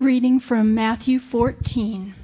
Reading 0.00 0.38
from 0.38 0.76
Matthew 0.76 1.18
14. 1.18 2.14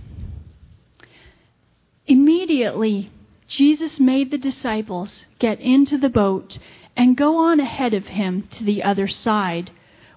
Immediately, 2.07 3.11
Jesus 3.49 3.99
made 3.99 4.31
the 4.31 4.39
disciples 4.39 5.27
get 5.41 5.59
into 5.59 5.99
the 5.99 6.09
boat 6.09 6.61
and 6.97 7.17
go 7.17 7.37
on 7.37 7.59
ahead 7.59 7.93
of 7.93 8.07
him 8.07 8.47
to 8.53 8.63
the 8.63 8.85
other 8.85 9.09
side, 9.09 9.73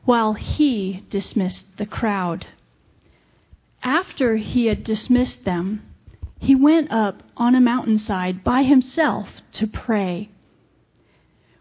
while 0.05 0.33
he 0.33 1.03
dismissed 1.09 1.77
the 1.77 1.87
crowd. 1.87 2.45
After 3.81 4.35
he 4.35 4.67
had 4.67 4.83
dismissed 4.83 5.43
them, 5.43 5.81
he 6.37 6.53
went 6.53 6.91
up 6.91 7.23
on 7.35 7.55
a 7.55 7.59
mountainside 7.59 8.43
by 8.43 8.61
himself 8.61 9.41
to 9.53 9.65
pray. 9.65 10.29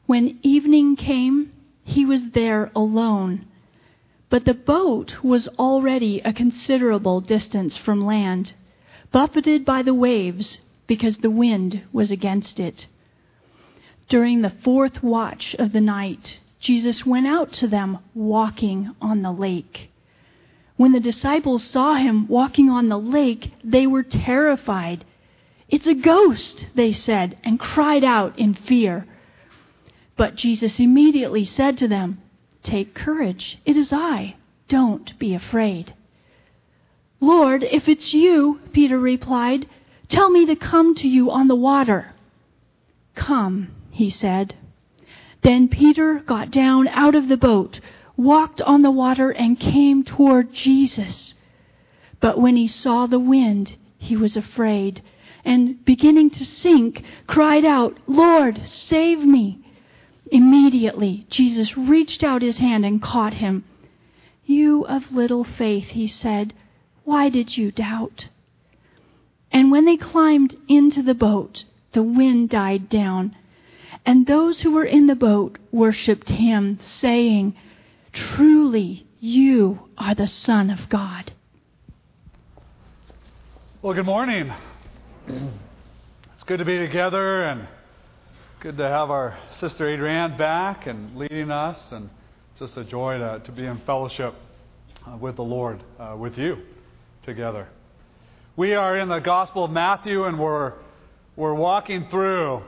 When 0.04 0.38
evening 0.42 0.96
came, 0.96 1.52
he 1.84 2.04
was 2.04 2.32
there 2.32 2.70
alone 2.76 3.46
but 4.28 4.44
the 4.44 4.54
boat 4.54 5.22
was 5.22 5.48
already 5.58 6.20
a 6.20 6.32
considerable 6.32 7.20
distance 7.20 7.76
from 7.76 8.04
land, 8.04 8.52
buffeted 9.12 9.64
by 9.64 9.82
the 9.82 9.94
waves 9.94 10.58
because 10.86 11.18
the 11.18 11.30
wind 11.30 11.82
was 11.92 12.10
against 12.10 12.58
it. 12.58 12.86
During 14.08 14.42
the 14.42 14.50
fourth 14.50 15.02
watch 15.02 15.54
of 15.58 15.72
the 15.72 15.80
night, 15.80 16.38
Jesus 16.60 17.06
went 17.06 17.26
out 17.26 17.52
to 17.54 17.68
them 17.68 17.98
walking 18.14 18.94
on 19.00 19.22
the 19.22 19.32
lake. 19.32 19.90
When 20.76 20.92
the 20.92 21.00
disciples 21.00 21.62
saw 21.62 21.94
him 21.94 22.28
walking 22.28 22.68
on 22.68 22.88
the 22.88 22.98
lake, 22.98 23.52
they 23.64 23.86
were 23.86 24.02
terrified. 24.02 25.04
It's 25.68 25.86
a 25.86 25.94
ghost, 25.94 26.66
they 26.74 26.92
said, 26.92 27.38
and 27.42 27.58
cried 27.58 28.04
out 28.04 28.38
in 28.38 28.54
fear. 28.54 29.06
But 30.16 30.36
Jesus 30.36 30.78
immediately 30.78 31.44
said 31.44 31.78
to 31.78 31.88
them, 31.88 32.20
Take 32.66 32.94
courage. 32.94 33.60
It 33.64 33.76
is 33.76 33.92
I. 33.92 34.34
Don't 34.66 35.16
be 35.20 35.34
afraid. 35.34 35.94
Lord, 37.20 37.62
if 37.62 37.88
it's 37.88 38.12
you, 38.12 38.58
Peter 38.72 38.98
replied, 38.98 39.68
tell 40.08 40.30
me 40.30 40.46
to 40.46 40.56
come 40.56 40.96
to 40.96 41.06
you 41.06 41.30
on 41.30 41.46
the 41.46 41.54
water. 41.54 42.12
Come, 43.14 43.68
he 43.92 44.10
said. 44.10 44.56
Then 45.42 45.68
Peter 45.68 46.18
got 46.18 46.50
down 46.50 46.88
out 46.88 47.14
of 47.14 47.28
the 47.28 47.36
boat, 47.36 47.78
walked 48.16 48.60
on 48.60 48.82
the 48.82 48.90
water, 48.90 49.30
and 49.30 49.60
came 49.60 50.02
toward 50.02 50.52
Jesus. 50.52 51.34
But 52.18 52.40
when 52.40 52.56
he 52.56 52.66
saw 52.66 53.06
the 53.06 53.20
wind, 53.20 53.76
he 53.96 54.16
was 54.16 54.36
afraid, 54.36 55.02
and 55.44 55.84
beginning 55.84 56.30
to 56.30 56.44
sink, 56.44 57.04
cried 57.28 57.64
out, 57.64 57.96
Lord, 58.08 58.62
save 58.66 59.20
me. 59.20 59.65
Immediately, 60.30 61.26
Jesus 61.30 61.76
reached 61.76 62.22
out 62.22 62.42
his 62.42 62.58
hand 62.58 62.84
and 62.84 63.00
caught 63.00 63.34
him. 63.34 63.64
You 64.44 64.84
of 64.86 65.12
little 65.12 65.44
faith, 65.44 65.88
he 65.88 66.06
said, 66.06 66.52
why 67.06 67.28
did 67.28 67.56
you 67.56 67.70
doubt? 67.70 68.26
And 69.52 69.70
when 69.70 69.84
they 69.84 69.96
climbed 69.96 70.56
into 70.66 71.04
the 71.04 71.14
boat, 71.14 71.64
the 71.92 72.02
wind 72.02 72.50
died 72.50 72.88
down, 72.88 73.36
and 74.04 74.26
those 74.26 74.62
who 74.62 74.72
were 74.72 74.84
in 74.84 75.06
the 75.06 75.14
boat 75.14 75.56
worshipped 75.70 76.28
him, 76.28 76.78
saying, 76.80 77.54
Truly, 78.12 79.06
you 79.20 79.88
are 79.96 80.16
the 80.16 80.26
Son 80.26 80.68
of 80.68 80.88
God. 80.88 81.32
Well, 83.82 83.94
good 83.94 84.04
morning. 84.04 84.52
It's 85.28 86.42
good 86.44 86.58
to 86.58 86.64
be 86.64 86.78
together 86.78 87.44
and 87.44 87.68
Good 88.66 88.78
to 88.78 88.88
have 88.88 89.12
our 89.12 89.38
sister 89.60 89.88
Adrienne 89.88 90.36
back 90.36 90.88
and 90.88 91.16
leading 91.16 91.52
us, 91.52 91.92
and 91.92 92.10
just 92.58 92.76
a 92.76 92.82
joy 92.82 93.16
to, 93.16 93.40
to 93.44 93.52
be 93.52 93.64
in 93.64 93.78
fellowship 93.86 94.34
uh, 95.06 95.16
with 95.16 95.36
the 95.36 95.44
Lord, 95.44 95.84
uh, 96.00 96.16
with 96.18 96.36
you 96.36 96.58
together. 97.24 97.68
We 98.56 98.74
are 98.74 98.98
in 98.98 99.08
the 99.08 99.20
Gospel 99.20 99.66
of 99.66 99.70
Matthew, 99.70 100.24
and 100.24 100.36
we're, 100.36 100.72
we're 101.36 101.54
walking 101.54 102.08
through 102.10 102.64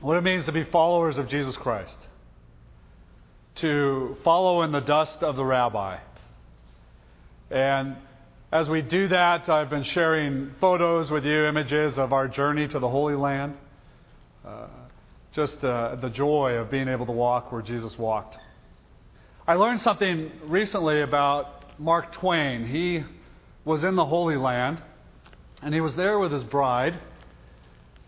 what 0.00 0.16
it 0.16 0.22
means 0.22 0.46
to 0.46 0.52
be 0.52 0.64
followers 0.64 1.18
of 1.18 1.28
Jesus 1.28 1.54
Christ, 1.54 1.98
to 3.56 4.16
follow 4.24 4.62
in 4.62 4.72
the 4.72 4.80
dust 4.80 5.18
of 5.22 5.36
the 5.36 5.44
rabbi. 5.44 5.98
And 7.50 7.96
as 8.50 8.70
we 8.70 8.80
do 8.80 9.08
that, 9.08 9.50
I've 9.50 9.68
been 9.68 9.84
sharing 9.84 10.52
photos 10.62 11.10
with 11.10 11.26
you, 11.26 11.44
images 11.44 11.98
of 11.98 12.14
our 12.14 12.26
journey 12.26 12.66
to 12.68 12.78
the 12.78 12.88
Holy 12.88 13.16
Land. 13.16 13.54
Uh, 14.42 14.68
just 15.36 15.62
uh, 15.62 15.96
the 15.96 16.08
joy 16.08 16.54
of 16.54 16.70
being 16.70 16.88
able 16.88 17.04
to 17.04 17.12
walk 17.12 17.52
where 17.52 17.60
Jesus 17.60 17.98
walked. 17.98 18.38
I 19.46 19.52
learned 19.52 19.82
something 19.82 20.32
recently 20.46 21.02
about 21.02 21.78
Mark 21.78 22.10
Twain. 22.12 22.66
He 22.66 23.04
was 23.62 23.84
in 23.84 23.96
the 23.96 24.06
Holy 24.06 24.36
Land, 24.36 24.82
and 25.60 25.74
he 25.74 25.82
was 25.82 25.94
there 25.94 26.18
with 26.18 26.32
his 26.32 26.42
bride. 26.42 26.98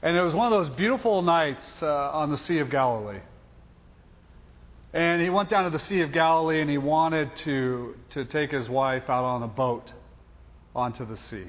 And 0.02 0.16
it 0.16 0.22
was 0.22 0.32
one 0.32 0.50
of 0.50 0.64
those 0.64 0.74
beautiful 0.74 1.20
nights 1.20 1.62
uh, 1.82 1.86
on 1.86 2.30
the 2.30 2.38
Sea 2.38 2.60
of 2.60 2.70
Galilee. 2.70 3.20
And 4.94 5.20
he 5.20 5.28
went 5.28 5.50
down 5.50 5.64
to 5.64 5.70
the 5.70 5.78
Sea 5.78 6.00
of 6.00 6.12
Galilee 6.12 6.62
and 6.62 6.70
he 6.70 6.78
wanted 6.78 7.36
to, 7.44 7.94
to 8.10 8.24
take 8.24 8.52
his 8.52 8.70
wife 8.70 9.10
out 9.10 9.24
on 9.24 9.42
a 9.42 9.48
boat 9.48 9.92
onto 10.74 11.04
the 11.04 11.18
sea. 11.18 11.48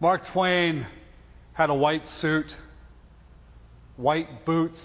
Mark 0.00 0.26
Twain 0.28 0.86
had 1.52 1.68
a 1.68 1.74
white 1.74 2.08
suit 2.08 2.46
white 4.00 4.44
boots, 4.44 4.80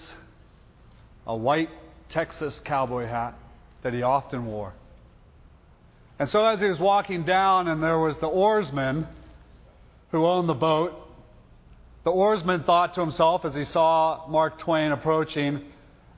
a 1.26 1.34
white 1.34 1.70
Texas 2.08 2.60
cowboy 2.64 3.06
hat 3.06 3.34
that 3.82 3.92
he 3.92 4.02
often 4.02 4.46
wore. 4.46 4.74
And 6.18 6.28
so 6.30 6.44
as 6.44 6.60
he 6.60 6.66
was 6.66 6.78
walking 6.78 7.24
down, 7.24 7.68
and 7.68 7.82
there 7.82 7.98
was 7.98 8.16
the 8.18 8.28
oarsman 8.28 9.06
who 10.10 10.24
owned 10.24 10.48
the 10.48 10.54
boat, 10.54 10.92
the 12.04 12.10
oarsman 12.10 12.64
thought 12.64 12.94
to 12.94 13.00
himself 13.00 13.44
as 13.44 13.54
he 13.54 13.64
saw 13.64 14.26
Mark 14.28 14.58
Twain 14.60 14.92
approaching, 14.92 15.64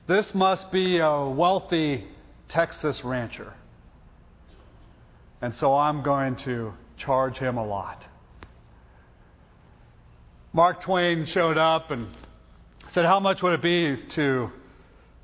this 0.07 0.33
must 0.33 0.71
be 0.71 0.99
a 0.99 1.25
wealthy 1.25 2.07
Texas 2.47 3.03
rancher. 3.03 3.53
And 5.41 5.53
so 5.55 5.75
I'm 5.75 6.03
going 6.03 6.35
to 6.37 6.73
charge 6.97 7.37
him 7.37 7.57
a 7.57 7.65
lot. 7.65 8.05
Mark 10.51 10.81
Twain 10.81 11.25
showed 11.25 11.57
up 11.57 11.91
and 11.91 12.07
said, 12.91 13.05
How 13.05 13.19
much 13.19 13.41
would 13.41 13.53
it 13.53 13.61
be 13.61 13.97
to, 14.15 14.49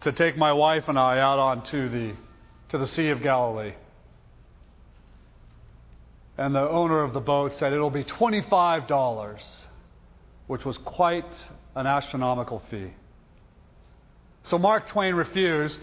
to 0.01 0.11
take 0.11 0.37
my 0.37 0.53
wife 0.53 0.85
and 0.87 0.97
I 0.99 1.19
out 1.19 1.39
onto 1.39 1.89
the, 1.89 2.13
to 2.69 2.77
the 2.77 2.87
Sea 2.87 3.09
of 3.09 3.21
Galilee? 3.21 3.73
And 6.37 6.53
the 6.53 6.67
owner 6.69 7.01
of 7.01 7.13
the 7.13 7.19
boat 7.19 7.53
said, 7.53 7.73
It'll 7.73 7.89
be 7.89 8.03
$25, 8.03 9.39
which 10.47 10.65
was 10.65 10.77
quite 10.79 11.25
an 11.75 11.87
astronomical 11.87 12.61
fee. 12.69 12.91
So 14.43 14.57
Mark 14.57 14.87
Twain 14.89 15.15
refused, 15.15 15.79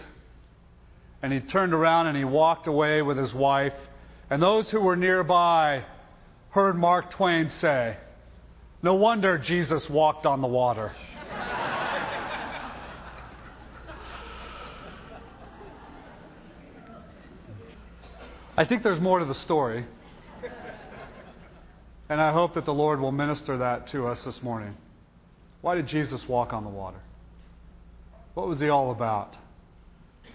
and 1.21 1.33
he 1.33 1.39
turned 1.39 1.73
around 1.73 2.07
and 2.07 2.17
he 2.17 2.23
walked 2.23 2.67
away 2.67 3.01
with 3.01 3.17
his 3.17 3.33
wife. 3.33 3.73
And 4.29 4.41
those 4.41 4.69
who 4.71 4.79
were 4.79 4.95
nearby 4.95 5.83
heard 6.51 6.77
Mark 6.77 7.11
Twain 7.11 7.49
say, 7.49 7.97
No 8.81 8.93
wonder 8.93 9.37
Jesus 9.37 9.89
walked 9.89 10.25
on 10.25 10.41
the 10.41 10.47
water. 10.47 10.91
I 18.55 18.65
think 18.65 18.83
there's 18.83 18.99
more 18.99 19.19
to 19.19 19.25
the 19.25 19.33
story. 19.33 19.85
And 22.07 22.21
I 22.21 22.31
hope 22.31 22.53
that 22.53 22.65
the 22.65 22.73
Lord 22.73 22.99
will 22.99 23.11
minister 23.11 23.57
that 23.57 23.87
to 23.87 24.07
us 24.07 24.23
this 24.23 24.43
morning. 24.43 24.75
Why 25.61 25.73
did 25.73 25.87
Jesus 25.87 26.27
walk 26.27 26.53
on 26.53 26.63
the 26.63 26.69
water? 26.69 26.99
What 28.35 28.47
was 28.47 28.59
he 28.59 28.69
all 28.69 28.91
about? 28.91 29.35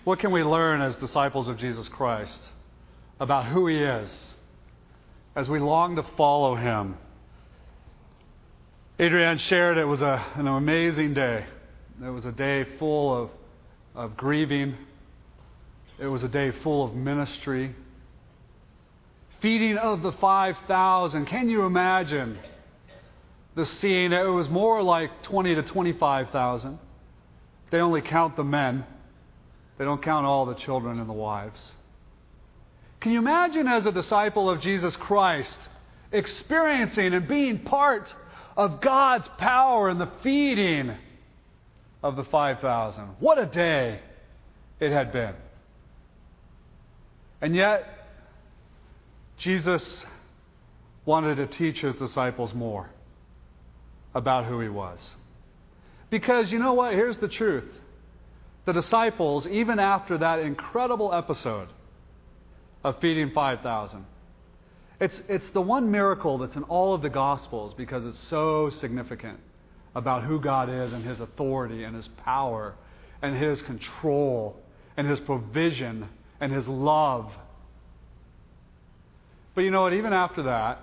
What 0.03 0.19
can 0.19 0.33
we 0.33 0.43
learn 0.43 0.81
as 0.81 0.97
disciples 0.97 1.47
of 1.47 1.59
Jesus 1.59 1.87
Christ 1.89 2.39
about 3.21 3.47
who 3.47 3.69
he 3.69 3.77
is 3.77 4.35
as 5.37 5.49
we 5.49 5.61
long 5.61 5.95
to 5.97 6.03
follow 6.17 6.57
him? 6.57 6.97
Adrienne 8.99 9.39
shared 9.39 9.79
it 9.79 9.85
was 9.85 10.03
a, 10.03 10.25
an 10.35 10.49
amazing 10.49 11.15
day. 11.15 11.45
It 12.05 12.11
was 12.11 12.25
a 12.25 12.33
day 12.33 12.65
full 12.79 13.23
of, 13.23 13.31
of 13.95 14.17
grieving, 14.17 14.75
it 16.01 16.07
was 16.07 16.25
a 16.25 16.29
day 16.29 16.51
full 16.63 16.85
of 16.85 16.95
ministry 16.95 17.75
feeding 19.41 19.77
of 19.77 20.03
the 20.03 20.13
5,000. 20.13 21.27
Can 21.27 21.49
you 21.49 21.65
imagine 21.65 22.39
the 23.55 23.67
scene? 23.67 24.13
It 24.13 24.23
was 24.25 24.49
more 24.49 24.83
like 24.83 25.23
20 25.23 25.55
to 25.57 25.63
25,000. 25.63 26.79
They 27.71 27.79
only 27.79 28.01
count 28.01 28.37
the 28.37 28.45
men, 28.45 28.85
they 29.77 29.85
don't 29.85 30.03
count 30.03 30.27
all 30.27 30.47
the 30.47 30.55
children 30.55 30.99
and 30.99 31.09
the 31.09 31.15
wives. 31.15 31.75
Can 33.01 33.13
you 33.13 33.19
imagine, 33.19 33.69
as 33.69 33.87
a 33.87 33.93
disciple 33.93 34.51
of 34.51 34.61
Jesus 34.61 34.97
Christ, 34.97 35.57
experiencing 36.11 37.15
and 37.15 37.29
being 37.29 37.61
part 37.61 38.13
of 38.57 38.81
God's 38.81 39.29
power 39.39 39.89
in 39.89 39.99
the 39.99 40.11
feeding 40.23 40.97
of 42.03 42.17
the 42.17 42.25
5,000? 42.25 43.05
What 43.21 43.39
a 43.39 43.47
day 43.47 44.01
it 44.81 44.91
had 44.91 45.13
been. 45.13 45.35
And 47.41 47.55
yet, 47.55 47.98
Jesus 49.39 50.05
wanted 51.05 51.37
to 51.37 51.47
teach 51.47 51.81
his 51.81 51.95
disciples 51.95 52.53
more 52.53 52.91
about 54.15 54.47
who 54.47 54.61
he 54.61 54.69
was. 54.69 54.99
Because 56.11 56.51
you 56.51 56.59
know 56.59 56.75
what? 56.75 56.95
Here's 56.95 57.19
the 57.19 57.29
truth. 57.29 57.71
The 58.67 58.73
disciples, 58.73 59.47
even 59.47 59.79
after 59.79 60.19
that 60.19 60.41
incredible 60.41 61.15
episode 61.15 61.69
of 62.85 63.01
feeding 63.01 63.31
5,000, 63.31 64.05
it's, 65.01 65.23
it's 65.29 65.49
the 65.51 65.61
one 65.61 65.91
miracle 65.91 66.39
that's 66.39 66.57
in 66.57 66.65
all 66.65 66.93
of 66.95 67.03
the 67.03 67.11
Gospels 67.11 67.73
because 67.75 68.05
it's 68.05 68.19
so 68.29 68.69
significant 68.69 69.39
about 69.95 70.25
who 70.25 70.41
God 70.41 70.69
is 70.69 70.93
and 70.93 71.05
His 71.05 71.21
authority 71.21 71.85
and 71.85 71.95
His 71.95 72.09
power 72.25 72.75
and 73.23 73.37
His 73.37 73.63
control 73.63 74.57
and 74.97 75.09
His 75.09 75.21
provision 75.21 76.09
and 76.41 76.53
His 76.53 76.67
love. 76.67 77.31
But 79.59 79.65
you 79.65 79.73
know 79.73 79.83
what? 79.83 79.93
Even 79.93 80.13
after 80.13 80.45
that, 80.45 80.79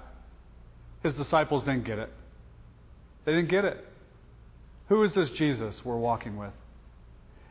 His 1.01 1.13
disciples 1.13 1.63
didn't 1.63 1.85
get 1.85 1.97
it. 1.97 2.11
They 3.23 3.31
didn't 3.31 3.49
get 3.49 3.63
it. 3.63 3.81
Who 4.89 5.01
is 5.03 5.13
this 5.13 5.29
Jesus 5.29 5.79
we're 5.85 5.95
walking 5.95 6.35
with? 6.35 6.51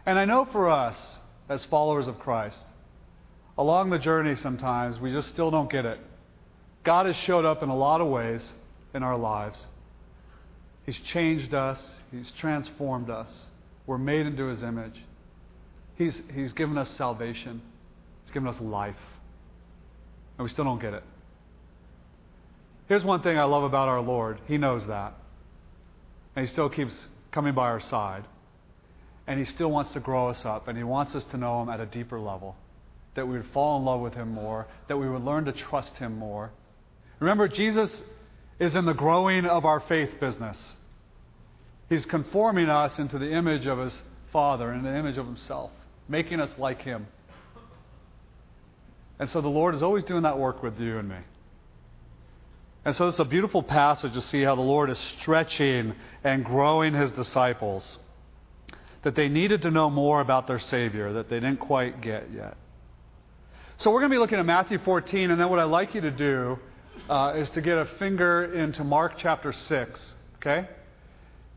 And 0.04 0.18
I 0.18 0.26
know 0.26 0.44
for 0.44 0.68
us, 0.68 0.94
as 1.48 1.64
followers 1.64 2.08
of 2.08 2.18
Christ, 2.18 2.58
along 3.56 3.88
the 3.88 3.98
journey 3.98 4.36
sometimes 4.36 5.00
we 5.00 5.14
just 5.14 5.30
still 5.30 5.50
don't 5.50 5.70
get 5.70 5.86
it. 5.86 5.98
God 6.84 7.06
has 7.06 7.16
showed 7.16 7.46
up 7.46 7.62
in 7.62 7.70
a 7.70 7.74
lot 7.74 8.02
of 8.02 8.08
ways 8.08 8.42
in 8.92 9.02
our 9.02 9.16
lives. 9.16 9.58
He's 10.84 10.98
changed 10.98 11.54
us, 11.54 11.82
He's 12.10 12.30
transformed 12.38 13.08
us. 13.08 13.30
We're 13.86 13.96
made 13.96 14.26
into 14.26 14.48
His 14.48 14.62
image. 14.62 15.00
He's, 15.96 16.20
he's 16.34 16.52
given 16.52 16.76
us 16.76 16.90
salvation, 16.98 17.62
He's 18.24 18.32
given 18.34 18.46
us 18.46 18.60
life. 18.60 19.00
And 20.36 20.44
we 20.44 20.50
still 20.50 20.66
don't 20.66 20.82
get 20.82 20.92
it. 20.92 21.02
Here's 22.88 23.04
one 23.04 23.22
thing 23.22 23.38
I 23.38 23.44
love 23.44 23.62
about 23.62 23.88
our 23.88 24.00
Lord 24.00 24.38
He 24.46 24.58
knows 24.58 24.86
that. 24.86 25.14
And 26.36 26.46
He 26.46 26.52
still 26.52 26.68
keeps 26.68 27.06
coming 27.32 27.54
by 27.54 27.68
our 27.68 27.80
side. 27.80 28.24
And 29.26 29.38
He 29.38 29.46
still 29.46 29.70
wants 29.70 29.92
to 29.92 30.00
grow 30.00 30.28
us 30.28 30.44
up, 30.44 30.68
and 30.68 30.76
He 30.76 30.84
wants 30.84 31.14
us 31.14 31.24
to 31.30 31.36
know 31.36 31.62
Him 31.62 31.68
at 31.68 31.80
a 31.80 31.86
deeper 31.86 32.20
level. 32.20 32.56
That 33.14 33.26
we 33.26 33.38
would 33.38 33.50
fall 33.52 33.78
in 33.78 33.84
love 33.84 34.00
with 34.00 34.14
Him 34.14 34.32
more, 34.32 34.66
that 34.88 34.96
we 34.96 35.08
would 35.08 35.22
learn 35.22 35.46
to 35.46 35.52
trust 35.52 35.96
Him 35.96 36.18
more. 36.18 36.50
Remember, 37.20 37.48
Jesus 37.48 38.02
is 38.58 38.76
in 38.76 38.84
the 38.84 38.92
growing 38.92 39.46
of 39.46 39.64
our 39.64 39.80
faith 39.80 40.10
business. 40.20 40.58
He's 41.88 42.04
conforming 42.04 42.68
us 42.68 42.98
into 42.98 43.18
the 43.18 43.30
image 43.30 43.66
of 43.66 43.78
His 43.78 43.96
Father 44.32 44.70
and 44.70 44.84
the 44.84 44.94
image 44.94 45.16
of 45.16 45.26
Himself, 45.26 45.70
making 46.08 46.40
us 46.40 46.52
like 46.58 46.82
Him. 46.82 47.06
And 49.18 49.30
so 49.30 49.40
the 49.40 49.48
Lord 49.48 49.74
is 49.74 49.82
always 49.82 50.04
doing 50.04 50.24
that 50.24 50.38
work 50.38 50.62
with 50.62 50.78
you 50.78 50.98
and 50.98 51.08
me. 51.08 51.16
And 52.84 52.94
so 52.94 53.08
it's 53.08 53.18
a 53.18 53.24
beautiful 53.24 53.62
passage 53.62 54.12
to 54.12 54.20
see 54.20 54.42
how 54.42 54.54
the 54.54 54.62
Lord 54.62 54.90
is 54.90 54.98
stretching 54.98 55.94
and 56.22 56.44
growing 56.44 56.92
his 56.92 57.12
disciples. 57.12 57.98
That 59.02 59.14
they 59.14 59.28
needed 59.28 59.62
to 59.62 59.70
know 59.70 59.88
more 59.88 60.20
about 60.20 60.46
their 60.46 60.58
Savior 60.58 61.14
that 61.14 61.28
they 61.28 61.36
didn't 61.36 61.60
quite 61.60 62.00
get 62.00 62.30
yet. 62.32 62.56
So 63.78 63.90
we're 63.90 64.00
going 64.00 64.10
to 64.10 64.14
be 64.14 64.20
looking 64.20 64.38
at 64.38 64.46
Matthew 64.46 64.78
14, 64.78 65.30
and 65.30 65.40
then 65.40 65.50
what 65.50 65.58
I'd 65.58 65.64
like 65.64 65.94
you 65.94 66.00
to 66.02 66.10
do 66.10 66.58
uh, 67.08 67.34
is 67.36 67.50
to 67.50 67.60
get 67.60 67.76
a 67.76 67.86
finger 67.98 68.44
into 68.54 68.84
Mark 68.84 69.14
chapter 69.18 69.52
6, 69.52 70.14
okay? 70.36 70.68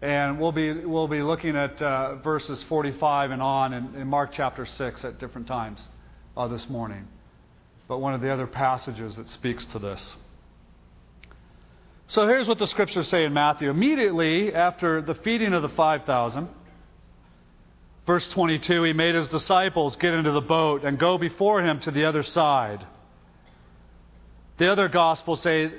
And 0.01 0.39
we'll 0.39 0.51
be, 0.51 0.85
we'll 0.85 1.07
be 1.07 1.21
looking 1.21 1.55
at 1.55 1.81
uh, 1.81 2.15
verses 2.15 2.63
45 2.63 3.31
and 3.31 3.41
on 3.41 3.73
in, 3.73 3.95
in, 3.95 4.07
Mark 4.07 4.31
chapter 4.33 4.65
6 4.65 5.05
at 5.05 5.19
different 5.19 5.47
times 5.47 5.79
uh, 6.35 6.47
this 6.47 6.67
morning. 6.69 7.07
But 7.87 7.99
one 7.99 8.13
of 8.13 8.21
the 8.21 8.31
other 8.31 8.47
passages 8.47 9.15
that 9.17 9.29
speaks 9.29 9.65
to 9.67 9.79
this. 9.79 10.15
So 12.09 12.25
here's 12.25 12.47
what 12.47 12.57
the 12.57 12.67
scriptures 12.67 13.09
say 13.09 13.25
in 13.25 13.33
Matthew. 13.33 13.69
Immediately 13.69 14.53
after 14.53 15.01
the 15.01 15.13
feeding 15.13 15.51
of 15.51 15.61
the 15.61 15.69
5,000, 15.69 16.47
verse 18.05 18.29
22, 18.29 18.83
he 18.83 18.93
made 18.93 19.13
his 19.13 19.27
disciples 19.27 19.97
get 19.97 20.13
into 20.13 20.31
the 20.31 20.39
boat 20.39 20.85
and 20.85 20.97
go 20.97 21.17
before 21.17 21.61
him 21.61 21.81
to 21.81 21.91
the 21.91 22.05
other 22.05 22.23
side. 22.23 22.85
The 24.57 24.71
other 24.71 24.87
gospels 24.87 25.41
say 25.41 25.73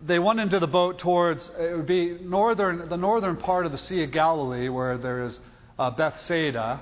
they 0.00 0.18
went 0.18 0.40
into 0.40 0.58
the 0.58 0.66
boat 0.66 0.98
towards, 0.98 1.50
it 1.58 1.76
would 1.76 1.86
be 1.86 2.16
northern, 2.18 2.88
the 2.88 2.96
northern 2.96 3.36
part 3.36 3.66
of 3.66 3.72
the 3.72 3.78
Sea 3.78 4.04
of 4.04 4.10
Galilee 4.10 4.70
where 4.70 4.96
there 4.96 5.24
is 5.24 5.38
uh, 5.78 5.90
Bethsaida 5.90 6.80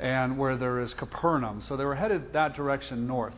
and 0.00 0.38
where 0.38 0.56
there 0.56 0.80
is 0.80 0.94
Capernaum. 0.94 1.60
So 1.60 1.76
they 1.76 1.84
were 1.84 1.94
headed 1.94 2.32
that 2.32 2.56
direction 2.56 3.06
north. 3.06 3.36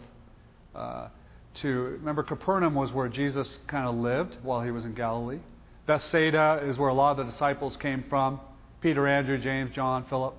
Uh, 0.76 1.08
to 1.54 1.68
remember 1.68 2.22
Capernaum 2.22 2.74
was 2.74 2.92
where 2.92 3.08
Jesus 3.08 3.58
kind 3.66 3.86
of 3.86 3.96
lived 3.96 4.36
while 4.42 4.62
he 4.62 4.70
was 4.70 4.84
in 4.84 4.94
Galilee. 4.94 5.40
Bethsaida 5.86 6.62
is 6.64 6.78
where 6.78 6.88
a 6.88 6.94
lot 6.94 7.12
of 7.12 7.18
the 7.18 7.32
disciples 7.32 7.76
came 7.76 8.04
from. 8.08 8.40
Peter, 8.80 9.06
Andrew, 9.06 9.38
James, 9.38 9.74
John, 9.74 10.04
Philip. 10.08 10.34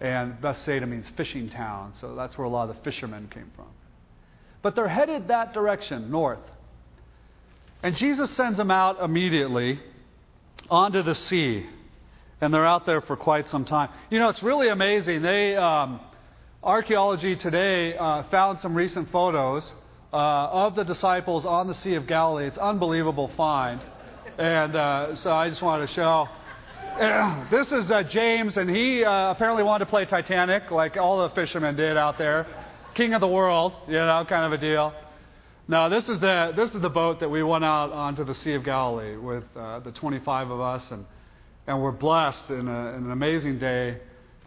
And 0.00 0.40
Bethsaida 0.40 0.86
means 0.86 1.08
fishing 1.16 1.50
town, 1.50 1.92
so 2.00 2.14
that's 2.14 2.38
where 2.38 2.46
a 2.46 2.48
lot 2.48 2.70
of 2.70 2.76
the 2.76 2.82
fishermen 2.82 3.28
came 3.28 3.50
from. 3.54 3.66
But 4.62 4.74
they're 4.74 4.88
headed 4.88 5.28
that 5.28 5.52
direction, 5.52 6.10
north. 6.10 6.38
And 7.82 7.96
Jesus 7.96 8.30
sends 8.30 8.56
them 8.56 8.70
out 8.70 9.02
immediately 9.02 9.80
onto 10.70 11.02
the 11.02 11.14
sea. 11.14 11.66
And 12.40 12.54
they're 12.54 12.66
out 12.66 12.86
there 12.86 13.02
for 13.02 13.16
quite 13.16 13.48
some 13.48 13.66
time. 13.66 13.90
You 14.10 14.18
know, 14.18 14.30
it's 14.30 14.42
really 14.42 14.68
amazing. 14.68 15.20
They, 15.20 15.56
um, 15.56 16.00
archaeology 16.62 17.36
today 17.36 17.96
uh, 17.96 18.22
found 18.24 18.58
some 18.58 18.74
recent 18.74 19.10
photos 19.10 19.70
uh, 20.12 20.16
of 20.16 20.74
the 20.74 20.84
disciples 20.84 21.44
on 21.44 21.68
the 21.68 21.74
Sea 21.74 21.94
of 21.94 22.06
Galilee. 22.06 22.46
It's 22.46 22.58
unbelievable 22.58 23.28
find. 23.36 23.80
And 24.38 24.74
uh, 24.74 25.16
so 25.16 25.32
I 25.32 25.48
just 25.48 25.62
wanted 25.62 25.86
to 25.88 25.92
show. 25.92 26.28
this 27.50 27.70
is 27.72 27.90
uh, 27.90 28.02
James, 28.02 28.56
and 28.56 28.68
he 28.68 29.04
uh, 29.04 29.30
apparently 29.30 29.62
wanted 29.62 29.84
to 29.84 29.90
play 29.90 30.04
Titanic, 30.04 30.70
like 30.70 30.96
all 30.96 31.28
the 31.28 31.34
fishermen 31.34 31.76
did 31.76 31.96
out 31.96 32.18
there. 32.18 32.46
King 32.94 33.14
of 33.14 33.20
the 33.20 33.28
world, 33.28 33.72
you 33.86 33.94
know, 33.94 34.24
kind 34.28 34.52
of 34.52 34.58
a 34.58 34.60
deal. 34.60 34.92
Now, 35.68 35.88
this 35.88 36.08
is 36.08 36.18
the, 36.18 36.52
this 36.56 36.74
is 36.74 36.80
the 36.82 36.88
boat 36.88 37.20
that 37.20 37.28
we 37.28 37.44
went 37.44 37.64
out 37.64 37.92
onto 37.92 38.24
the 38.24 38.34
Sea 38.34 38.54
of 38.54 38.64
Galilee 38.64 39.16
with 39.16 39.44
uh, 39.54 39.78
the 39.78 39.92
25 39.92 40.50
of 40.50 40.60
us, 40.60 40.90
and, 40.90 41.04
and 41.68 41.80
we're 41.80 41.92
blessed 41.92 42.50
in, 42.50 42.66
a, 42.66 42.88
in 42.88 43.04
an 43.04 43.12
amazing 43.12 43.60
day 43.60 43.98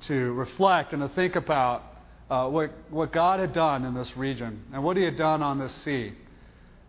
to 0.08 0.34
reflect 0.34 0.92
and 0.92 1.02
to 1.02 1.16
think 1.16 1.38
about 1.38 1.84
uh, 2.30 2.48
what, 2.48 2.72
what 2.90 3.12
God 3.12 3.40
had 3.40 3.54
done 3.54 3.86
in 3.86 3.94
this 3.94 4.16
region 4.16 4.64
and 4.74 4.84
what 4.84 4.98
He 4.98 5.04
had 5.04 5.18
done 5.18 5.42
on 5.42 5.60
this 5.60 5.74
sea. 5.84 6.14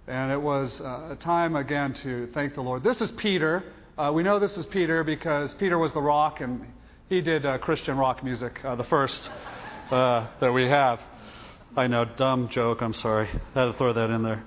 And 0.07 0.31
it 0.31 0.41
was 0.41 0.81
uh, 0.81 1.11
a 1.13 1.17
time 1.17 1.57
again 1.57 1.95
to 2.03 2.29
thank 2.35 2.55
the 2.55 2.61
Lord. 2.61 2.85
This 2.85 3.01
is 3.01 3.11
Peter. 3.13 3.65
Uh, 3.97 4.13
we 4.15 4.23
know 4.23 4.39
this 4.39 4.57
is 4.57 4.67
Peter 4.67 5.03
because 5.03 5.55
Peter 5.55 5.79
was 5.79 5.93
the 5.93 6.03
rock 6.03 6.41
and 6.41 6.67
he 7.09 7.21
did 7.21 7.47
uh, 7.47 7.59
Christian 7.59 7.97
rock 7.97 8.23
music, 8.23 8.61
uh, 8.65 8.75
the 8.77 8.85
first 8.85 9.31
uh, 9.91 10.29
that 10.41 10.53
we 10.53 10.69
have. 10.69 11.01
I 11.77 11.87
know, 11.87 12.05
dumb 12.05 12.49
joke, 12.51 12.83
I'm 12.83 12.95
sorry. 12.95 13.29
I 13.29 13.61
had 13.61 13.73
to 13.73 13.79
throw 13.79 13.93
that 13.93 14.11
in 14.11 14.23
there. 14.23 14.45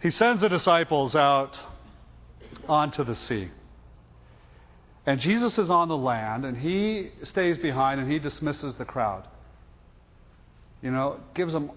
He 0.00 0.10
sends 0.10 0.42
the 0.42 0.48
disciples 0.48 1.16
out 1.16 1.58
onto 2.68 3.04
the 3.04 3.14
sea. 3.14 3.50
And 5.06 5.20
Jesus 5.20 5.58
is 5.58 5.70
on 5.70 5.88
the 5.88 5.96
land, 5.96 6.44
and 6.44 6.56
he 6.56 7.10
stays 7.22 7.58
behind 7.58 8.00
and 8.00 8.10
he 8.10 8.18
dismisses 8.18 8.74
the 8.76 8.84
crowd 8.84 9.26
you 10.84 10.90
know, 10.90 11.18
gives 11.34 11.54
them, 11.54 11.70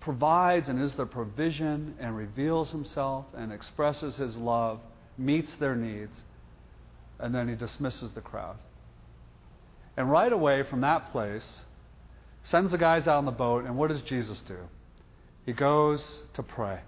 provides 0.00 0.68
and 0.68 0.80
is 0.80 0.92
their 0.94 1.06
provision 1.06 1.94
and 1.98 2.14
reveals 2.14 2.70
himself 2.70 3.24
and 3.34 3.50
expresses 3.50 4.16
his 4.16 4.36
love, 4.36 4.80
meets 5.16 5.50
their 5.58 5.74
needs, 5.74 6.12
and 7.18 7.34
then 7.34 7.48
he 7.48 7.54
dismisses 7.54 8.12
the 8.12 8.20
crowd. 8.20 8.56
And 9.96 10.10
right 10.10 10.32
away 10.32 10.62
from 10.62 10.82
that 10.82 11.10
place, 11.10 11.62
sends 12.44 12.70
the 12.70 12.76
guys 12.76 13.08
out 13.08 13.16
on 13.16 13.24
the 13.24 13.30
boat, 13.30 13.64
and 13.64 13.78
what 13.78 13.88
does 13.88 14.02
Jesus 14.02 14.42
do? 14.46 14.58
He 15.46 15.54
goes 15.54 16.20
to 16.34 16.42
pray. 16.42 16.80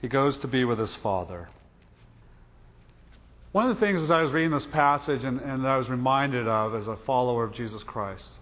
He 0.00 0.08
goes 0.08 0.38
to 0.38 0.48
be 0.48 0.64
with 0.64 0.78
his 0.78 0.96
Father. 0.96 1.50
One 3.52 3.68
of 3.68 3.78
the 3.78 3.84
things 3.84 4.00
as 4.00 4.10
I 4.10 4.22
was 4.22 4.32
reading 4.32 4.50
this 4.50 4.66
passage 4.66 5.24
and, 5.24 5.40
and 5.40 5.68
I 5.68 5.76
was 5.76 5.90
reminded 5.90 6.48
of 6.48 6.74
as 6.74 6.88
a 6.88 6.96
follower 7.04 7.44
of 7.44 7.52
Jesus 7.52 7.82
Christ 7.82 8.39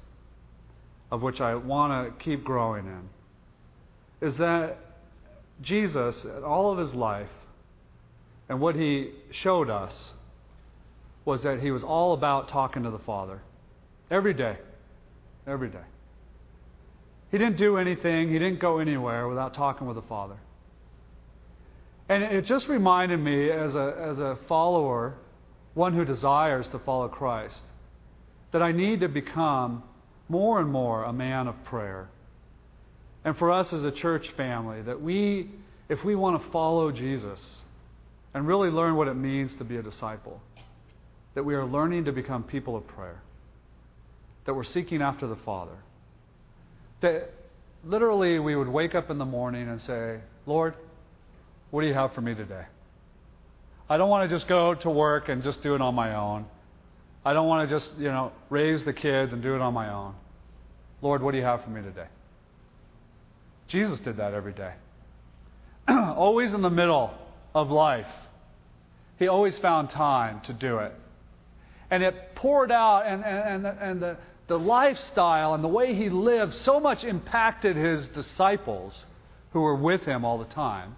of 1.11 1.23
which 1.23 1.41
I 1.41 1.55
want 1.55 2.19
to 2.19 2.25
keep 2.25 2.45
growing 2.45 2.87
in, 2.87 3.09
is 4.27 4.38
that 4.38 4.77
Jesus, 5.62 6.25
all 6.45 6.73
of 6.73 6.79
his 6.79 6.95
life, 6.95 7.29
and 8.49 8.61
what 8.61 8.77
he 8.77 9.12
showed 9.31 9.71
us 9.71 10.12
was 11.25 11.43
that 11.43 11.61
he 11.61 11.71
was 11.71 11.83
all 11.83 12.15
about 12.15 12.49
talking 12.49 12.83
to 12.85 12.91
the 12.91 12.99
Father 12.99 13.41
every 14.11 14.33
day. 14.33 14.57
Every 15.47 15.69
day. 15.69 15.85
He 17.31 17.38
didn't 17.38 17.59
do 17.59 17.77
anything, 17.77 18.33
he 18.33 18.38
didn't 18.38 18.61
go 18.61 18.79
anywhere 18.79 19.29
without 19.29 19.55
talking 19.55 19.87
with 19.87 19.97
the 19.97 20.09
Father. 20.09 20.37
And 22.09 22.23
it 22.23 22.47
just 22.47 22.69
reminded 22.69 23.21
me, 23.21 23.50
as 23.50 23.75
a, 23.75 23.95
as 24.00 24.19
a 24.19 24.38
follower, 24.49 25.15
one 25.75 25.95
who 25.95 26.07
desires 26.07 26.67
to 26.73 26.79
follow 26.79 27.09
Christ, 27.09 27.61
that 28.53 28.62
I 28.62 28.73
need 28.73 29.00
to 29.00 29.09
become 29.09 29.83
more 30.28 30.61
and 30.61 30.70
more 30.70 31.04
a 31.04 31.12
man 31.12 31.49
of 31.49 31.54
prayer. 31.64 32.08
and 33.25 33.37
for 33.37 33.50
us 33.50 33.73
as 33.73 33.85
a 33.85 33.90
church 33.90 34.26
family 34.37 34.80
that 34.82 35.02
we, 35.02 35.50
if 35.88 36.02
we 36.04 36.14
want 36.14 36.42
to 36.42 36.50
follow 36.50 36.92
Jesus 36.92 37.64
and 38.32 38.47
really 38.47 38.70
learn 38.70 38.94
what 38.97 39.08
it 39.08 39.14
means 39.14 39.54
to 39.56 39.64
be 39.64 39.76
a 39.76 39.82
disciple, 39.82 40.40
that 41.35 41.42
we 41.42 41.54
are 41.54 41.64
learning 41.66 42.04
to 42.04 42.12
become 42.12 42.42
people 42.42 42.76
of 42.76 42.87
prayer, 42.87 43.20
that 44.47 44.54
we're 44.54 44.64
seeking 44.64 45.02
after 45.02 45.26
the 45.26 45.37
Father. 45.44 45.76
That 47.00 47.30
literally 47.85 48.38
we 48.38 48.56
would 48.56 48.68
wake 48.68 48.94
up 48.94 49.11
in 49.11 49.18
the 49.18 49.25
morning 49.25 49.68
and 49.68 49.80
say, 49.80 50.20
Lord, 50.47 50.75
what 51.70 51.82
do 51.82 51.87
you 51.87 51.94
have 51.94 52.14
for 52.14 52.20
me 52.20 52.35
today? 52.35 52.64
I 53.90 53.97
don't 53.97 54.08
want 54.08 54.28
to 54.28 54.37
just 54.37 54.49
go 54.49 54.75
to 54.75 54.90
work 54.90 55.28
and 55.28 55.42
just 55.42 55.62
do 55.62 55.75
it 55.75 55.80
on 55.80 55.94
my 55.94 56.14
own. 56.14 56.47
I 57.28 57.35
don't 57.35 57.47
want 57.47 57.68
to 57.68 57.76
just, 57.76 57.90
you 57.99 58.08
know, 58.08 58.32
raise 58.49 58.82
the 58.87 58.94
kids 58.94 59.35
and 59.35 59.42
do 59.42 59.54
it 59.54 59.61
on 59.61 59.75
my 59.75 59.92
own. 59.92 60.14
Lord, 61.02 61.23
what 61.23 61.32
do 61.32 61.37
you 61.37 61.44
have 61.44 61.62
for 61.62 61.68
me 61.68 61.82
today? 61.82 62.06
Jesus 63.66 64.00
did 64.00 64.16
that 64.16 64.32
every 64.32 64.54
day. 64.54 64.73
always 65.88 66.54
in 66.54 66.62
the 66.62 66.70
middle 66.70 67.12
of 67.54 67.70
life. 67.70 68.06
He 69.18 69.28
always 69.28 69.58
found 69.58 69.90
time 69.90 70.40
to 70.47 70.54
do 70.54 70.78
it. 70.78 70.94
And 71.90 72.02
it 72.02 72.35
poured 72.35 72.73
out, 72.73 73.00
and, 73.06 73.23
and, 73.23 73.66
and, 73.66 73.78
and 73.78 74.02
the, 74.02 74.16
the 74.47 74.58
lifestyle 74.58 75.52
and 75.52 75.62
the 75.62 75.68
way 75.68 75.94
he 75.94 76.08
lived 76.08 76.54
so 76.54 76.80
much 76.80 77.04
impacted 77.04 77.76
his 77.76 78.08
disciples 78.08 79.04
who 79.52 79.61
were 79.61 79.76
with 79.76 80.00
him 80.04 80.25
all 80.25 80.38
the 80.38 80.54
time 80.54 80.97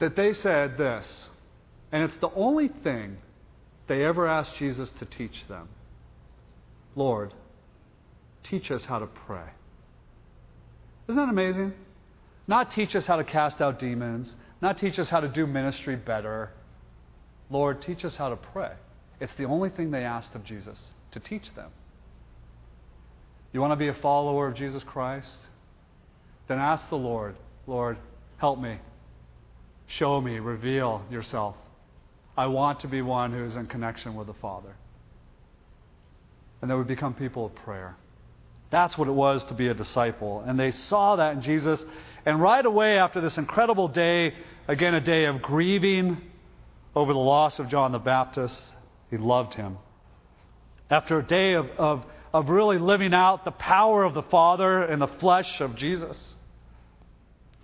that 0.00 0.16
they 0.16 0.32
said 0.32 0.76
this, 0.76 1.28
and 1.92 2.02
it's 2.02 2.16
the 2.16 2.32
only 2.34 2.66
thing 2.66 3.18
they 3.92 4.04
ever 4.04 4.26
asked 4.26 4.52
Jesus 4.58 4.90
to 5.00 5.04
teach 5.04 5.46
them 5.48 5.68
Lord, 6.96 7.34
teach 8.42 8.70
us 8.70 8.86
how 8.86 8.98
to 8.98 9.06
pray. 9.06 9.48
Isn't 11.08 11.16
that 11.16 11.28
amazing? 11.28 11.74
Not 12.46 12.70
teach 12.70 12.94
us 12.96 13.06
how 13.06 13.16
to 13.16 13.24
cast 13.24 13.60
out 13.60 13.78
demons, 13.78 14.34
not 14.62 14.78
teach 14.78 14.98
us 14.98 15.10
how 15.10 15.20
to 15.20 15.28
do 15.28 15.46
ministry 15.46 15.96
better. 15.96 16.50
Lord, 17.50 17.82
teach 17.82 18.04
us 18.04 18.16
how 18.16 18.30
to 18.30 18.36
pray. 18.36 18.72
It's 19.20 19.34
the 19.34 19.44
only 19.44 19.68
thing 19.68 19.90
they 19.90 20.04
asked 20.04 20.34
of 20.34 20.44
Jesus 20.44 20.78
to 21.12 21.20
teach 21.20 21.54
them. 21.54 21.70
You 23.52 23.60
want 23.60 23.72
to 23.72 23.76
be 23.76 23.88
a 23.88 23.94
follower 23.94 24.48
of 24.48 24.54
Jesus 24.54 24.82
Christ? 24.84 25.36
Then 26.48 26.58
ask 26.58 26.88
the 26.88 26.96
Lord, 26.96 27.36
Lord, 27.66 27.98
help 28.38 28.58
me. 28.58 28.78
Show 29.86 30.20
me, 30.20 30.38
reveal 30.38 31.04
yourself. 31.10 31.56
I 32.36 32.46
want 32.46 32.80
to 32.80 32.88
be 32.88 33.02
one 33.02 33.32
who 33.32 33.44
is 33.44 33.56
in 33.56 33.66
connection 33.66 34.14
with 34.14 34.26
the 34.26 34.34
Father. 34.34 34.74
And 36.60 36.70
that 36.70 36.76
we 36.76 36.84
become 36.84 37.14
people 37.14 37.46
of 37.46 37.54
prayer. 37.56 37.96
That's 38.70 38.96
what 38.96 39.06
it 39.06 39.12
was 39.12 39.44
to 39.46 39.54
be 39.54 39.68
a 39.68 39.74
disciple. 39.74 40.42
And 40.46 40.58
they 40.58 40.70
saw 40.70 41.16
that 41.16 41.34
in 41.34 41.42
Jesus. 41.42 41.84
And 42.24 42.40
right 42.40 42.64
away, 42.64 42.98
after 42.98 43.20
this 43.20 43.36
incredible 43.36 43.88
day, 43.88 44.32
again, 44.66 44.94
a 44.94 45.00
day 45.00 45.26
of 45.26 45.42
grieving 45.42 46.18
over 46.94 47.12
the 47.12 47.18
loss 47.18 47.58
of 47.58 47.68
John 47.68 47.92
the 47.92 47.98
Baptist, 47.98 48.76
he 49.10 49.18
loved 49.18 49.54
him. 49.54 49.76
After 50.88 51.18
a 51.18 51.22
day 51.22 51.52
of, 51.54 51.66
of, 51.76 52.04
of 52.32 52.48
really 52.48 52.78
living 52.78 53.12
out 53.12 53.44
the 53.44 53.50
power 53.50 54.04
of 54.04 54.14
the 54.14 54.22
Father 54.22 54.84
in 54.84 55.00
the 55.00 55.06
flesh 55.06 55.60
of 55.60 55.76
Jesus, 55.76 56.34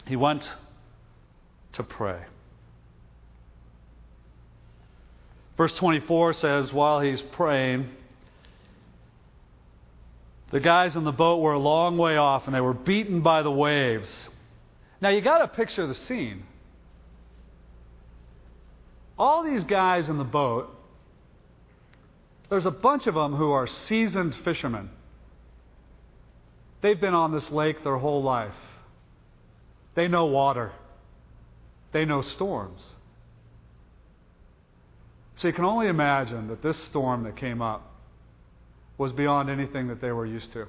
he 0.06 0.16
went 0.16 0.50
to 1.72 1.82
pray. 1.82 2.20
Verse 5.58 5.74
24 5.74 6.34
says, 6.34 6.72
while 6.72 7.00
he's 7.00 7.20
praying, 7.20 7.90
the 10.52 10.60
guys 10.60 10.94
in 10.94 11.02
the 11.02 11.12
boat 11.12 11.40
were 11.40 11.52
a 11.52 11.58
long 11.58 11.98
way 11.98 12.16
off 12.16 12.46
and 12.46 12.54
they 12.54 12.60
were 12.60 12.72
beaten 12.72 13.20
by 13.22 13.42
the 13.42 13.50
waves. 13.50 14.28
Now 15.00 15.08
you 15.08 15.20
got 15.20 15.38
to 15.38 15.48
picture 15.48 15.86
the 15.88 15.96
scene. 15.96 16.44
All 19.18 19.42
these 19.42 19.64
guys 19.64 20.08
in 20.08 20.16
the 20.16 20.24
boat, 20.24 20.74
there's 22.50 22.66
a 22.66 22.70
bunch 22.70 23.08
of 23.08 23.14
them 23.14 23.34
who 23.34 23.50
are 23.50 23.66
seasoned 23.66 24.36
fishermen. 24.36 24.90
They've 26.82 27.00
been 27.00 27.14
on 27.14 27.32
this 27.32 27.50
lake 27.50 27.82
their 27.82 27.96
whole 27.96 28.22
life. 28.22 28.54
They 29.96 30.06
know 30.06 30.26
water. 30.26 30.70
They 31.90 32.04
know 32.04 32.22
storms. 32.22 32.92
So 35.38 35.46
you 35.46 35.54
can 35.54 35.64
only 35.64 35.86
imagine 35.86 36.48
that 36.48 36.62
this 36.62 36.76
storm 36.86 37.22
that 37.22 37.36
came 37.36 37.62
up 37.62 37.92
was 38.98 39.12
beyond 39.12 39.48
anything 39.48 39.86
that 39.86 40.00
they 40.00 40.10
were 40.10 40.26
used 40.26 40.52
to. 40.52 40.66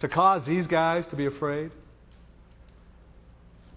To 0.00 0.08
cause 0.08 0.46
these 0.46 0.68
guys 0.68 1.04
to 1.06 1.16
be 1.16 1.26
afraid, 1.26 1.72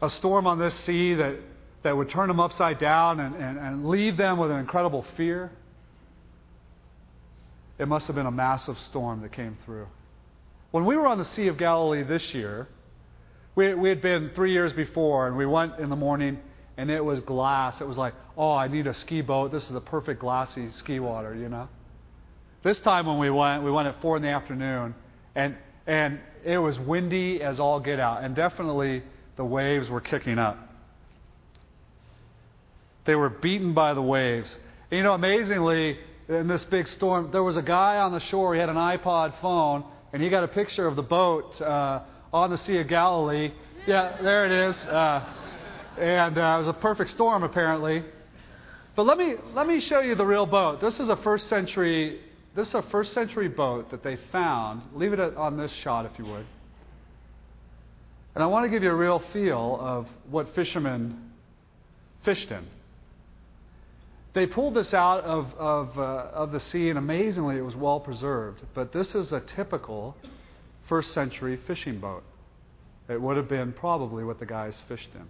a 0.03 0.09
storm 0.11 0.45
on 0.45 0.59
this 0.59 0.75
sea 0.81 1.15
that, 1.15 1.37
that 1.81 1.97
would 1.97 2.09
turn 2.09 2.27
them 2.27 2.39
upside 2.39 2.77
down 2.77 3.19
and, 3.19 3.35
and, 3.35 3.57
and 3.57 3.89
leave 3.89 4.17
them 4.17 4.37
with 4.37 4.51
an 4.51 4.59
incredible 4.59 5.03
fear, 5.17 5.51
it 7.79 7.87
must 7.87 8.05
have 8.05 8.15
been 8.15 8.27
a 8.27 8.31
massive 8.31 8.77
storm 8.77 9.21
that 9.23 9.31
came 9.31 9.57
through. 9.65 9.87
When 10.69 10.85
we 10.85 10.95
were 10.95 11.07
on 11.07 11.17
the 11.17 11.25
Sea 11.25 11.47
of 11.47 11.57
Galilee 11.57 12.03
this 12.03 12.35
year, 12.35 12.67
we, 13.55 13.73
we 13.73 13.89
had 13.89 14.01
been 14.03 14.29
three 14.35 14.51
years 14.51 14.73
before, 14.73 15.27
and 15.27 15.35
we 15.35 15.47
went 15.47 15.79
in 15.79 15.89
the 15.89 15.95
morning 15.95 16.37
and 16.79 16.89
it 16.89 17.03
was 17.03 17.19
glass. 17.19 17.81
It 17.81 17.88
was 17.88 17.98
like, 17.98 18.13
oh, 18.38 18.53
I 18.53 18.69
need 18.69 18.88
a 18.88 18.93
ski 18.93 19.19
boat. 19.19 19.51
This 19.51 19.69
is 19.69 19.75
a 19.75 19.81
perfect 19.81 20.21
glassy 20.21 20.71
ski 20.77 21.01
water, 21.01 21.36
you 21.36 21.50
know. 21.50 21.67
This 22.63 22.79
time 22.79 23.05
when 23.05 23.19
we 23.19 23.29
went, 23.29 23.63
we 23.63 23.71
went 23.71 23.89
at 23.89 24.01
four 24.01 24.15
in 24.15 24.24
the 24.24 24.29
afternoon, 24.29 24.95
and 25.36 25.57
and 25.86 26.19
it 26.45 26.57
was 26.57 26.79
windy 26.79 27.41
as 27.41 27.59
all 27.59 27.81
get 27.81 28.00
out, 28.00 28.24
and 28.24 28.33
definitely 28.33 29.03
the 29.36 29.43
waves 29.43 29.89
were 29.89 30.00
kicking 30.00 30.39
up. 30.39 30.57
They 33.03 33.15
were 33.15 33.29
beaten 33.29 33.74
by 33.74 33.93
the 33.93 34.01
waves. 34.01 34.55
And, 34.89 35.00
you 35.00 35.03
know, 35.03 35.13
amazingly, 35.13 35.98
in 36.29 36.48
this 36.48 36.63
big 36.65 36.88
storm, 36.88 37.29
there 37.31 37.43
was 37.43 37.57
a 37.57 37.62
guy 37.62 37.98
on 37.98 38.13
the 38.13 38.21
shore. 38.21 38.53
He 38.53 38.59
had 38.59 38.69
an 38.69 38.75
iPod 38.75 39.33
phone, 39.41 39.83
and 40.13 40.21
he 40.21 40.29
got 40.29 40.43
a 40.45 40.48
picture 40.48 40.88
of 40.88 40.95
the 40.95 41.01
boat 41.01 41.59
uh, 41.59 42.01
on 42.31 42.51
the 42.51 42.57
Sea 42.57 42.77
of 42.77 42.88
Galilee. 42.88 43.51
Yeah, 43.86 44.21
there 44.21 44.45
it 44.45 44.69
is. 44.69 44.75
Uh, 44.86 45.38
and 45.99 46.37
uh, 46.37 46.41
it 46.41 46.57
was 46.59 46.67
a 46.67 46.73
perfect 46.73 47.11
storm 47.11 47.43
apparently. 47.43 48.03
But 48.95 49.05
let 49.05 49.17
me 49.17 49.35
let 49.53 49.67
me 49.67 49.79
show 49.79 49.99
you 49.99 50.15
the 50.15 50.25
real 50.25 50.45
boat. 50.45 50.81
This 50.81 50.99
is 50.99 51.09
a 51.09 51.17
first 51.17 51.47
century 51.47 52.21
this 52.55 52.69
is 52.69 52.75
a 52.75 52.81
first 52.83 53.13
century 53.13 53.47
boat 53.47 53.91
that 53.91 54.03
they 54.03 54.17
found. 54.31 54.81
Leave 54.95 55.13
it 55.13 55.19
on 55.19 55.57
this 55.57 55.71
shot 55.71 56.05
if 56.05 56.17
you 56.17 56.25
would. 56.25 56.45
And 58.35 58.43
I 58.43 58.47
want 58.47 58.65
to 58.65 58.69
give 58.69 58.83
you 58.83 58.89
a 58.89 58.95
real 58.95 59.21
feel 59.33 59.77
of 59.79 60.07
what 60.29 60.53
fishermen 60.55 61.31
fished 62.23 62.51
in. 62.51 62.65
They 64.33 64.45
pulled 64.45 64.75
this 64.75 64.93
out 64.93 65.23
of, 65.23 65.53
of, 65.55 65.97
uh, 65.97 66.01
of 66.33 66.51
the 66.51 66.59
sea, 66.59 66.89
and 66.89 66.99
amazingly, 66.99 67.57
it 67.57 67.61
was 67.61 67.75
well 67.75 67.99
preserved. 67.99 68.61
But 68.73 68.93
this 68.93 69.15
is 69.15 69.31
a 69.31 69.39
typical 69.39 70.15
first 70.87 71.13
century 71.13 71.57
fishing 71.65 71.99
boat. 71.99 72.23
It 73.07 73.19
would 73.19 73.37
have 73.37 73.49
been 73.49 73.73
probably 73.73 74.23
what 74.23 74.39
the 74.39 74.45
guys 74.45 74.79
fished 74.87 75.09
in. 75.15 75.27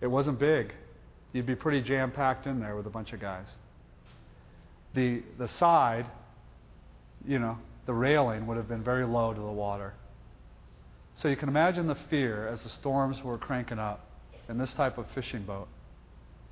It 0.00 0.06
wasn't 0.06 0.38
big. 0.38 0.72
You'd 1.32 1.46
be 1.46 1.54
pretty 1.54 1.82
jam 1.82 2.10
packed 2.10 2.46
in 2.46 2.60
there 2.60 2.76
with 2.76 2.86
a 2.86 2.90
bunch 2.90 3.12
of 3.12 3.20
guys. 3.20 3.46
The, 4.94 5.22
the 5.38 5.48
side, 5.48 6.06
you 7.26 7.38
know, 7.38 7.58
the 7.86 7.94
railing 7.94 8.46
would 8.46 8.56
have 8.56 8.68
been 8.68 8.82
very 8.82 9.06
low 9.06 9.34
to 9.34 9.40
the 9.40 9.46
water. 9.46 9.94
So 11.16 11.28
you 11.28 11.36
can 11.36 11.48
imagine 11.48 11.86
the 11.86 11.98
fear 12.08 12.46
as 12.46 12.62
the 12.62 12.68
storms 12.68 13.22
were 13.22 13.38
cranking 13.38 13.78
up 13.78 14.06
in 14.48 14.56
this 14.56 14.72
type 14.74 14.98
of 14.98 15.06
fishing 15.14 15.42
boat 15.42 15.68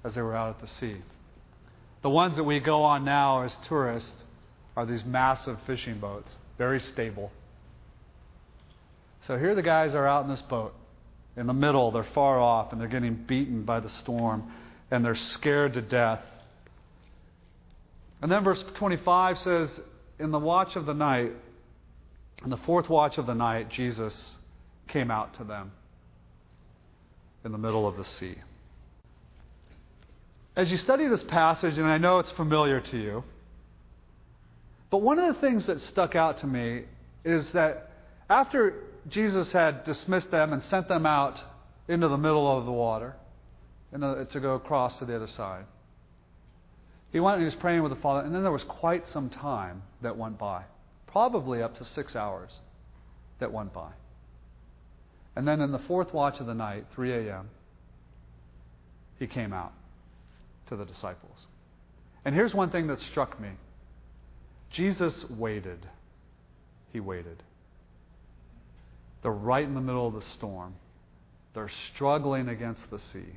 as 0.05 0.15
they 0.15 0.23
were 0.23 0.35
out 0.35 0.51
at 0.51 0.61
the 0.61 0.69
sea. 0.69 0.97
The 2.03 2.11
ones 2.11 2.37
that 2.37 2.45
we 2.45 2.61
go 2.61 2.83
on 2.83 3.05
now 3.05 3.43
as 3.43 3.57
tourists 3.69 4.25
are 4.77 4.85
these 4.85 5.05
massive 5.05 5.59
fishing 5.67 5.99
boats, 5.99 6.37
very 6.59 6.81
stable. 6.81 7.33
So 9.27 9.39
here 9.39 9.55
the 9.55 9.63
guys 9.63 9.95
are 9.95 10.07
out 10.07 10.25
in 10.25 10.31
this 10.31 10.43
boat 10.43 10.75
in 11.37 11.47
the 11.47 11.53
middle, 11.53 11.91
they're 11.91 12.03
far 12.03 12.41
off, 12.41 12.73
and 12.73 12.81
they're 12.81 12.89
getting 12.89 13.15
beaten 13.15 13.63
by 13.65 13.81
the 13.81 13.91
storm, 13.91 14.51
and 14.91 15.05
they're 15.05 15.15
scared 15.15 15.75
to 15.75 15.83
death. 15.83 16.23
And 18.23 18.33
then 18.33 18.43
verse 18.43 18.65
25 18.77 19.39
says, 19.39 19.81
In 20.19 20.31
the 20.31 20.39
watch 20.39 20.77
of 20.77 20.87
the 20.87 20.95
night, 20.95 21.33
in 22.43 22.51
the 22.51 22.57
fourth 22.57 22.89
watch 22.89 23.19
of 23.19 23.27
the 23.27 23.35
night, 23.35 23.69
Jesus 23.71 24.35
came 24.89 25.11
out 25.11 25.35
to 25.35 25.45
them 25.45 25.73
in 27.45 27.53
the 27.53 27.59
middle 27.59 27.87
of 27.87 27.97
the 27.97 28.05
sea. 28.05 28.37
As 30.55 30.71
you 30.71 30.79
study 30.79 31.07
this 31.07 31.23
passage, 31.23 31.77
and 31.77 31.87
I 31.87 31.99
know 31.99 32.19
it's 32.19 32.31
familiar 32.31 32.81
to 32.81 32.97
you, 32.97 33.25
but 34.91 34.99
one 35.03 35.19
of 35.19 35.35
the 35.35 35.41
things 35.41 35.67
that 35.67 35.81
stuck 35.81 36.15
out 36.15 36.39
to 36.39 36.47
me 36.47 36.85
is 37.25 37.53
that 37.53 37.91
after 38.31 38.85
Jesus 39.09 39.53
had 39.53 39.85
dismissed 39.85 40.31
them 40.31 40.53
and 40.53 40.63
sent 40.65 40.89
them 40.89 41.07
out 41.07 41.41
into 41.89 42.09
the 42.09 42.17
middle 42.17 42.59
of 42.59 42.65
the 42.65 42.73
water 42.73 43.15
to 43.93 44.41
go 44.41 44.55
across 44.55 44.99
to 44.99 45.05
the 45.05 45.15
other 45.15 45.29
side. 45.29 45.65
He 47.13 47.21
went 47.21 47.37
and 47.37 47.43
he 47.43 47.47
was 47.47 47.55
praying 47.55 47.83
with 47.83 47.93
the 47.93 48.01
Father, 48.01 48.27
and 48.27 48.35
then 48.35 48.43
there 48.43 48.53
was 48.53 48.65
quite 48.65 49.07
some 49.07 49.31
time 49.31 49.83
that 50.03 50.17
went 50.19 50.39
by, 50.39 50.65
probably 51.07 51.63
up 51.63 51.77
to 51.79 51.85
six 51.85 52.17
hours. 52.17 52.51
that 53.39 53.53
went 53.53 53.73
by. 53.73 53.91
And 55.35 55.47
then 55.47 55.61
in 55.61 55.73
the 55.73 55.79
fourth 55.81 56.13
watch 56.15 56.41
of 56.41 56.47
the 56.47 56.55
night, 56.55 56.87
3 56.95 57.29
a.m., 57.29 57.51
he 59.19 59.27
came 59.27 59.53
out 59.53 59.73
to 60.69 60.77
the 60.77 60.85
disciples. 60.85 61.47
And 62.25 62.35
here's 62.35 62.55
one 62.55 62.71
thing 62.71 62.87
that 62.89 62.99
struck 63.01 63.41
me 63.41 63.51
Jesus 64.71 65.25
waited. 65.31 65.87
He 66.93 67.01
waited. 67.01 67.43
They're 69.23 69.33
right 69.33 69.65
in 69.65 69.75
the 69.75 69.81
middle 69.81 70.07
of 70.07 70.15
the 70.15 70.23
storm, 70.23 70.75
they're 71.55 71.71
struggling 71.95 72.49
against 72.49 72.89
the 72.91 72.99
sea. 72.99 73.37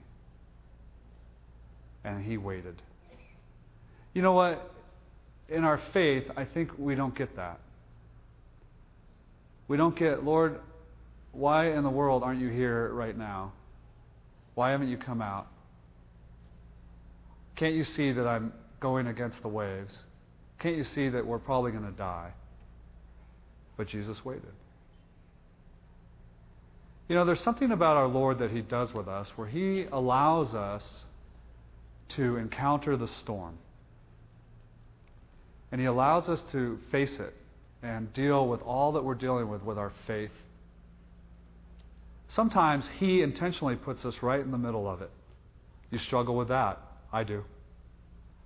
And 2.03 2.23
he 2.23 2.37
waited. 2.37 2.81
You 4.13 4.21
know 4.21 4.33
what? 4.33 4.71
In 5.49 5.63
our 5.63 5.79
faith, 5.91 6.29
I 6.37 6.45
think 6.45 6.71
we 6.77 6.95
don't 6.95 7.13
get 7.13 7.35
that. 7.35 7.59
We 9.67 9.77
don't 9.77 9.95
get, 9.95 10.23
Lord, 10.23 10.59
why 11.31 11.71
in 11.71 11.83
the 11.83 11.89
world 11.89 12.23
aren't 12.23 12.41
you 12.41 12.49
here 12.49 12.89
right 12.93 13.17
now? 13.17 13.53
Why 14.55 14.71
haven't 14.71 14.89
you 14.89 14.97
come 14.97 15.21
out? 15.21 15.47
Can't 17.55 17.75
you 17.75 17.83
see 17.83 18.11
that 18.11 18.25
I'm 18.25 18.53
going 18.79 19.07
against 19.07 19.41
the 19.41 19.47
waves? 19.47 19.95
Can't 20.59 20.75
you 20.75 20.83
see 20.83 21.09
that 21.09 21.25
we're 21.25 21.39
probably 21.39 21.71
going 21.71 21.85
to 21.85 21.91
die? 21.91 22.31
But 23.77 23.87
Jesus 23.87 24.23
waited. 24.25 24.51
You 27.09 27.15
know, 27.15 27.25
there's 27.25 27.41
something 27.41 27.71
about 27.71 27.97
our 27.97 28.07
Lord 28.07 28.37
that 28.37 28.51
He 28.51 28.61
does 28.61 28.93
with 28.93 29.07
us 29.07 29.27
where 29.35 29.47
He 29.47 29.85
allows 29.91 30.53
us 30.53 31.05
to 32.09 32.37
encounter 32.37 32.95
the 32.95 33.07
storm. 33.07 33.57
And 35.71 35.81
He 35.81 35.87
allows 35.87 36.29
us 36.29 36.43
to 36.51 36.77
face 36.91 37.17
it 37.19 37.33
and 37.81 38.13
deal 38.13 38.47
with 38.47 38.61
all 38.61 38.91
that 38.91 39.03
we're 39.03 39.15
dealing 39.15 39.49
with 39.49 39.63
with 39.63 39.79
our 39.79 39.91
faith. 40.05 40.31
Sometimes 42.27 42.87
He 42.99 43.23
intentionally 43.23 43.75
puts 43.75 44.05
us 44.05 44.13
right 44.21 44.39
in 44.39 44.51
the 44.51 44.57
middle 44.59 44.87
of 44.87 45.01
it. 45.01 45.09
You 45.89 45.97
struggle 45.97 46.35
with 46.37 46.49
that. 46.49 46.79
I 47.11 47.23
do. 47.23 47.43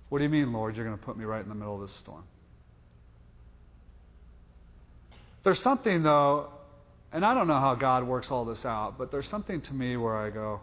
What 0.08 0.18
do 0.18 0.24
you 0.24 0.30
mean, 0.30 0.54
Lord, 0.54 0.74
you're 0.74 0.86
going 0.86 0.96
to 0.96 1.04
put 1.04 1.18
me 1.18 1.26
right 1.26 1.42
in 1.42 1.50
the 1.50 1.54
middle 1.54 1.74
of 1.74 1.82
this 1.82 1.96
storm? 1.98 2.24
There's 5.42 5.60
something, 5.60 6.02
though, 6.02 6.48
and 7.14 7.24
I 7.24 7.32
don't 7.32 7.46
know 7.46 7.60
how 7.60 7.76
God 7.76 8.08
works 8.08 8.26
all 8.28 8.44
this 8.44 8.64
out, 8.64 8.98
but 8.98 9.12
there's 9.12 9.28
something 9.28 9.60
to 9.62 9.72
me 9.72 9.96
where 9.96 10.16
I 10.16 10.30
go, 10.30 10.60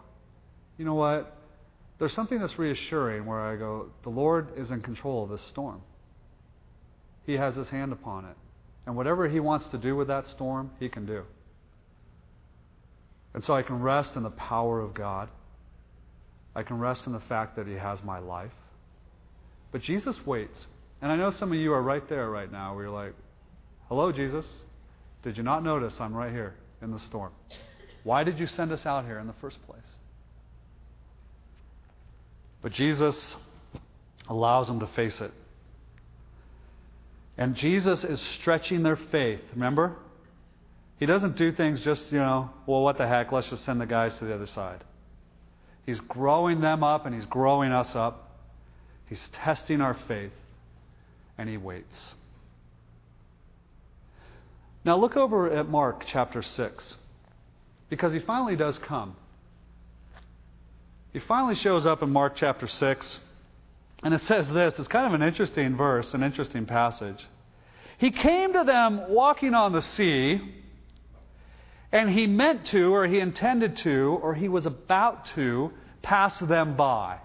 you 0.76 0.84
know 0.84 0.94
what? 0.94 1.34
There's 1.98 2.12
something 2.12 2.38
that's 2.38 2.58
reassuring 2.58 3.24
where 3.24 3.40
I 3.40 3.56
go, 3.56 3.86
the 4.02 4.10
Lord 4.10 4.48
is 4.58 4.70
in 4.70 4.82
control 4.82 5.24
of 5.24 5.30
this 5.30 5.40
storm. 5.48 5.80
He 7.24 7.32
has 7.34 7.56
his 7.56 7.68
hand 7.68 7.92
upon 7.92 8.26
it. 8.26 8.36
And 8.84 8.96
whatever 8.96 9.26
he 9.28 9.40
wants 9.40 9.66
to 9.68 9.78
do 9.78 9.96
with 9.96 10.08
that 10.08 10.26
storm, 10.26 10.70
he 10.78 10.90
can 10.90 11.06
do. 11.06 11.22
And 13.32 13.42
so 13.42 13.54
I 13.54 13.62
can 13.62 13.80
rest 13.80 14.14
in 14.14 14.22
the 14.22 14.30
power 14.30 14.78
of 14.78 14.92
God. 14.92 15.30
I 16.54 16.64
can 16.64 16.78
rest 16.78 17.06
in 17.06 17.14
the 17.14 17.20
fact 17.20 17.56
that 17.56 17.66
he 17.66 17.74
has 17.74 18.02
my 18.04 18.18
life. 18.18 18.52
But 19.70 19.80
Jesus 19.80 20.18
waits. 20.26 20.66
And 21.00 21.10
I 21.10 21.16
know 21.16 21.30
some 21.30 21.50
of 21.50 21.58
you 21.58 21.72
are 21.72 21.82
right 21.82 22.06
there 22.10 22.28
right 22.28 22.52
now 22.52 22.74
where 22.74 22.84
you're 22.84 22.92
like, 22.92 23.14
Hello, 23.88 24.12
Jesus. 24.12 24.46
Did 25.22 25.36
you 25.36 25.42
not 25.42 25.62
notice 25.62 25.94
I'm 26.00 26.14
right 26.14 26.32
here 26.32 26.54
in 26.82 26.90
the 26.90 26.98
storm? 26.98 27.32
Why 28.04 28.24
did 28.24 28.38
you 28.38 28.46
send 28.46 28.72
us 28.72 28.84
out 28.84 29.04
here 29.04 29.18
in 29.18 29.26
the 29.26 29.34
first 29.34 29.62
place? 29.66 29.80
But 32.62 32.72
Jesus 32.72 33.34
allows 34.28 34.66
them 34.66 34.80
to 34.80 34.86
face 34.88 35.20
it. 35.20 35.30
And 37.38 37.54
Jesus 37.54 38.04
is 38.04 38.20
stretching 38.20 38.82
their 38.82 38.96
faith. 38.96 39.40
Remember? 39.54 39.96
He 40.98 41.06
doesn't 41.06 41.36
do 41.36 41.50
things 41.50 41.82
just, 41.82 42.12
you 42.12 42.18
know, 42.18 42.50
well, 42.66 42.82
what 42.82 42.98
the 42.98 43.06
heck, 43.06 43.32
let's 43.32 43.50
just 43.50 43.64
send 43.64 43.80
the 43.80 43.86
guys 43.86 44.16
to 44.18 44.24
the 44.24 44.34
other 44.34 44.46
side. 44.46 44.84
He's 45.84 45.98
growing 46.00 46.60
them 46.60 46.84
up 46.84 47.06
and 47.06 47.14
he's 47.14 47.26
growing 47.26 47.72
us 47.72 47.94
up. 47.96 48.38
He's 49.08 49.28
testing 49.32 49.80
our 49.80 49.94
faith 50.06 50.32
and 51.38 51.48
he 51.48 51.56
waits. 51.56 52.14
Now 54.84 54.96
look 54.96 55.16
over 55.16 55.50
at 55.50 55.68
Mark 55.68 56.04
chapter 56.06 56.42
6 56.42 56.94
because 57.88 58.12
he 58.12 58.18
finally 58.18 58.56
does 58.56 58.78
come. 58.78 59.16
He 61.12 61.20
finally 61.20 61.54
shows 61.54 61.86
up 61.86 62.02
in 62.02 62.10
Mark 62.10 62.34
chapter 62.36 62.66
6. 62.66 63.20
And 64.02 64.12
it 64.12 64.20
says 64.22 64.50
this 64.50 64.78
it's 64.78 64.88
kind 64.88 65.06
of 65.06 65.14
an 65.14 65.26
interesting 65.26 65.76
verse, 65.76 66.14
an 66.14 66.22
interesting 66.22 66.66
passage. 66.66 67.26
He 67.98 68.10
came 68.10 68.52
to 68.54 68.64
them 68.64 69.10
walking 69.10 69.54
on 69.54 69.72
the 69.72 69.82
sea, 69.82 70.40
and 71.92 72.10
he 72.10 72.26
meant 72.26 72.66
to, 72.66 72.92
or 72.92 73.06
he 73.06 73.20
intended 73.20 73.76
to, 73.78 74.18
or 74.22 74.34
he 74.34 74.48
was 74.48 74.66
about 74.66 75.26
to 75.36 75.70
pass 76.02 76.36
them 76.40 76.76
by. 76.76 77.18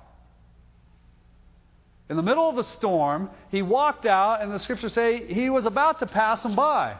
In 2.09 2.15
the 2.15 2.21
middle 2.21 2.47
of 2.47 2.57
a 2.57 2.63
storm, 2.63 3.31
he 3.49 3.63
walked 3.63 4.05
out, 4.05 4.41
and 4.41 4.51
the 4.51 4.59
scriptures 4.59 4.93
say 4.93 5.33
he 5.33 5.49
was 5.49 5.65
about 5.65 5.99
to 5.99 6.05
pass 6.05 6.43
them 6.43 6.55
by. 6.55 6.95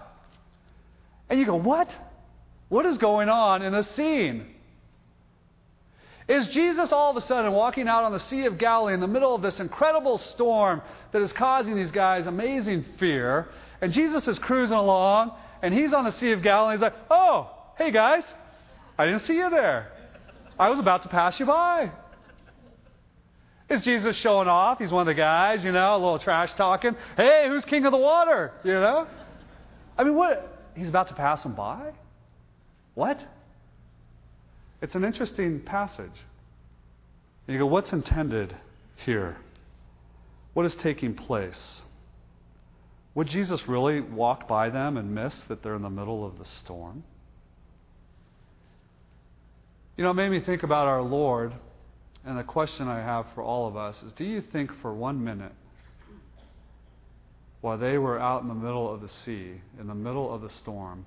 And 1.29 1.39
you 1.39 1.45
go, 1.45 1.55
What? 1.55 1.93
What 2.69 2.85
is 2.85 2.97
going 2.97 3.29
on 3.29 3.61
in 3.61 3.71
this 3.71 3.87
scene? 3.91 4.45
Is 6.27 6.47
Jesus 6.49 6.91
all 6.91 7.11
of 7.11 7.15
a 7.15 7.25
sudden 7.25 7.53
walking 7.53 7.87
out 7.87 8.03
on 8.03 8.11
the 8.11 8.19
Sea 8.19 8.45
of 8.45 8.57
Galilee 8.57 8.93
in 8.93 8.99
the 8.99 9.07
middle 9.07 9.33
of 9.33 9.41
this 9.41 9.61
incredible 9.61 10.17
storm 10.17 10.81
that 11.13 11.21
is 11.21 11.31
causing 11.31 11.75
these 11.75 11.91
guys 11.91 12.27
amazing 12.27 12.83
fear? 12.99 13.47
And 13.79 13.93
Jesus 13.93 14.27
is 14.27 14.37
cruising 14.37 14.75
along, 14.75 15.31
and 15.61 15.73
he's 15.73 15.93
on 15.93 16.03
the 16.03 16.11
Sea 16.11 16.33
of 16.33 16.41
Galilee. 16.41 16.73
He's 16.73 16.81
like, 16.81 16.95
Oh, 17.09 17.49
hey 17.77 17.91
guys, 17.91 18.23
I 18.97 19.05
didn't 19.05 19.21
see 19.21 19.35
you 19.35 19.49
there. 19.49 19.91
I 20.59 20.69
was 20.69 20.79
about 20.79 21.03
to 21.03 21.09
pass 21.09 21.39
you 21.39 21.45
by. 21.45 21.91
Is 23.69 23.81
Jesus 23.81 24.15
showing 24.17 24.47
off? 24.47 24.79
He's 24.79 24.91
one 24.91 25.01
of 25.01 25.07
the 25.07 25.13
guys, 25.13 25.63
you 25.63 25.71
know, 25.71 25.95
a 25.95 25.97
little 25.97 26.19
trash 26.19 26.51
talking. 26.57 26.95
Hey, 27.15 27.45
who's 27.47 27.63
king 27.65 27.85
of 27.85 27.91
the 27.91 27.97
water? 27.97 28.51
You 28.63 28.73
know? 28.73 29.07
I 29.97 30.03
mean, 30.03 30.15
what? 30.15 30.56
He's 30.77 30.89
about 30.89 31.07
to 31.07 31.15
pass 31.15 31.41
them 31.41 31.55
by? 31.55 31.91
What? 32.93 33.19
It's 34.81 34.93
an 34.93 35.03
interesting 35.03 35.59
passage. 35.61 36.05
And 37.47 37.53
you 37.53 37.59
go, 37.59 37.65
what's 37.65 37.91
intended 37.93 38.55
here? 39.03 39.37
What 40.53 40.67
is 40.67 40.75
taking 40.75 41.15
place? 41.15 41.81
Would 43.15 43.27
Jesus 43.27 43.67
really 43.67 44.01
walk 44.01 44.47
by 44.47 44.69
them 44.69 44.97
and 44.97 45.15
miss 45.15 45.39
that 45.47 45.63
they're 45.63 45.75
in 45.75 45.81
the 45.81 45.89
middle 45.89 46.23
of 46.23 46.37
the 46.37 46.45
storm? 46.45 47.03
You 49.97 50.03
know, 50.03 50.11
it 50.11 50.15
made 50.15 50.29
me 50.29 50.41
think 50.41 50.61
about 50.61 50.85
our 50.85 51.01
Lord, 51.01 51.53
and 52.23 52.37
the 52.37 52.43
question 52.43 52.87
I 52.87 52.99
have 52.99 53.25
for 53.33 53.41
all 53.41 53.67
of 53.67 53.75
us 53.75 54.03
is 54.03 54.13
do 54.13 54.23
you 54.23 54.41
think 54.41 54.71
for 54.83 54.93
one 54.93 55.23
minute, 55.23 55.53
while 57.61 57.77
they 57.77 57.97
were 57.97 58.19
out 58.19 58.41
in 58.41 58.47
the 58.47 58.53
middle 58.53 58.93
of 58.93 59.01
the 59.01 59.09
sea, 59.09 59.61
in 59.79 59.87
the 59.87 59.95
middle 59.95 60.33
of 60.33 60.41
the 60.41 60.49
storm, 60.49 61.05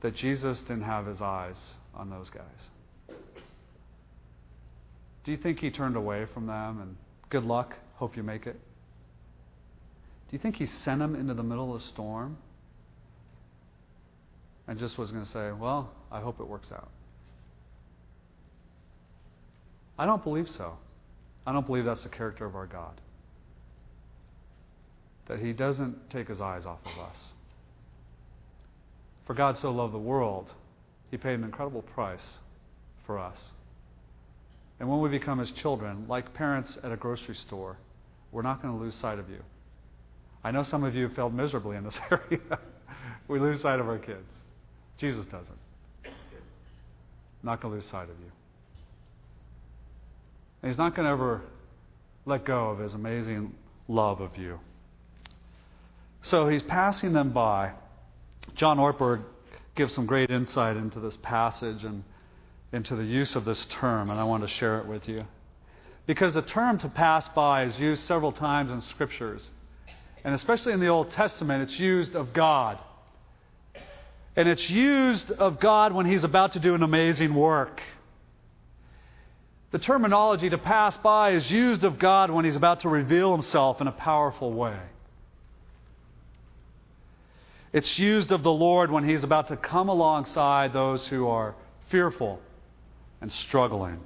that 0.00 0.14
Jesus 0.14 0.60
didn't 0.60 0.82
have 0.82 1.06
his 1.06 1.20
eyes 1.20 1.56
on 1.94 2.10
those 2.10 2.30
guys? 2.30 3.16
Do 5.24 5.30
you 5.30 5.36
think 5.38 5.60
he 5.60 5.70
turned 5.70 5.96
away 5.96 6.26
from 6.34 6.46
them 6.46 6.80
and 6.80 6.96
good 7.30 7.44
luck, 7.44 7.74
hope 7.94 8.16
you 8.16 8.22
make 8.22 8.46
it? 8.46 8.60
Do 10.28 10.36
you 10.36 10.38
think 10.38 10.56
he 10.56 10.66
sent 10.66 10.98
them 10.98 11.14
into 11.14 11.32
the 11.32 11.42
middle 11.42 11.74
of 11.74 11.80
the 11.80 11.88
storm 11.88 12.36
and 14.66 14.78
just 14.78 14.98
was 14.98 15.10
going 15.10 15.24
to 15.24 15.30
say, 15.30 15.52
well, 15.52 15.92
I 16.10 16.20
hope 16.20 16.40
it 16.40 16.46
works 16.46 16.72
out? 16.72 16.90
I 19.98 20.06
don't 20.06 20.22
believe 20.22 20.50
so. 20.50 20.76
I 21.46 21.52
don't 21.52 21.66
believe 21.66 21.84
that's 21.84 22.02
the 22.02 22.08
character 22.08 22.44
of 22.44 22.56
our 22.56 22.66
God. 22.66 23.00
That 25.28 25.38
he 25.38 25.52
doesn't 25.52 26.10
take 26.10 26.28
his 26.28 26.40
eyes 26.40 26.66
off 26.66 26.80
of 26.84 26.98
us. 26.98 27.18
For 29.26 29.34
God 29.34 29.56
so 29.56 29.70
loved 29.70 29.94
the 29.94 29.98
world, 29.98 30.52
he 31.10 31.16
paid 31.16 31.34
an 31.34 31.44
incredible 31.44 31.82
price 31.82 32.38
for 33.06 33.18
us. 33.18 33.52
And 34.80 34.88
when 34.88 35.00
we 35.00 35.08
become 35.08 35.38
his 35.38 35.50
children, 35.52 36.06
like 36.08 36.34
parents 36.34 36.76
at 36.82 36.92
a 36.92 36.96
grocery 36.96 37.34
store, 37.34 37.76
we're 38.32 38.42
not 38.42 38.60
going 38.60 38.76
to 38.76 38.80
lose 38.82 38.94
sight 38.96 39.18
of 39.18 39.28
you. 39.30 39.40
I 40.42 40.50
know 40.50 40.62
some 40.62 40.84
of 40.84 40.94
you 40.94 41.04
have 41.04 41.16
failed 41.16 41.32
miserably 41.32 41.76
in 41.76 41.84
this 41.84 41.98
area. 42.10 42.58
we 43.28 43.38
lose 43.38 43.62
sight 43.62 43.80
of 43.80 43.88
our 43.88 43.98
kids. 43.98 44.26
Jesus 44.98 45.24
doesn't. 45.26 45.58
Not 47.42 47.60
going 47.60 47.72
to 47.72 47.76
lose 47.76 47.86
sight 47.86 48.04
of 48.04 48.18
you. 48.20 48.32
And 50.62 50.70
he's 50.70 50.78
not 50.78 50.94
going 50.94 51.06
to 51.06 51.12
ever 51.12 51.42
let 52.26 52.44
go 52.44 52.70
of 52.70 52.78
his 52.78 52.94
amazing 52.94 53.54
love 53.86 54.20
of 54.20 54.36
you. 54.36 54.58
So 56.24 56.48
he's 56.48 56.62
passing 56.62 57.12
them 57.12 57.30
by. 57.30 57.72
John 58.54 58.78
Ortberg 58.78 59.22
gives 59.74 59.94
some 59.94 60.06
great 60.06 60.30
insight 60.30 60.76
into 60.76 60.98
this 60.98 61.16
passage 61.18 61.84
and 61.84 62.02
into 62.72 62.96
the 62.96 63.04
use 63.04 63.36
of 63.36 63.44
this 63.44 63.66
term, 63.66 64.10
and 64.10 64.18
I 64.18 64.24
want 64.24 64.42
to 64.42 64.48
share 64.48 64.78
it 64.78 64.86
with 64.86 65.06
you. 65.06 65.26
Because 66.06 66.32
the 66.32 66.42
term 66.42 66.78
to 66.78 66.88
pass 66.88 67.28
by 67.34 67.64
is 67.64 67.78
used 67.78 68.04
several 68.04 68.32
times 68.32 68.72
in 68.72 68.80
scriptures, 68.80 69.50
and 70.24 70.34
especially 70.34 70.72
in 70.72 70.80
the 70.80 70.88
Old 70.88 71.10
Testament, 71.12 71.68
it's 71.68 71.78
used 71.78 72.16
of 72.16 72.32
God. 72.32 72.78
And 74.34 74.48
it's 74.48 74.68
used 74.70 75.30
of 75.30 75.60
God 75.60 75.92
when 75.92 76.06
He's 76.06 76.24
about 76.24 76.54
to 76.54 76.58
do 76.58 76.74
an 76.74 76.82
amazing 76.82 77.34
work. 77.34 77.82
The 79.72 79.78
terminology 79.78 80.48
to 80.48 80.58
pass 80.58 80.96
by 80.96 81.32
is 81.32 81.50
used 81.50 81.84
of 81.84 81.98
God 81.98 82.30
when 82.30 82.46
He's 82.46 82.56
about 82.56 82.80
to 82.80 82.88
reveal 82.88 83.32
Himself 83.32 83.82
in 83.82 83.88
a 83.88 83.92
powerful 83.92 84.52
way. 84.52 84.78
It's 87.74 87.98
used 87.98 88.30
of 88.30 88.44
the 88.44 88.52
Lord 88.52 88.92
when 88.92 89.02
He's 89.06 89.24
about 89.24 89.48
to 89.48 89.56
come 89.56 89.88
alongside 89.88 90.72
those 90.72 91.04
who 91.08 91.26
are 91.26 91.56
fearful 91.90 92.40
and 93.20 93.32
struggling. 93.32 93.98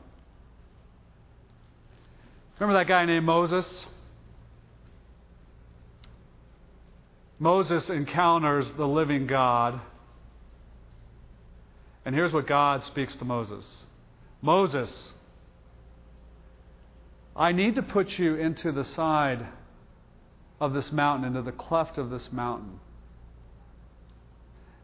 Remember 2.58 2.78
that 2.78 2.88
guy 2.88 3.04
named 3.04 3.26
Moses? 3.26 3.86
Moses 7.38 7.90
encounters 7.90 8.72
the 8.72 8.88
living 8.88 9.26
God. 9.26 9.78
And 12.06 12.14
here's 12.14 12.32
what 12.32 12.46
God 12.46 12.82
speaks 12.84 13.14
to 13.16 13.26
Moses 13.26 13.84
Moses, 14.40 15.12
I 17.36 17.52
need 17.52 17.74
to 17.74 17.82
put 17.82 18.18
you 18.18 18.36
into 18.36 18.72
the 18.72 18.84
side 18.84 19.46
of 20.58 20.72
this 20.72 20.90
mountain, 20.90 21.26
into 21.26 21.42
the 21.42 21.52
cleft 21.52 21.98
of 21.98 22.08
this 22.08 22.32
mountain, 22.32 22.80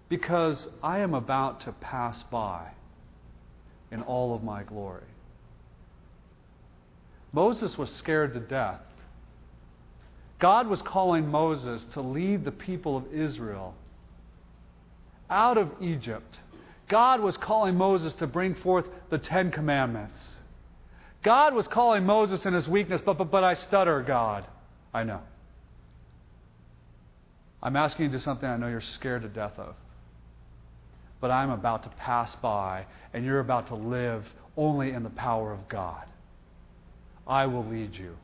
because 0.09 0.69
I 0.83 0.99
am 1.01 1.15
about 1.15 1.63
to 1.63 1.73
pass 1.73 2.23
by 2.25 2.71
in 3.91 4.03
all 4.03 4.35
of 4.35 4.43
my 4.43 4.63
glory. 4.63 5.03
Moses 7.33 7.77
was 7.77 7.91
scared 7.95 8.35
to 8.35 8.41
death. 8.41 8.81
God 10.39 10.69
was 10.69 10.83
calling 10.83 11.29
Moses 11.29 11.85
to 11.93 12.01
lead 12.01 12.45
the 12.45 12.53
people 12.53 12.97
of 12.97 13.13
Israel 13.13 13.75
out 15.31 15.59
of 15.59 15.71
Egypt. 15.81 16.39
God 16.89 17.21
was 17.21 17.37
calling 17.37 17.77
Moses 17.77 18.13
to 18.15 18.27
bring 18.27 18.55
forth 18.55 18.85
the 19.11 19.19
Ten 19.19 19.51
Commandments. 19.51 20.19
God 21.23 21.55
was 21.55 21.67
calling 21.67 22.05
Moses 22.05 22.45
in 22.45 22.53
his 22.53 22.69
weakness, 22.69 23.01
but, 23.05 23.17
but, 23.17 23.31
but 23.31 23.43
I 23.43 23.55
stutter, 23.55 24.03
God. 24.03 24.45
I 24.93 25.05
know. 25.05 25.21
I'm 27.63 27.77
asking 27.77 28.05
you 28.05 28.11
to 28.13 28.19
do 28.19 28.23
something 28.23 28.49
I 28.49 28.59
know 28.59 28.69
you're 28.69 28.83
scared 28.83 29.23
to 29.23 29.29
death 29.29 29.59
of. 29.59 29.75
But 31.21 31.31
I'm 31.31 31.51
about 31.51 31.85
to 31.85 31.89
pass 31.91 32.35
by, 32.37 32.87
and 33.13 33.25
you're 33.25 33.41
about 33.41 33.69
to 33.69 33.75
live 33.75 34.25
only 34.57 34.93
in 34.93 35.03
the 35.03 35.11
power 35.11 35.53
of 35.53 35.69
God. 35.69 36.05
I 37.27 37.47
will 37.47 37.65
lead 37.65 37.95
you. 37.95 38.17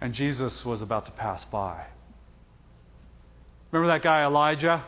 And 0.00 0.14
Jesus 0.14 0.64
was 0.64 0.82
about 0.82 1.06
to 1.06 1.12
pass 1.12 1.44
by. 1.46 1.86
Remember 3.70 3.92
that 3.92 4.02
guy 4.02 4.24
Elijah? 4.24 4.84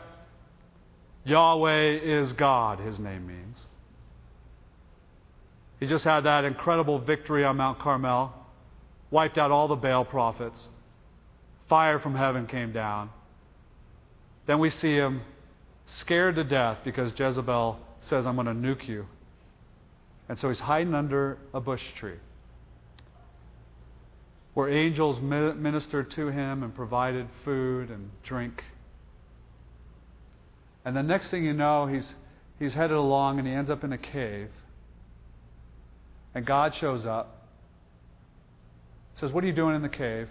Yahweh 1.25 1.99
is 2.01 2.33
God, 2.33 2.79
his 2.79 2.97
name 2.97 3.27
means. 3.27 3.65
He 5.79 5.87
just 5.87 6.03
had 6.03 6.21
that 6.21 6.43
incredible 6.43 6.99
victory 6.99 7.45
on 7.45 7.57
Mount 7.57 7.79
Carmel, 7.79 8.33
wiped 9.11 9.37
out 9.37 9.51
all 9.51 9.67
the 9.67 9.75
Baal 9.75 10.05
prophets. 10.05 10.69
Fire 11.67 11.99
from 11.99 12.15
heaven 12.15 12.47
came 12.47 12.71
down. 12.71 13.09
Then 14.49 14.57
we 14.57 14.71
see 14.71 14.95
him 14.95 15.21
scared 15.99 16.37
to 16.37 16.43
death 16.43 16.79
because 16.83 17.11
Jezebel 17.15 17.77
says, 18.01 18.25
I'm 18.25 18.33
going 18.33 18.47
to 18.47 18.53
nuke 18.53 18.87
you. 18.87 19.05
And 20.27 20.39
so 20.39 20.49
he's 20.49 20.59
hiding 20.59 20.95
under 20.95 21.37
a 21.53 21.61
bush 21.61 21.83
tree 21.99 22.17
where 24.55 24.67
angels 24.67 25.19
ministered 25.21 26.09
to 26.11 26.29
him 26.29 26.63
and 26.63 26.73
provided 26.73 27.27
food 27.45 27.91
and 27.91 28.09
drink. 28.23 28.63
And 30.83 30.97
the 30.97 31.03
next 31.03 31.29
thing 31.29 31.45
you 31.45 31.53
know, 31.53 31.85
he's, 31.85 32.15
he's 32.57 32.73
headed 32.73 32.97
along 32.97 33.37
and 33.37 33.47
he 33.47 33.53
ends 33.53 33.69
up 33.69 33.83
in 33.83 33.93
a 33.93 33.99
cave. 33.99 34.49
And 36.33 36.43
God 36.43 36.73
shows 36.73 37.05
up, 37.05 37.45
says, 39.13 39.31
What 39.31 39.43
are 39.43 39.47
you 39.47 39.53
doing 39.53 39.75
in 39.75 39.83
the 39.83 39.89
cave? 39.89 40.27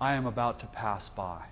I 0.00 0.14
am 0.14 0.26
about 0.26 0.60
to 0.60 0.66
pass 0.66 1.10
by. 1.16 1.46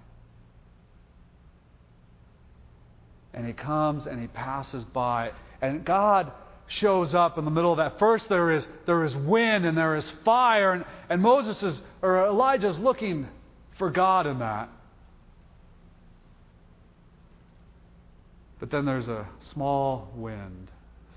And 3.33 3.47
he 3.47 3.53
comes 3.53 4.07
and 4.07 4.21
he 4.21 4.27
passes 4.29 4.85
by. 4.85 5.33
And 5.63 5.85
God 5.85 6.33
shows 6.67 7.15
up 7.15 7.37
in 7.39 7.45
the 7.45 7.51
middle 7.51 7.73
of 7.73 7.79
that. 7.79 7.99
First, 7.99 8.29
there 8.29 8.53
is, 8.53 8.67
there 8.87 9.05
is 9.05 9.15
wind 9.15 9.67
and 9.67 9.77
there 9.77 9.97
is 9.97 10.11
fire, 10.25 10.73
and, 10.73 10.85
and 11.09 11.21
Moses 11.21 11.63
is, 11.63 11.83
or 12.01 12.27
Elijah 12.27 12.69
is 12.69 12.79
looking 12.79 13.27
for 13.77 13.91
God 13.91 14.27
in 14.27 14.39
that. 14.39 14.69
But 18.61 18.71
then 18.71 18.85
there's 18.85 19.09
a 19.09 19.27
small 19.41 20.13
wind, 20.15 20.71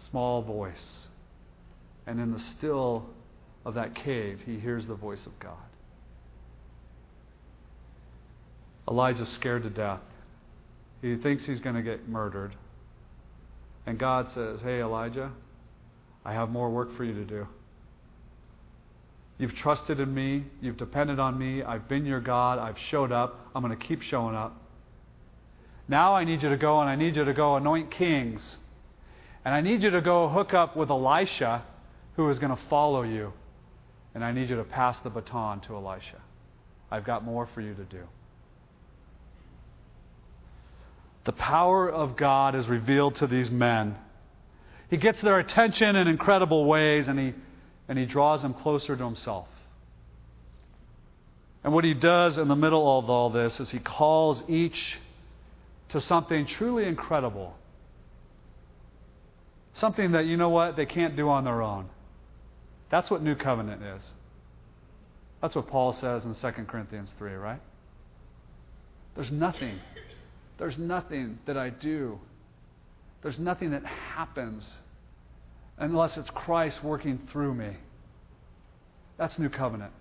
small 0.09 0.41
voice. 0.41 1.07
And 2.07 2.19
in 2.19 2.31
the 2.31 2.39
still 2.57 3.05
of 3.65 3.75
that 3.75 3.95
cave, 3.95 4.41
he 4.45 4.57
hears 4.59 4.87
the 4.87 4.95
voice 4.95 5.25
of 5.25 5.37
God. 5.39 5.57
Elijah's 8.89 9.29
scared 9.29 9.63
to 9.63 9.69
death. 9.69 10.01
He 11.03 11.17
thinks 11.17 11.45
he's 11.45 11.59
going 11.59 11.75
to 11.75 11.81
get 11.81 12.07
murdered. 12.07 12.55
And 13.85 13.99
God 13.99 14.29
says, 14.29 14.61
Hey, 14.61 14.81
Elijah, 14.81 15.31
I 16.23 16.31
have 16.31 16.49
more 16.49 16.69
work 16.69 16.95
for 16.95 17.03
you 17.03 17.13
to 17.13 17.25
do. 17.25 17.45
You've 19.37 19.53
trusted 19.53 19.99
in 19.99 20.13
me. 20.13 20.45
You've 20.61 20.77
depended 20.77 21.19
on 21.19 21.37
me. 21.37 21.61
I've 21.61 21.89
been 21.89 22.05
your 22.05 22.21
God. 22.21 22.57
I've 22.57 22.77
showed 22.89 23.11
up. 23.11 23.51
I'm 23.53 23.61
going 23.61 23.77
to 23.77 23.85
keep 23.85 24.01
showing 24.01 24.33
up. 24.33 24.55
Now 25.89 26.15
I 26.15 26.23
need 26.23 26.41
you 26.41 26.47
to 26.47 26.55
go 26.55 26.79
and 26.79 26.89
I 26.89 26.95
need 26.95 27.17
you 27.17 27.25
to 27.25 27.33
go 27.33 27.57
anoint 27.57 27.91
kings. 27.91 28.55
And 29.43 29.53
I 29.53 29.59
need 29.59 29.83
you 29.83 29.89
to 29.89 30.01
go 30.01 30.29
hook 30.29 30.53
up 30.53 30.77
with 30.77 30.89
Elisha, 30.89 31.65
who 32.15 32.29
is 32.29 32.39
going 32.39 32.55
to 32.55 32.63
follow 32.69 33.03
you. 33.03 33.33
And 34.15 34.23
I 34.23 34.31
need 34.31 34.49
you 34.49 34.55
to 34.55 34.63
pass 34.63 34.99
the 34.99 35.09
baton 35.09 35.59
to 35.61 35.75
Elisha. 35.75 36.21
I've 36.89 37.03
got 37.03 37.25
more 37.25 37.49
for 37.53 37.59
you 37.59 37.73
to 37.73 37.83
do. 37.83 38.03
The 41.25 41.31
power 41.31 41.89
of 41.89 42.17
God 42.17 42.55
is 42.55 42.67
revealed 42.67 43.15
to 43.15 43.27
these 43.27 43.49
men. 43.49 43.95
He 44.89 44.97
gets 44.97 45.21
their 45.21 45.39
attention 45.39 45.95
in 45.95 46.07
incredible 46.07 46.65
ways 46.65 47.07
and 47.07 47.17
he, 47.17 47.33
and 47.87 47.97
he 47.97 48.05
draws 48.05 48.41
them 48.41 48.53
closer 48.53 48.95
to 48.95 49.03
himself. 49.03 49.47
And 51.63 51.73
what 51.73 51.85
he 51.85 51.93
does 51.93 52.37
in 52.37 52.47
the 52.49 52.55
middle 52.55 52.99
of 52.99 53.09
all 53.09 53.29
this 53.29 53.59
is 53.59 53.71
he 53.71 53.79
calls 53.79 54.43
each 54.49 54.99
to 55.89 56.01
something 56.01 56.45
truly 56.45 56.85
incredible. 56.85 57.55
Something 59.75 60.11
that, 60.11 60.25
you 60.25 60.37
know 60.37 60.49
what, 60.49 60.75
they 60.75 60.85
can't 60.85 61.15
do 61.15 61.29
on 61.29 61.45
their 61.45 61.61
own. 61.61 61.89
That's 62.91 63.09
what 63.09 63.23
New 63.23 63.35
Covenant 63.35 63.81
is. 63.81 64.03
That's 65.41 65.55
what 65.55 65.67
Paul 65.67 65.93
says 65.93 66.25
in 66.25 66.35
2 66.35 66.63
Corinthians 66.65 67.13
3, 67.17 67.33
right? 67.33 67.61
There's 69.15 69.31
nothing 69.31 69.79
there's 70.57 70.77
nothing 70.77 71.39
that 71.45 71.57
I 71.57 71.69
do. 71.69 72.19
There's 73.21 73.39
nothing 73.39 73.71
that 73.71 73.85
happens 73.85 74.69
unless 75.77 76.17
it's 76.17 76.29
Christ 76.29 76.83
working 76.83 77.27
through 77.31 77.53
me. 77.55 77.71
That's 79.17 79.39
new 79.39 79.49
covenant. 79.49 79.93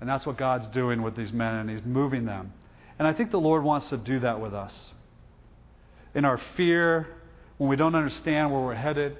And 0.00 0.08
that's 0.08 0.26
what 0.26 0.36
God's 0.36 0.66
doing 0.68 1.02
with 1.02 1.16
these 1.16 1.32
men, 1.32 1.54
and 1.54 1.70
He's 1.70 1.84
moving 1.84 2.24
them. 2.24 2.52
And 2.98 3.06
I 3.06 3.12
think 3.12 3.30
the 3.30 3.40
Lord 3.40 3.62
wants 3.62 3.88
to 3.90 3.96
do 3.96 4.20
that 4.20 4.40
with 4.40 4.54
us. 4.54 4.92
In 6.14 6.24
our 6.24 6.38
fear, 6.56 7.06
when 7.58 7.68
we 7.70 7.76
don't 7.76 7.94
understand 7.94 8.52
where 8.52 8.60
we're 8.60 8.74
headed, 8.74 9.16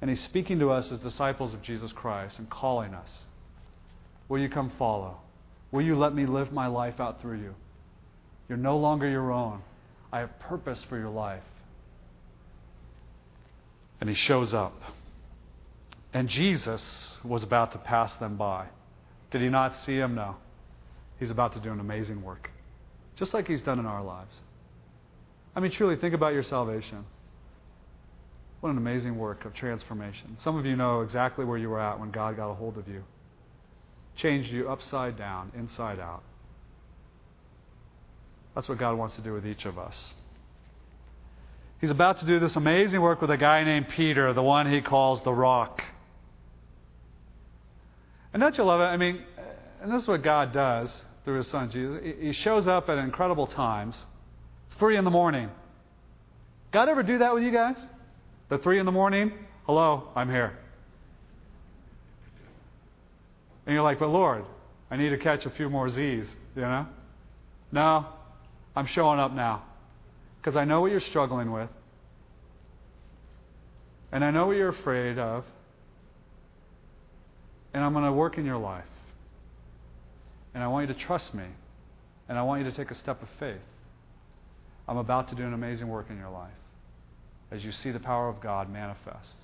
and 0.00 0.10
He's 0.10 0.20
speaking 0.20 0.58
to 0.58 0.70
us 0.70 0.90
as 0.92 0.98
disciples 1.00 1.54
of 1.54 1.62
Jesus 1.62 1.92
Christ 1.92 2.38
and 2.38 2.50
calling 2.50 2.94
us. 2.94 3.22
Will 4.28 4.38
you 4.38 4.48
come 4.48 4.70
follow? 4.78 5.18
Will 5.70 5.82
you 5.82 5.96
let 5.96 6.14
me 6.14 6.26
live 6.26 6.52
my 6.52 6.66
life 6.66 7.00
out 7.00 7.20
through 7.20 7.38
you? 7.38 7.54
You're 8.48 8.58
no 8.58 8.76
longer 8.76 9.08
your 9.08 9.32
own. 9.32 9.62
I 10.12 10.20
have 10.20 10.38
purpose 10.38 10.84
for 10.88 10.98
your 10.98 11.08
life. 11.08 11.42
And 14.00 14.08
he 14.08 14.14
shows 14.14 14.52
up. 14.52 14.74
And 16.12 16.28
Jesus 16.28 17.16
was 17.24 17.42
about 17.42 17.72
to 17.72 17.78
pass 17.78 18.14
them 18.16 18.36
by. 18.36 18.66
Did 19.30 19.40
he 19.40 19.48
not 19.48 19.76
see 19.76 19.96
him? 19.96 20.14
No. 20.14 20.36
He's 21.18 21.30
about 21.30 21.52
to 21.54 21.60
do 21.60 21.72
an 21.72 21.80
amazing 21.80 22.22
work, 22.22 22.50
just 23.16 23.34
like 23.34 23.46
he's 23.46 23.62
done 23.62 23.78
in 23.78 23.86
our 23.86 24.02
lives. 24.02 24.34
I 25.56 25.60
mean, 25.60 25.70
truly, 25.70 25.96
think 25.96 26.14
about 26.14 26.34
your 26.34 26.42
salvation. 26.42 27.04
What 28.60 28.70
an 28.70 28.78
amazing 28.78 29.16
work 29.16 29.44
of 29.44 29.54
transformation. 29.54 30.36
Some 30.40 30.56
of 30.56 30.66
you 30.66 30.76
know 30.76 31.02
exactly 31.02 31.44
where 31.44 31.58
you 31.58 31.68
were 31.68 31.80
at 31.80 32.00
when 32.00 32.10
God 32.10 32.36
got 32.36 32.50
a 32.50 32.54
hold 32.54 32.78
of 32.78 32.88
you, 32.88 33.04
changed 34.16 34.50
you 34.50 34.68
upside 34.68 35.16
down, 35.16 35.52
inside 35.56 36.00
out. 36.00 36.22
That's 38.54 38.68
what 38.68 38.78
God 38.78 38.96
wants 38.96 39.16
to 39.16 39.22
do 39.22 39.32
with 39.32 39.46
each 39.46 39.64
of 39.64 39.78
us. 39.78 40.12
He's 41.80 41.90
about 41.90 42.18
to 42.20 42.26
do 42.26 42.38
this 42.38 42.56
amazing 42.56 43.00
work 43.00 43.20
with 43.20 43.30
a 43.30 43.36
guy 43.36 43.64
named 43.64 43.88
Peter, 43.88 44.32
the 44.32 44.42
one 44.42 44.70
he 44.70 44.80
calls 44.80 45.22
the 45.22 45.32
rock. 45.32 45.82
And 48.32 48.40
don't 48.40 48.56
you 48.56 48.64
love 48.64 48.80
it? 48.80 48.84
I 48.84 48.96
mean, 48.96 49.22
and 49.82 49.92
this 49.92 50.02
is 50.02 50.08
what 50.08 50.22
God 50.22 50.52
does. 50.52 51.04
through 51.24 51.38
his 51.38 51.48
son 51.48 51.70
Jesus. 51.70 52.00
He 52.20 52.32
shows 52.32 52.68
up 52.68 52.88
at 52.88 52.98
incredible 52.98 53.46
times. 53.46 53.96
It's 54.68 54.76
3 54.78 54.96
in 54.96 55.04
the 55.04 55.10
morning. 55.10 55.50
God 56.72 56.88
ever 56.88 57.02
do 57.02 57.18
that 57.18 57.34
with 57.34 57.42
you 57.42 57.52
guys? 57.52 57.76
The 58.50 58.58
3 58.58 58.78
in 58.78 58.86
the 58.86 58.92
morning? 58.92 59.32
Hello, 59.66 60.08
I'm 60.14 60.30
here. 60.30 60.58
And 63.66 63.74
you're 63.74 63.82
like, 63.82 63.98
but 63.98 64.08
Lord, 64.08 64.44
I 64.90 64.96
need 64.96 65.10
to 65.10 65.18
catch 65.18 65.46
a 65.46 65.50
few 65.50 65.70
more 65.70 65.88
Z's, 65.88 66.30
you 66.54 66.62
know? 66.62 66.86
No, 67.72 68.06
I'm 68.76 68.86
showing 68.86 69.20
up 69.20 69.32
now. 69.32 69.62
Because 70.38 70.56
I 70.56 70.64
know 70.64 70.80
what 70.80 70.90
you're 70.90 71.00
struggling 71.00 71.52
with. 71.52 71.70
And 74.12 74.24
I 74.24 74.30
know 74.30 74.46
what 74.46 74.56
you're 74.56 74.68
afraid 74.68 75.18
of. 75.18 75.44
And 77.72 77.82
I'm 77.82 77.92
going 77.92 78.04
to 78.04 78.12
work 78.12 78.38
in 78.38 78.44
your 78.44 78.58
life. 78.58 78.84
And 80.54 80.62
I 80.62 80.68
want 80.68 80.88
you 80.88 80.94
to 80.94 81.00
trust 81.00 81.34
me. 81.34 81.46
And 82.28 82.38
I 82.38 82.42
want 82.42 82.64
you 82.64 82.70
to 82.70 82.76
take 82.76 82.90
a 82.90 82.94
step 82.94 83.22
of 83.22 83.28
faith. 83.40 83.60
I'm 84.86 84.98
about 84.98 85.28
to 85.28 85.34
do 85.34 85.42
an 85.42 85.54
amazing 85.54 85.88
work 85.88 86.06
in 86.10 86.18
your 86.18 86.30
life 86.30 86.52
as 87.50 87.64
you 87.64 87.72
see 87.72 87.90
the 87.90 88.00
power 88.00 88.28
of 88.28 88.40
God 88.40 88.70
manifest. 88.70 89.36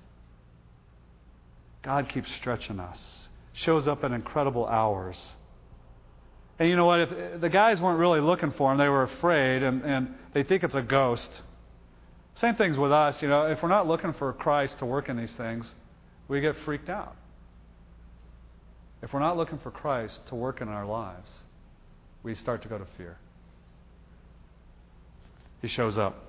God 1.82 2.08
keeps 2.08 2.30
stretching 2.34 2.78
us, 2.78 3.28
shows 3.52 3.88
up 3.88 4.04
at 4.04 4.12
incredible 4.12 4.66
hours. 4.66 5.30
And 6.60 6.68
you 6.68 6.76
know 6.76 6.84
what? 6.84 7.00
If 7.00 7.40
the 7.40 7.48
guys 7.48 7.80
weren't 7.80 7.98
really 7.98 8.20
looking 8.20 8.52
for 8.52 8.70
him, 8.70 8.76
they 8.76 8.88
were 8.88 9.04
afraid, 9.04 9.62
and, 9.62 9.82
and 9.82 10.14
they 10.34 10.42
think 10.42 10.62
it's 10.62 10.74
a 10.74 10.82
ghost. 10.82 11.40
Same 12.34 12.54
things 12.54 12.76
with 12.76 12.92
us. 12.92 13.22
You 13.22 13.28
know, 13.28 13.46
if 13.46 13.62
we're 13.62 13.70
not 13.70 13.88
looking 13.88 14.12
for 14.12 14.30
Christ 14.34 14.78
to 14.80 14.86
work 14.86 15.08
in 15.08 15.16
these 15.16 15.34
things, 15.34 15.72
we 16.28 16.42
get 16.42 16.54
freaked 16.66 16.90
out. 16.90 17.16
If 19.02 19.14
we're 19.14 19.20
not 19.20 19.38
looking 19.38 19.58
for 19.58 19.70
Christ 19.70 20.20
to 20.28 20.34
work 20.34 20.60
in 20.60 20.68
our 20.68 20.84
lives, 20.84 21.30
we 22.22 22.34
start 22.34 22.60
to 22.62 22.68
go 22.68 22.76
to 22.76 22.86
fear. 22.98 23.16
He 25.62 25.68
shows 25.68 25.96
up. 25.96 26.26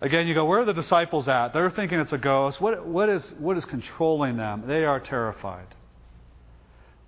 Again, 0.00 0.26
you 0.26 0.32
go, 0.32 0.46
where 0.46 0.60
are 0.60 0.64
the 0.64 0.72
disciples 0.72 1.28
at? 1.28 1.52
They're 1.52 1.68
thinking 1.68 1.98
it's 2.00 2.14
a 2.14 2.18
ghost. 2.18 2.62
What, 2.62 2.86
what, 2.86 3.10
is, 3.10 3.34
what 3.38 3.58
is 3.58 3.66
controlling 3.66 4.38
them? 4.38 4.64
They 4.66 4.86
are 4.86 5.00
terrified. 5.00 5.74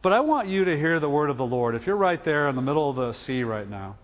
But 0.02 0.12
I 0.12 0.20
want 0.20 0.48
you 0.48 0.64
to 0.64 0.76
hear 0.76 0.98
the 0.98 1.08
word 1.08 1.30
of 1.30 1.36
the 1.36 1.44
Lord. 1.44 1.74
If 1.74 1.86
you're 1.86 1.96
right 1.96 2.22
there 2.24 2.48
in 2.48 2.56
the 2.56 2.62
middle 2.62 2.88
of 2.88 2.96
the 2.96 3.12
sea 3.12 3.42
right 3.42 3.68
now, 3.68 3.96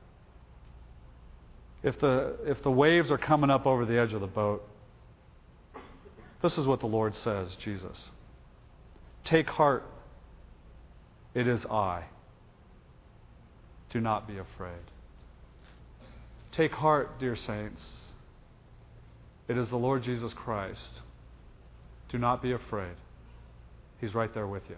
if 1.82 1.98
the, 2.00 2.36
if 2.44 2.62
the 2.62 2.70
waves 2.70 3.10
are 3.10 3.18
coming 3.18 3.48
up 3.48 3.66
over 3.66 3.86
the 3.86 3.98
edge 3.98 4.12
of 4.12 4.20
the 4.20 4.26
boat, 4.26 4.62
this 6.42 6.58
is 6.58 6.66
what 6.66 6.80
the 6.80 6.86
Lord 6.86 7.14
says, 7.14 7.56
Jesus. 7.56 8.10
Take 9.24 9.48
heart, 9.48 9.84
it 11.34 11.48
is 11.48 11.64
I. 11.66 12.04
Do 13.90 14.00
not 14.00 14.28
be 14.28 14.36
afraid. 14.36 14.72
Take 16.52 16.72
heart, 16.72 17.18
dear 17.18 17.36
saints. 17.36 17.82
It 19.48 19.56
is 19.56 19.70
the 19.70 19.76
Lord 19.76 20.02
Jesus 20.02 20.32
Christ. 20.34 21.00
Do 22.08 22.18
not 22.18 22.42
be 22.42 22.52
afraid. 22.52 22.96
He's 24.00 24.14
right 24.14 24.32
there 24.34 24.46
with 24.46 24.68
you. 24.68 24.76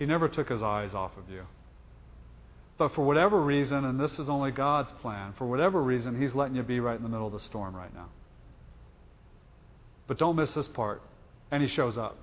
He 0.00 0.06
never 0.06 0.28
took 0.28 0.48
his 0.48 0.62
eyes 0.62 0.94
off 0.94 1.12
of 1.18 1.30
you. 1.30 1.42
But 2.78 2.94
for 2.94 3.04
whatever 3.04 3.38
reason, 3.38 3.84
and 3.84 4.00
this 4.00 4.18
is 4.18 4.30
only 4.30 4.50
God's 4.50 4.90
plan, 5.02 5.34
for 5.36 5.46
whatever 5.46 5.82
reason, 5.82 6.20
He's 6.20 6.34
letting 6.34 6.56
you 6.56 6.62
be 6.62 6.80
right 6.80 6.96
in 6.96 7.02
the 7.02 7.10
middle 7.10 7.26
of 7.26 7.34
the 7.34 7.40
storm 7.40 7.76
right 7.76 7.92
now. 7.94 8.08
But 10.08 10.18
don't 10.18 10.36
miss 10.36 10.54
this 10.54 10.66
part. 10.66 11.02
And 11.50 11.62
He 11.62 11.68
shows 11.68 11.98
up. 11.98 12.16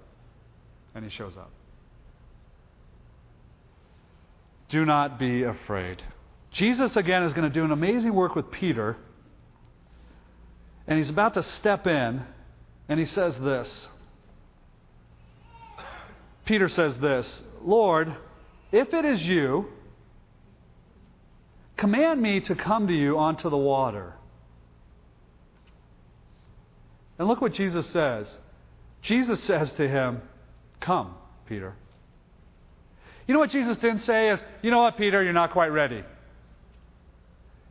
And 0.95 1.05
He 1.05 1.11
shows 1.11 1.37
up. 1.37 1.51
Do 4.69 4.83
not 4.83 5.19
be 5.19 5.43
afraid. 5.43 6.01
Jesus, 6.49 6.97
again, 6.97 7.21
is 7.21 7.33
going 7.33 7.47
to 7.47 7.53
do 7.53 7.63
an 7.63 7.71
amazing 7.71 8.15
work 8.15 8.35
with 8.35 8.49
Peter. 8.49 8.97
And 10.87 10.97
he's 10.97 11.11
about 11.11 11.35
to 11.35 11.43
step 11.43 11.85
in, 11.85 12.23
and 12.89 12.99
he 12.99 13.05
says 13.05 13.37
this. 13.37 13.87
Peter 16.47 16.69
says 16.69 16.97
this 16.97 17.43
Lord, 17.61 18.15
if 18.71 18.93
it 18.93 19.05
is 19.05 19.27
you, 19.27 19.67
command 21.75 22.21
me 22.21 22.39
to 22.39 22.55
come 22.55 22.87
to 22.87 22.93
you 22.93 23.19
onto 23.19 23.49
the 23.49 23.57
water. 23.57 24.13
And 27.19 27.27
look 27.27 27.41
what 27.41 27.53
Jesus 27.53 27.85
says. 27.87 28.35
Jesus 29.01 29.43
says 29.43 29.71
to 29.73 29.87
him, 29.87 30.21
Come, 30.79 31.15
Peter. 31.47 31.73
You 33.27 33.33
know 33.33 33.39
what 33.39 33.51
Jesus 33.51 33.77
didn't 33.77 33.99
say 33.99 34.29
is, 34.29 34.41
You 34.61 34.71
know 34.71 34.81
what, 34.81 34.97
Peter, 34.97 35.21
you're 35.21 35.33
not 35.33 35.51
quite 35.51 35.69
ready. 35.69 36.03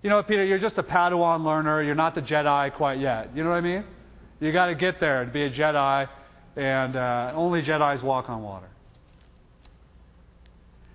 You 0.03 0.11
know 0.11 0.17
what, 0.17 0.29
Peter, 0.29 0.45
you're 0.45 0.59
just 0.59 0.79
a 0.79 0.83
Padawan 0.83 1.45
learner. 1.45 1.83
You're 1.83 1.95
not 1.95 2.15
the 2.15 2.23
Jedi 2.23 2.75
quite 2.75 3.01
yet. 3.01 3.35
You 3.35 3.43
know 3.43 3.51
what 3.51 3.57
I 3.57 3.61
mean? 3.63 3.85
You 4.41 4.53
got 4.53 4.67
to 4.67 4.75
get 4.75 5.01
there 5.01 5.25
to 5.25 5.31
be 5.31 5.45
a 5.45 5.51
Jedi, 5.51 6.09
and 6.57 6.97
uh, 6.97 7.33
only 7.35 7.63
Jedi's 7.63 8.03
walk 8.03 8.29
on 8.29 8.43
water. 8.43 8.69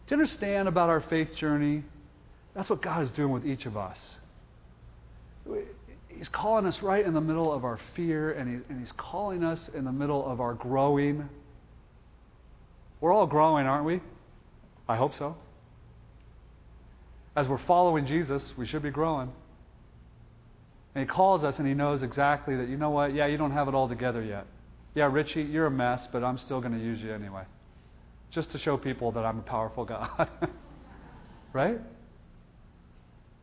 Do 0.08 0.16
you 0.16 0.22
understand 0.22 0.68
about 0.68 0.90
our 0.90 1.02
faith 1.02 1.36
journey? 1.38 1.84
That's 2.56 2.70
what 2.70 2.82
God 2.82 3.04
is 3.04 3.12
doing 3.12 3.32
with 3.32 3.46
each 3.46 3.66
of 3.66 3.78
us. 3.78 3.98
He's 6.10 6.28
calling 6.28 6.66
us 6.66 6.82
right 6.82 7.06
in 7.06 7.14
the 7.14 7.22
middle 7.22 7.54
of 7.54 7.64
our 7.64 7.80
fear, 7.96 8.32
and, 8.34 8.50
he, 8.50 8.56
and 8.70 8.80
He's 8.80 8.92
calling 8.98 9.44
us 9.44 9.70
in 9.74 9.86
the 9.86 9.92
middle 9.92 10.26
of 10.26 10.42
our 10.42 10.54
growing. 10.54 11.30
We're 13.00 13.14
all 13.14 13.28
growing, 13.28 13.66
aren't 13.66 13.86
we? 13.86 14.02
I 14.90 14.98
hope 14.98 15.16
so. 15.16 15.38
As 17.36 17.48
we're 17.48 17.66
following 17.66 18.06
Jesus, 18.06 18.44
we 18.58 18.68
should 18.68 18.84
be 18.84 18.92
growing. 18.92 19.32
And 20.94 21.08
He 21.08 21.08
calls 21.08 21.44
us, 21.44 21.56
and 21.58 21.68
He 21.68 21.74
knows 21.74 22.04
exactly 22.04 22.58
that, 22.58 22.68
you 22.68 22.78
know 22.78 22.90
what? 22.90 23.14
Yeah, 23.16 23.28
you 23.28 23.38
don't 23.38 23.52
have 23.52 23.68
it 23.68 23.74
all 23.74 23.88
together 23.88 24.22
yet. 24.22 24.46
Yeah, 24.94 25.10
Richie, 25.12 25.44
you're 25.44 25.68
a 25.68 25.72
mess, 25.72 26.06
but 26.12 26.24
I'm 26.24 26.38
still 26.38 26.60
going 26.60 26.74
to 26.74 26.84
use 26.84 27.00
you 27.00 27.14
anyway. 27.14 27.44
Just 28.32 28.52
to 28.52 28.58
show 28.58 28.78
people 28.78 29.12
that 29.14 29.26
I'm 29.26 29.40
a 29.40 29.44
powerful 29.44 29.86
God. 29.86 30.30
right? 31.54 31.80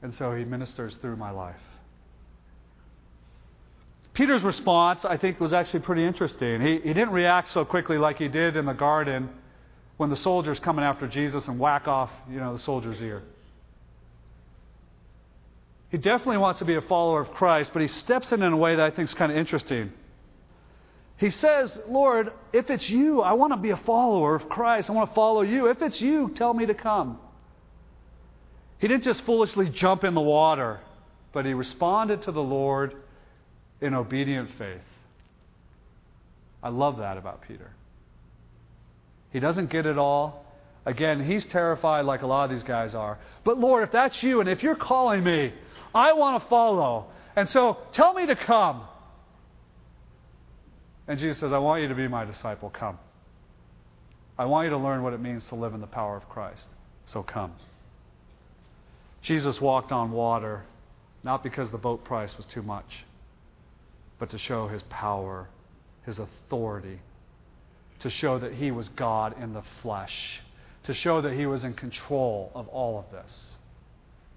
And 0.02 0.14
so 0.14 0.34
he 0.34 0.44
ministers 0.44 0.94
through 1.00 1.16
my 1.16 1.30
life. 1.30 1.56
Peter's 4.14 4.42
response, 4.42 5.04
I 5.04 5.16
think, 5.16 5.38
was 5.40 5.52
actually 5.52 5.80
pretty 5.80 6.04
interesting. 6.04 6.60
He, 6.60 6.80
he 6.82 6.92
didn't 6.92 7.10
react 7.10 7.50
so 7.50 7.64
quickly 7.64 7.98
like 7.98 8.18
he 8.18 8.28
did 8.28 8.56
in 8.56 8.66
the 8.66 8.72
garden 8.72 9.30
when 9.96 10.10
the 10.10 10.16
soldiers 10.16 10.58
coming 10.60 10.84
after 10.84 11.06
Jesus 11.06 11.46
and 11.46 11.58
whack 11.58 11.86
off, 11.86 12.10
you 12.28 12.38
know, 12.38 12.52
the 12.52 12.58
soldier's 12.58 13.00
ear. 13.00 13.22
He 15.90 15.98
definitely 15.98 16.38
wants 16.38 16.58
to 16.58 16.64
be 16.64 16.74
a 16.74 16.80
follower 16.82 17.20
of 17.20 17.30
Christ, 17.30 17.70
but 17.72 17.80
he 17.80 17.88
steps 17.88 18.32
in 18.32 18.42
in 18.42 18.52
a 18.52 18.56
way 18.56 18.76
that 18.76 18.84
I 18.84 18.90
think 18.90 19.08
is 19.08 19.14
kind 19.14 19.32
of 19.32 19.38
interesting. 19.38 19.92
He 21.18 21.30
says, 21.30 21.78
Lord, 21.88 22.32
if 22.52 22.70
it's 22.70 22.88
you, 22.88 23.20
I 23.22 23.32
want 23.32 23.52
to 23.52 23.56
be 23.56 23.70
a 23.70 23.76
follower 23.76 24.36
of 24.36 24.48
Christ. 24.48 24.88
I 24.88 24.92
want 24.92 25.10
to 25.10 25.14
follow 25.14 25.42
you. 25.42 25.66
If 25.66 25.82
it's 25.82 26.00
you, 26.00 26.30
tell 26.34 26.54
me 26.54 26.66
to 26.66 26.74
come. 26.74 27.18
He 28.78 28.86
didn't 28.86 29.02
just 29.02 29.22
foolishly 29.22 29.68
jump 29.68 30.04
in 30.04 30.14
the 30.14 30.20
water, 30.20 30.78
but 31.32 31.44
he 31.44 31.54
responded 31.54 32.22
to 32.22 32.32
the 32.32 32.42
Lord 32.42 32.94
in 33.80 33.94
obedient 33.94 34.50
faith. 34.58 34.80
I 36.62 36.68
love 36.68 36.98
that 36.98 37.16
about 37.16 37.42
Peter. 37.46 37.70
He 39.32 39.40
doesn't 39.40 39.70
get 39.70 39.86
it 39.86 39.98
all. 39.98 40.44
Again, 40.86 41.24
he's 41.24 41.44
terrified 41.46 42.04
like 42.04 42.22
a 42.22 42.26
lot 42.26 42.44
of 42.44 42.50
these 42.50 42.62
guys 42.62 42.94
are. 42.94 43.18
But 43.44 43.58
Lord, 43.58 43.82
if 43.82 43.92
that's 43.92 44.22
you 44.22 44.40
and 44.40 44.48
if 44.48 44.62
you're 44.62 44.76
calling 44.76 45.24
me, 45.24 45.52
I 45.92 46.12
want 46.12 46.42
to 46.42 46.48
follow. 46.48 47.06
And 47.34 47.48
so 47.48 47.78
tell 47.92 48.14
me 48.14 48.26
to 48.26 48.36
come. 48.36 48.82
And 51.08 51.18
Jesus 51.18 51.38
says, 51.38 51.52
I 51.52 51.58
want 51.58 51.82
you 51.82 51.88
to 51.88 51.94
be 51.94 52.06
my 52.06 52.24
disciple. 52.24 52.70
Come. 52.70 52.98
I 54.38 54.44
want 54.44 54.66
you 54.66 54.70
to 54.70 54.78
learn 54.78 55.02
what 55.02 55.14
it 55.14 55.20
means 55.20 55.44
to 55.48 55.56
live 55.56 55.74
in 55.74 55.80
the 55.80 55.86
power 55.86 56.16
of 56.16 56.28
Christ. 56.28 56.68
So 57.06 57.22
come. 57.22 57.52
Jesus 59.22 59.60
walked 59.60 59.90
on 59.90 60.12
water 60.12 60.62
not 61.24 61.42
because 61.42 61.70
the 61.70 61.78
boat 61.78 62.04
price 62.04 62.36
was 62.36 62.46
too 62.46 62.62
much, 62.62 63.04
but 64.18 64.30
to 64.30 64.38
show 64.38 64.68
his 64.68 64.82
power, 64.88 65.48
his 66.06 66.18
authority, 66.18 67.00
to 68.00 68.10
show 68.10 68.38
that 68.38 68.54
he 68.54 68.70
was 68.70 68.88
God 68.90 69.34
in 69.42 69.52
the 69.52 69.64
flesh, 69.82 70.40
to 70.84 70.94
show 70.94 71.20
that 71.20 71.32
he 71.32 71.46
was 71.46 71.64
in 71.64 71.74
control 71.74 72.52
of 72.54 72.68
all 72.68 72.98
of 72.98 73.10
this. 73.10 73.54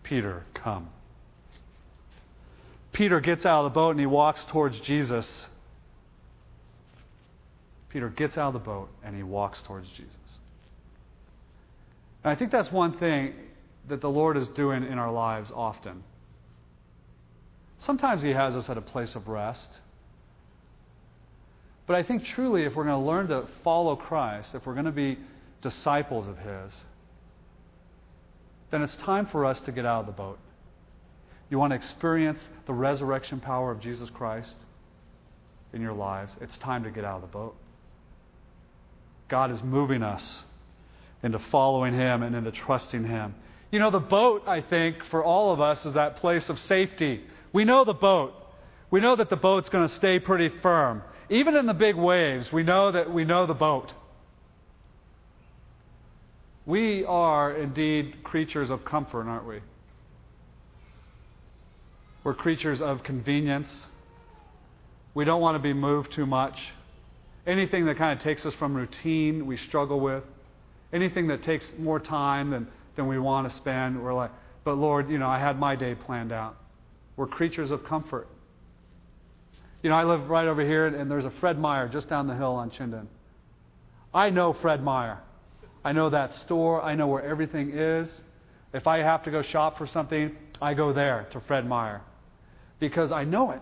Peter, 0.03 0.43
come. 0.53 0.89
Peter 2.91 3.19
gets 3.19 3.45
out 3.45 3.65
of 3.65 3.71
the 3.71 3.75
boat 3.75 3.91
and 3.91 3.99
he 3.99 4.05
walks 4.05 4.43
towards 4.45 4.79
Jesus. 4.79 5.47
Peter 7.91 8.09
gets 8.09 8.37
out 8.37 8.47
of 8.47 8.53
the 8.53 8.59
boat 8.59 8.89
and 9.03 9.15
he 9.15 9.23
walks 9.23 9.61
towards 9.63 9.87
Jesus. 9.89 10.15
And 12.23 12.31
I 12.31 12.35
think 12.35 12.51
that's 12.51 12.71
one 12.71 12.97
thing 12.97 13.33
that 13.89 14.01
the 14.01 14.09
Lord 14.09 14.37
is 14.37 14.47
doing 14.49 14.83
in 14.83 14.97
our 14.97 15.11
lives 15.11 15.51
often. 15.53 16.03
Sometimes 17.79 18.21
He 18.21 18.29
has 18.29 18.55
us 18.55 18.69
at 18.69 18.77
a 18.77 18.81
place 18.81 19.15
of 19.15 19.27
rest. 19.27 19.67
But 21.87 21.95
I 21.95 22.03
think 22.03 22.23
truly, 22.23 22.63
if 22.63 22.75
we're 22.75 22.85
going 22.85 23.01
to 23.01 23.05
learn 23.05 23.27
to 23.29 23.47
follow 23.63 23.95
Christ, 23.95 24.53
if 24.53 24.65
we're 24.65 24.75
going 24.75 24.85
to 24.85 24.91
be 24.91 25.17
disciples 25.61 26.27
of 26.27 26.37
His, 26.37 26.73
then 28.69 28.83
it's 28.83 28.95
time 28.97 29.25
for 29.25 29.45
us 29.45 29.59
to 29.61 29.71
get 29.71 29.85
out 29.85 30.01
of 30.01 30.05
the 30.05 30.11
boat. 30.11 30.37
You 31.49 31.57
want 31.57 31.71
to 31.71 31.75
experience 31.75 32.39
the 32.67 32.73
resurrection 32.73 33.39
power 33.39 33.71
of 33.71 33.81
Jesus 33.81 34.09
Christ 34.11 34.55
in 35.73 35.81
your 35.81 35.93
lives, 35.93 36.35
it's 36.39 36.57
time 36.59 36.83
to 36.83 36.91
get 36.91 37.03
out 37.03 37.15
of 37.15 37.21
the 37.21 37.27
boat. 37.27 37.55
God 39.31 39.49
is 39.49 39.63
moving 39.63 40.03
us 40.03 40.43
into 41.23 41.39
following 41.39 41.93
Him 41.93 42.21
and 42.21 42.35
into 42.35 42.51
trusting 42.51 43.05
Him. 43.05 43.33
You 43.71 43.79
know, 43.79 43.89
the 43.89 43.99
boat, 43.99 44.43
I 44.45 44.59
think, 44.59 44.97
for 45.09 45.23
all 45.23 45.53
of 45.53 45.61
us 45.61 45.83
is 45.85 45.93
that 45.93 46.17
place 46.17 46.49
of 46.49 46.59
safety. 46.59 47.21
We 47.53 47.63
know 47.63 47.85
the 47.85 47.93
boat. 47.93 48.33
We 48.91 48.99
know 48.99 49.15
that 49.15 49.29
the 49.29 49.37
boat's 49.37 49.69
going 49.69 49.87
to 49.87 49.95
stay 49.95 50.19
pretty 50.19 50.49
firm. 50.61 51.01
Even 51.29 51.55
in 51.55 51.65
the 51.65 51.73
big 51.73 51.95
waves, 51.95 52.51
we 52.51 52.63
know 52.63 52.91
that 52.91 53.11
we 53.11 53.23
know 53.23 53.45
the 53.45 53.53
boat. 53.53 53.93
We 56.65 57.05
are 57.05 57.55
indeed 57.55 58.23
creatures 58.23 58.69
of 58.69 58.83
comfort, 58.83 59.27
aren't 59.27 59.47
we? 59.47 59.61
We're 62.25 62.33
creatures 62.33 62.81
of 62.81 63.01
convenience. 63.03 63.69
We 65.13 65.23
don't 65.23 65.41
want 65.41 65.55
to 65.55 65.63
be 65.63 65.73
moved 65.73 66.11
too 66.11 66.25
much. 66.25 66.57
Anything 67.47 67.85
that 67.85 67.97
kind 67.97 68.17
of 68.17 68.23
takes 68.23 68.45
us 68.45 68.53
from 68.55 68.75
routine, 68.75 69.45
we 69.45 69.57
struggle 69.57 69.99
with. 69.99 70.23
Anything 70.93 71.27
that 71.27 71.41
takes 71.43 71.71
more 71.77 71.99
time 71.99 72.51
than, 72.51 72.67
than 72.95 73.07
we 73.07 73.17
want 73.17 73.49
to 73.49 73.55
spend, 73.55 74.01
we're 74.01 74.13
like, 74.13 74.31
but 74.63 74.75
Lord, 74.77 75.09
you 75.09 75.17
know, 75.17 75.27
I 75.27 75.39
had 75.39 75.57
my 75.57 75.75
day 75.75 75.95
planned 75.95 76.31
out. 76.31 76.55
We're 77.15 77.27
creatures 77.27 77.71
of 77.71 77.83
comfort. 77.83 78.27
You 79.81 79.89
know, 79.89 79.95
I 79.95 80.03
live 80.03 80.29
right 80.29 80.47
over 80.47 80.61
here, 80.61 80.85
and 80.85 81.09
there's 81.09 81.25
a 81.25 81.33
Fred 81.39 81.57
Meyer 81.57 81.87
just 81.87 82.09
down 82.09 82.27
the 82.27 82.35
hill 82.35 82.53
on 82.53 82.69
Chinden. 82.69 83.07
I 84.13 84.29
know 84.29 84.53
Fred 84.53 84.83
Meyer. 84.83 85.19
I 85.83 85.93
know 85.93 86.09
that 86.11 86.33
store. 86.45 86.81
I 86.83 86.93
know 86.93 87.07
where 87.07 87.23
everything 87.23 87.71
is. 87.71 88.09
If 88.73 88.85
I 88.85 88.99
have 88.99 89.23
to 89.23 89.31
go 89.31 89.41
shop 89.41 89.77
for 89.77 89.87
something, 89.87 90.35
I 90.61 90.75
go 90.75 90.93
there 90.93 91.27
to 91.31 91.41
Fred 91.41 91.67
Meyer 91.67 92.01
because 92.79 93.11
I 93.11 93.23
know 93.23 93.51
it. 93.51 93.61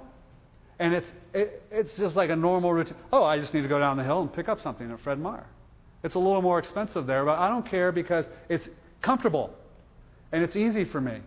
And 0.79 0.93
it's, 0.93 1.07
it, 1.33 1.61
it's 1.71 1.95
just 1.97 2.15
like 2.15 2.29
a 2.29 2.35
normal 2.35 2.73
routine. 2.73 2.95
Oh, 3.11 3.23
I 3.23 3.39
just 3.39 3.53
need 3.53 3.61
to 3.61 3.67
go 3.67 3.79
down 3.79 3.97
the 3.97 4.03
hill 4.03 4.21
and 4.21 4.33
pick 4.33 4.47
up 4.47 4.61
something 4.61 4.89
at 4.89 4.99
Fred 5.01 5.19
Meyer. 5.19 5.45
It's 6.03 6.15
a 6.15 6.19
little 6.19 6.41
more 6.41 6.59
expensive 6.59 7.05
there, 7.05 7.25
but 7.25 7.37
I 7.37 7.49
don't 7.49 7.65
care 7.65 7.91
because 7.91 8.25
it's 8.47 8.67
comfortable 9.01 9.53
and 10.31 10.43
it's 10.43 10.55
easy 10.55 10.85
for 10.85 11.01
me. 11.01 11.19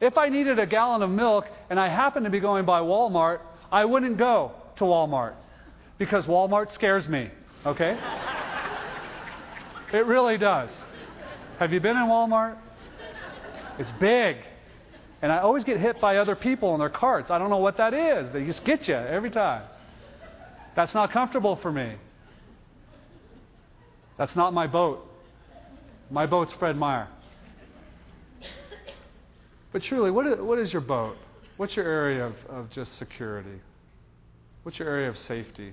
If 0.00 0.16
I 0.16 0.30
needed 0.30 0.58
a 0.58 0.66
gallon 0.66 1.02
of 1.02 1.10
milk 1.10 1.46
and 1.70 1.78
I 1.78 1.88
happened 1.88 2.24
to 2.24 2.30
be 2.30 2.40
going 2.40 2.64
by 2.64 2.80
Walmart, 2.80 3.40
I 3.70 3.84
wouldn't 3.84 4.16
go 4.16 4.52
to 4.76 4.84
Walmart 4.84 5.34
because 5.98 6.24
Walmart 6.24 6.72
scares 6.72 7.06
me, 7.08 7.30
okay? 7.66 7.98
it 9.92 10.06
really 10.06 10.38
does. 10.38 10.70
Have 11.58 11.72
you 11.72 11.80
been 11.80 11.96
in 11.96 12.04
Walmart? 12.04 12.56
It's 13.78 13.92
big. 14.00 14.38
And 15.22 15.30
I 15.30 15.38
always 15.38 15.62
get 15.62 15.78
hit 15.78 16.00
by 16.00 16.16
other 16.16 16.34
people 16.34 16.74
in 16.74 16.80
their 16.80 16.90
carts. 16.90 17.30
I 17.30 17.38
don't 17.38 17.48
know 17.48 17.58
what 17.58 17.76
that 17.76 17.94
is. 17.94 18.32
They 18.32 18.44
just 18.44 18.64
get 18.64 18.88
you 18.88 18.94
every 18.94 19.30
time. 19.30 19.62
That's 20.74 20.94
not 20.94 21.12
comfortable 21.12 21.56
for 21.56 21.70
me. 21.70 21.94
That's 24.18 24.34
not 24.34 24.52
my 24.52 24.66
boat. 24.66 25.06
My 26.10 26.26
boat's 26.26 26.52
Fred 26.54 26.76
Meyer. 26.76 27.08
But 29.72 29.82
truly, 29.84 30.10
what 30.10 30.26
is, 30.26 30.38
what 30.40 30.58
is 30.58 30.72
your 30.72 30.82
boat? 30.82 31.16
What's 31.56 31.76
your 31.76 31.86
area 31.86 32.26
of, 32.26 32.34
of 32.48 32.70
just 32.70 32.98
security? 32.98 33.60
What's 34.64 34.78
your 34.78 34.88
area 34.88 35.08
of 35.08 35.16
safety? 35.16 35.72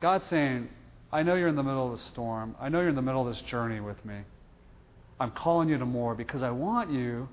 God's 0.00 0.26
saying, 0.26 0.68
I 1.10 1.22
know 1.22 1.34
you're 1.34 1.48
in 1.48 1.56
the 1.56 1.62
middle 1.62 1.92
of 1.92 1.98
a 1.98 2.02
storm. 2.10 2.54
I 2.60 2.68
know 2.68 2.80
you're 2.80 2.90
in 2.90 2.94
the 2.94 3.02
middle 3.02 3.26
of 3.26 3.34
this 3.34 3.42
journey 3.46 3.80
with 3.80 4.04
me. 4.04 4.18
I'm 5.18 5.30
calling 5.30 5.68
you 5.68 5.78
to 5.78 5.86
more 5.86 6.14
because 6.14 6.42
I 6.42 6.50
want 6.50 6.90
you 6.90 7.28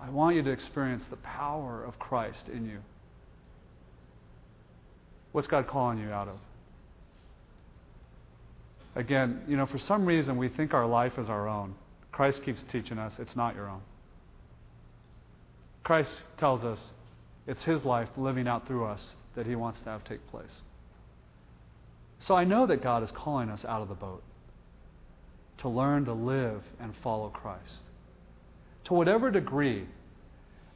I 0.00 0.10
want 0.10 0.36
you 0.36 0.42
to 0.42 0.50
experience 0.50 1.04
the 1.08 1.16
power 1.16 1.82
of 1.84 1.98
Christ 1.98 2.48
in 2.52 2.66
you. 2.66 2.78
What's 5.32 5.46
God 5.46 5.66
calling 5.66 5.98
you 5.98 6.10
out 6.10 6.28
of? 6.28 6.38
Again, 8.94 9.42
you 9.46 9.56
know, 9.56 9.66
for 9.66 9.78
some 9.78 10.06
reason 10.06 10.38
we 10.38 10.48
think 10.48 10.72
our 10.72 10.86
life 10.86 11.18
is 11.18 11.28
our 11.28 11.48
own. 11.48 11.74
Christ 12.12 12.42
keeps 12.42 12.62
teaching 12.64 12.98
us 12.98 13.14
it's 13.18 13.36
not 13.36 13.54
your 13.54 13.68
own. 13.68 13.82
Christ 15.84 16.22
tells 16.38 16.64
us 16.64 16.92
it's 17.46 17.64
His 17.64 17.84
life 17.84 18.08
living 18.16 18.48
out 18.48 18.66
through 18.66 18.86
us 18.86 19.14
that 19.34 19.46
He 19.46 19.54
wants 19.54 19.78
to 19.80 19.90
have 19.90 20.04
take 20.04 20.26
place. 20.28 20.62
So 22.20 22.34
I 22.34 22.44
know 22.44 22.66
that 22.66 22.82
God 22.82 23.02
is 23.02 23.10
calling 23.10 23.50
us 23.50 23.64
out 23.64 23.82
of 23.82 23.88
the 23.88 23.94
boat 23.94 24.22
to 25.58 25.68
learn 25.68 26.06
to 26.06 26.12
live 26.12 26.62
and 26.80 26.94
follow 27.02 27.28
Christ 27.28 27.85
to 28.86 28.94
whatever 28.94 29.30
degree. 29.30 29.86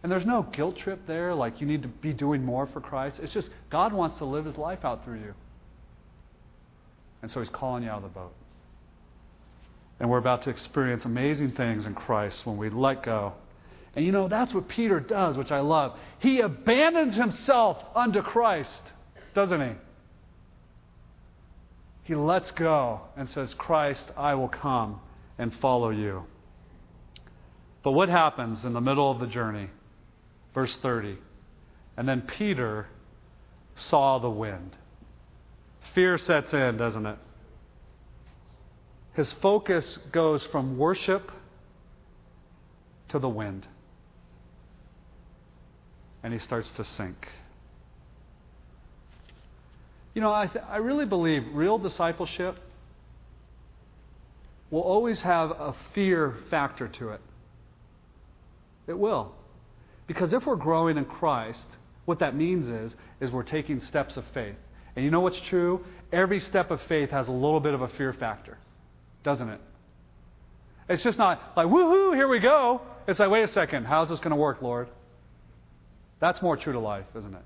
And 0.02 0.10
there's 0.10 0.26
no 0.26 0.42
guilt 0.42 0.78
trip 0.78 1.00
there, 1.06 1.34
like 1.34 1.60
you 1.60 1.66
need 1.66 1.82
to 1.82 1.88
be 1.88 2.12
doing 2.12 2.44
more 2.44 2.66
for 2.66 2.80
Christ. 2.80 3.20
It's 3.22 3.32
just 3.32 3.50
God 3.70 3.92
wants 3.92 4.18
to 4.18 4.24
live 4.24 4.44
his 4.44 4.56
life 4.56 4.84
out 4.84 5.04
through 5.04 5.20
you. 5.20 5.34
And 7.22 7.30
so 7.30 7.40
he's 7.40 7.50
calling 7.50 7.82
you 7.82 7.90
out 7.90 7.98
of 7.98 8.02
the 8.04 8.08
boat. 8.08 8.32
And 9.98 10.08
we're 10.08 10.18
about 10.18 10.42
to 10.42 10.50
experience 10.50 11.04
amazing 11.04 11.52
things 11.52 11.84
in 11.84 11.94
Christ 11.94 12.46
when 12.46 12.56
we 12.56 12.70
let 12.70 13.02
go. 13.02 13.34
And 13.94 14.06
you 14.06 14.12
know, 14.12 14.28
that's 14.28 14.54
what 14.54 14.68
Peter 14.68 15.00
does, 15.00 15.36
which 15.36 15.50
I 15.50 15.60
love. 15.60 15.98
He 16.20 16.40
abandons 16.40 17.16
himself 17.16 17.76
unto 17.94 18.22
Christ, 18.22 18.82
doesn't 19.34 19.60
he? 19.60 19.72
He 22.04 22.14
lets 22.14 22.50
go 22.52 23.02
and 23.16 23.28
says, 23.28 23.52
Christ, 23.54 24.10
I 24.16 24.34
will 24.34 24.48
come 24.48 25.00
and 25.38 25.52
follow 25.54 25.90
you. 25.90 26.24
But 27.82 27.92
what 27.92 28.08
happens 28.08 28.64
in 28.64 28.72
the 28.72 28.80
middle 28.80 29.10
of 29.10 29.20
the 29.20 29.26
journey? 29.26 29.70
Verse 30.54 30.76
30. 30.76 31.18
And 31.96 32.08
then 32.08 32.22
Peter 32.22 32.86
saw 33.74 34.18
the 34.18 34.30
wind. 34.30 34.76
Fear 35.94 36.18
sets 36.18 36.52
in, 36.52 36.76
doesn't 36.76 37.06
it? 37.06 37.18
His 39.14 39.32
focus 39.32 39.98
goes 40.12 40.42
from 40.52 40.78
worship 40.78 41.30
to 43.08 43.18
the 43.18 43.28
wind. 43.28 43.66
And 46.22 46.32
he 46.32 46.38
starts 46.38 46.70
to 46.72 46.84
sink. 46.84 47.28
You 50.14 50.20
know, 50.20 50.32
I, 50.32 50.46
th- 50.46 50.64
I 50.68 50.78
really 50.78 51.06
believe 51.06 51.44
real 51.54 51.78
discipleship 51.78 52.58
will 54.70 54.82
always 54.82 55.22
have 55.22 55.50
a 55.50 55.74
fear 55.94 56.36
factor 56.50 56.88
to 56.88 57.10
it. 57.10 57.20
It 58.86 58.98
will. 58.98 59.34
Because 60.06 60.32
if 60.32 60.46
we're 60.46 60.56
growing 60.56 60.96
in 60.96 61.04
Christ, 61.04 61.66
what 62.04 62.18
that 62.18 62.34
means 62.34 62.68
is, 62.68 62.96
is 63.20 63.30
we're 63.30 63.42
taking 63.42 63.80
steps 63.82 64.16
of 64.16 64.24
faith. 64.34 64.56
And 64.96 65.04
you 65.04 65.10
know 65.10 65.20
what's 65.20 65.40
true? 65.42 65.84
Every 66.12 66.40
step 66.40 66.70
of 66.70 66.80
faith 66.82 67.10
has 67.10 67.28
a 67.28 67.32
little 67.32 67.60
bit 67.60 67.74
of 67.74 67.82
a 67.82 67.88
fear 67.88 68.12
factor, 68.12 68.58
doesn't 69.22 69.48
it? 69.48 69.60
It's 70.88 71.04
just 71.04 71.18
not 71.18 71.40
like, 71.56 71.68
woohoo, 71.68 72.16
here 72.16 72.26
we 72.26 72.40
go. 72.40 72.80
It's 73.06 73.20
like, 73.20 73.30
wait 73.30 73.44
a 73.44 73.48
second, 73.48 73.84
how's 73.84 74.08
this 74.08 74.18
going 74.18 74.30
to 74.30 74.36
work, 74.36 74.60
Lord? 74.60 74.88
That's 76.18 76.42
more 76.42 76.56
true 76.56 76.72
to 76.72 76.80
life, 76.80 77.06
isn't 77.16 77.34
it? 77.34 77.42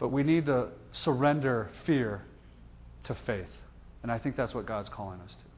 But 0.00 0.08
we 0.08 0.24
need 0.24 0.46
to 0.46 0.68
surrender 0.92 1.70
fear 1.86 2.22
to 3.04 3.16
faith. 3.26 3.46
And 4.02 4.10
I 4.10 4.18
think 4.18 4.36
that's 4.36 4.54
what 4.54 4.66
God's 4.66 4.88
calling 4.88 5.20
us 5.20 5.30
to. 5.30 5.49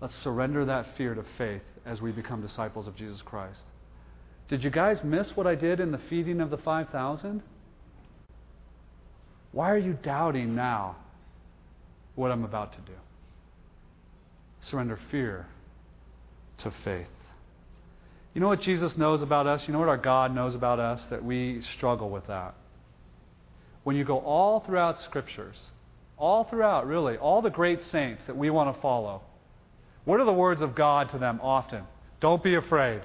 Let's 0.00 0.14
surrender 0.22 0.64
that 0.64 0.86
fear 0.96 1.14
to 1.14 1.24
faith 1.36 1.62
as 1.84 2.00
we 2.00 2.12
become 2.12 2.40
disciples 2.40 2.86
of 2.86 2.94
Jesus 2.96 3.20
Christ. 3.22 3.62
Did 4.48 4.62
you 4.62 4.70
guys 4.70 4.98
miss 5.02 5.30
what 5.34 5.46
I 5.46 5.54
did 5.54 5.80
in 5.80 5.92
the 5.92 6.00
feeding 6.08 6.40
of 6.40 6.50
the 6.50 6.58
5,000? 6.58 7.42
Why 9.52 9.70
are 9.70 9.78
you 9.78 9.94
doubting 9.94 10.54
now 10.54 10.96
what 12.14 12.30
I'm 12.30 12.44
about 12.44 12.72
to 12.72 12.78
do? 12.78 12.96
Surrender 14.62 14.98
fear 15.10 15.46
to 16.58 16.72
faith. 16.84 17.06
You 18.34 18.40
know 18.40 18.48
what 18.48 18.60
Jesus 18.60 18.96
knows 18.96 19.22
about 19.22 19.46
us? 19.46 19.64
You 19.66 19.72
know 19.72 19.80
what 19.80 19.88
our 19.88 19.96
God 19.96 20.34
knows 20.34 20.54
about 20.54 20.78
us? 20.78 21.04
That 21.10 21.24
we 21.24 21.62
struggle 21.76 22.10
with 22.10 22.26
that. 22.28 22.54
When 23.84 23.96
you 23.96 24.04
go 24.04 24.18
all 24.18 24.60
throughout 24.60 25.00
Scriptures, 25.00 25.56
all 26.16 26.44
throughout, 26.44 26.86
really, 26.86 27.16
all 27.16 27.42
the 27.42 27.50
great 27.50 27.82
saints 27.82 28.22
that 28.26 28.36
we 28.36 28.50
want 28.50 28.74
to 28.74 28.80
follow, 28.80 29.22
what 30.04 30.20
are 30.20 30.24
the 30.24 30.32
words 30.32 30.62
of 30.62 30.74
God 30.74 31.10
to 31.10 31.18
them 31.18 31.40
often? 31.42 31.84
Don't 32.20 32.42
be 32.42 32.54
afraid. 32.54 33.02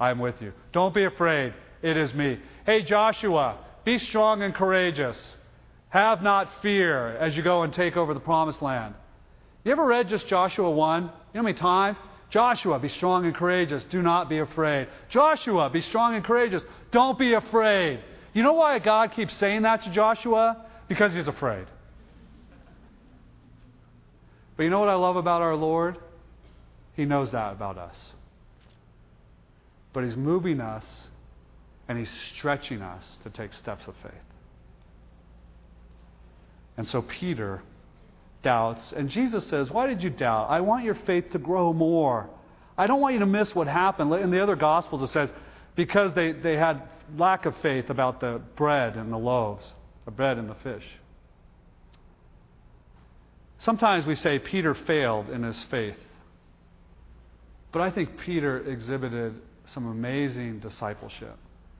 I 0.00 0.10
am 0.10 0.18
with 0.18 0.40
you. 0.40 0.52
Don't 0.72 0.94
be 0.94 1.04
afraid. 1.04 1.54
It 1.82 1.96
is 1.96 2.14
me. 2.14 2.38
Hey, 2.66 2.82
Joshua, 2.82 3.58
be 3.84 3.98
strong 3.98 4.42
and 4.42 4.54
courageous. 4.54 5.36
Have 5.90 6.22
not 6.22 6.48
fear 6.62 7.16
as 7.16 7.36
you 7.36 7.42
go 7.42 7.62
and 7.62 7.72
take 7.72 7.96
over 7.96 8.14
the 8.14 8.20
promised 8.20 8.62
land. 8.62 8.94
You 9.64 9.72
ever 9.72 9.84
read 9.84 10.08
just 10.08 10.26
Joshua 10.26 10.70
1? 10.70 11.02
You 11.02 11.08
know 11.08 11.12
how 11.34 11.42
many 11.42 11.58
times? 11.58 11.96
Joshua, 12.30 12.78
be 12.80 12.88
strong 12.88 13.26
and 13.26 13.34
courageous. 13.34 13.84
Do 13.90 14.02
not 14.02 14.28
be 14.28 14.38
afraid. 14.38 14.88
Joshua, 15.08 15.70
be 15.70 15.80
strong 15.80 16.14
and 16.14 16.24
courageous. 16.24 16.64
Don't 16.90 17.18
be 17.18 17.34
afraid. 17.34 18.00
You 18.32 18.42
know 18.42 18.54
why 18.54 18.78
God 18.80 19.12
keeps 19.12 19.34
saying 19.36 19.62
that 19.62 19.82
to 19.82 19.90
Joshua? 19.90 20.66
Because 20.88 21.14
he's 21.14 21.28
afraid. 21.28 21.66
But 24.56 24.64
you 24.64 24.70
know 24.70 24.80
what 24.80 24.88
I 24.88 24.94
love 24.94 25.16
about 25.16 25.42
our 25.42 25.54
Lord? 25.54 25.96
He 26.94 27.04
knows 27.04 27.32
that 27.32 27.52
about 27.52 27.78
us. 27.78 27.96
But 29.92 30.04
He's 30.04 30.16
moving 30.16 30.60
us 30.60 30.84
and 31.88 31.98
He's 31.98 32.10
stretching 32.34 32.82
us 32.82 33.18
to 33.24 33.30
take 33.30 33.52
steps 33.52 33.86
of 33.86 33.94
faith. 34.02 34.12
And 36.76 36.88
so 36.88 37.02
Peter 37.02 37.62
doubts, 38.42 38.92
and 38.92 39.08
Jesus 39.08 39.46
says, 39.46 39.70
Why 39.70 39.86
did 39.86 40.02
you 40.02 40.10
doubt? 40.10 40.46
I 40.50 40.60
want 40.60 40.84
your 40.84 40.94
faith 40.94 41.30
to 41.30 41.38
grow 41.38 41.72
more. 41.72 42.28
I 42.76 42.86
don't 42.86 43.00
want 43.00 43.14
you 43.14 43.20
to 43.20 43.26
miss 43.26 43.54
what 43.54 43.68
happened. 43.68 44.12
In 44.14 44.30
the 44.30 44.42
other 44.42 44.56
Gospels, 44.56 45.02
it 45.02 45.12
says, 45.12 45.30
because 45.76 46.14
they, 46.14 46.32
they 46.32 46.56
had 46.56 46.82
lack 47.16 47.46
of 47.46 47.56
faith 47.58 47.90
about 47.90 48.20
the 48.20 48.40
bread 48.56 48.96
and 48.96 49.12
the 49.12 49.18
loaves, 49.18 49.72
the 50.04 50.10
bread 50.10 50.38
and 50.38 50.48
the 50.48 50.54
fish. 50.56 50.84
Sometimes 53.58 54.06
we 54.06 54.14
say 54.14 54.38
Peter 54.38 54.74
failed 54.74 55.30
in 55.30 55.42
his 55.42 55.62
faith. 55.64 55.96
But 57.74 57.82
I 57.82 57.90
think 57.90 58.16
Peter 58.18 58.60
exhibited 58.70 59.34
some 59.66 59.88
amazing 59.88 60.60
discipleship 60.60 61.36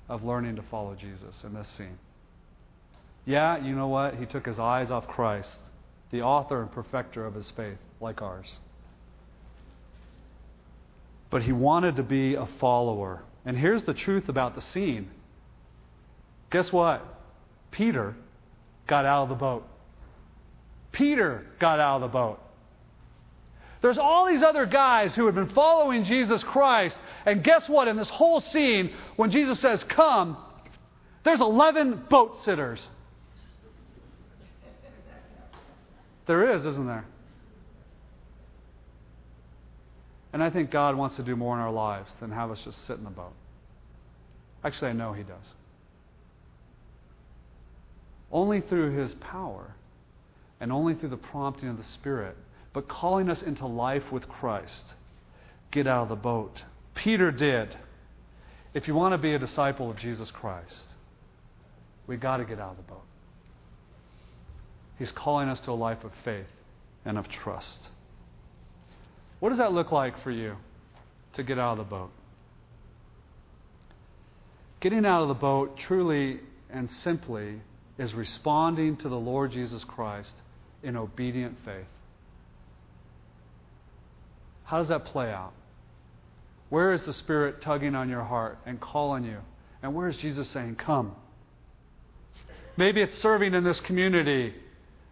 of 0.08 0.24
learning 0.24 0.56
to 0.56 0.62
follow 0.62 0.96
Jesus 0.96 1.44
in 1.44 1.54
this 1.54 1.68
scene. 1.68 1.96
Yeah, 3.24 3.64
you 3.64 3.76
know 3.76 3.86
what? 3.86 4.16
He 4.16 4.26
took 4.26 4.44
his 4.44 4.58
eyes 4.58 4.90
off 4.90 5.06
Christ, 5.06 5.48
the 6.10 6.22
author 6.22 6.60
and 6.62 6.72
perfecter 6.72 7.24
of 7.24 7.34
his 7.34 7.48
faith, 7.56 7.78
like 8.00 8.22
ours. 8.22 8.48
But 11.30 11.42
he 11.42 11.52
wanted 11.52 11.94
to 11.94 12.02
be 12.02 12.34
a 12.34 12.46
follower. 12.58 13.22
And 13.44 13.56
here's 13.56 13.84
the 13.84 13.94
truth 13.94 14.28
about 14.28 14.56
the 14.56 14.62
scene. 14.62 15.12
Guess 16.50 16.72
what? 16.72 17.06
Peter 17.70 18.16
got 18.88 19.04
out 19.04 19.22
of 19.22 19.28
the 19.28 19.36
boat. 19.36 19.64
Peter 20.90 21.46
got 21.60 21.78
out 21.78 22.02
of 22.02 22.02
the 22.02 22.08
boat. 22.08 22.40
There's 23.84 23.98
all 23.98 24.24
these 24.24 24.42
other 24.42 24.64
guys 24.64 25.14
who 25.14 25.26
had 25.26 25.34
been 25.34 25.50
following 25.50 26.04
Jesus 26.04 26.42
Christ. 26.42 26.96
And 27.26 27.44
guess 27.44 27.68
what? 27.68 27.86
In 27.86 27.98
this 27.98 28.08
whole 28.08 28.40
scene, 28.40 28.90
when 29.16 29.30
Jesus 29.30 29.60
says, 29.60 29.84
Come, 29.84 30.38
there's 31.22 31.42
11 31.42 32.04
boat 32.08 32.38
sitters. 32.44 32.82
There 36.26 36.56
is, 36.56 36.64
isn't 36.64 36.86
there? 36.86 37.04
And 40.32 40.42
I 40.42 40.48
think 40.48 40.70
God 40.70 40.96
wants 40.96 41.16
to 41.16 41.22
do 41.22 41.36
more 41.36 41.54
in 41.54 41.60
our 41.60 41.70
lives 41.70 42.10
than 42.20 42.30
have 42.30 42.50
us 42.50 42.62
just 42.64 42.86
sit 42.86 42.96
in 42.96 43.04
the 43.04 43.10
boat. 43.10 43.34
Actually, 44.64 44.92
I 44.92 44.94
know 44.94 45.12
He 45.12 45.24
does. 45.24 45.52
Only 48.32 48.62
through 48.62 48.96
His 48.96 49.12
power 49.16 49.74
and 50.58 50.72
only 50.72 50.94
through 50.94 51.10
the 51.10 51.18
prompting 51.18 51.68
of 51.68 51.76
the 51.76 51.84
Spirit, 51.84 52.38
but 52.74 52.88
calling 52.88 53.30
us 53.30 53.40
into 53.40 53.66
life 53.66 54.12
with 54.12 54.28
Christ. 54.28 54.84
Get 55.70 55.86
out 55.86 56.02
of 56.02 56.08
the 56.10 56.16
boat. 56.16 56.62
Peter 56.94 57.30
did. 57.30 57.74
If 58.74 58.88
you 58.88 58.94
want 58.94 59.12
to 59.12 59.18
be 59.18 59.32
a 59.32 59.38
disciple 59.38 59.90
of 59.90 59.96
Jesus 59.96 60.30
Christ, 60.30 60.82
we've 62.06 62.20
got 62.20 62.38
to 62.38 62.44
get 62.44 62.58
out 62.58 62.72
of 62.72 62.76
the 62.76 62.82
boat. 62.82 63.04
He's 64.98 65.12
calling 65.12 65.48
us 65.48 65.60
to 65.60 65.70
a 65.70 65.72
life 65.72 66.04
of 66.04 66.12
faith 66.24 66.46
and 67.04 67.16
of 67.16 67.28
trust. 67.28 67.88
What 69.38 69.50
does 69.50 69.58
that 69.58 69.72
look 69.72 69.92
like 69.92 70.20
for 70.22 70.30
you 70.30 70.56
to 71.34 71.42
get 71.42 71.58
out 71.58 71.78
of 71.78 71.78
the 71.78 71.90
boat? 71.90 72.10
Getting 74.80 75.06
out 75.06 75.22
of 75.22 75.28
the 75.28 75.34
boat 75.34 75.78
truly 75.78 76.40
and 76.70 76.90
simply 76.90 77.60
is 77.98 78.12
responding 78.14 78.96
to 78.98 79.08
the 79.08 79.16
Lord 79.16 79.52
Jesus 79.52 79.84
Christ 79.84 80.32
in 80.82 80.96
obedient 80.96 81.56
faith. 81.64 81.86
How 84.74 84.80
does 84.80 84.88
that 84.88 85.04
play 85.04 85.30
out? 85.30 85.52
Where 86.68 86.92
is 86.92 87.04
the 87.04 87.14
Spirit 87.14 87.62
tugging 87.62 87.94
on 87.94 88.08
your 88.08 88.24
heart 88.24 88.58
and 88.66 88.80
calling 88.80 89.22
you? 89.22 89.38
And 89.84 89.94
where 89.94 90.08
is 90.08 90.16
Jesus 90.16 90.50
saying, 90.50 90.74
Come? 90.74 91.14
Maybe 92.76 93.00
it's 93.00 93.16
serving 93.22 93.54
in 93.54 93.62
this 93.62 93.78
community 93.78 94.52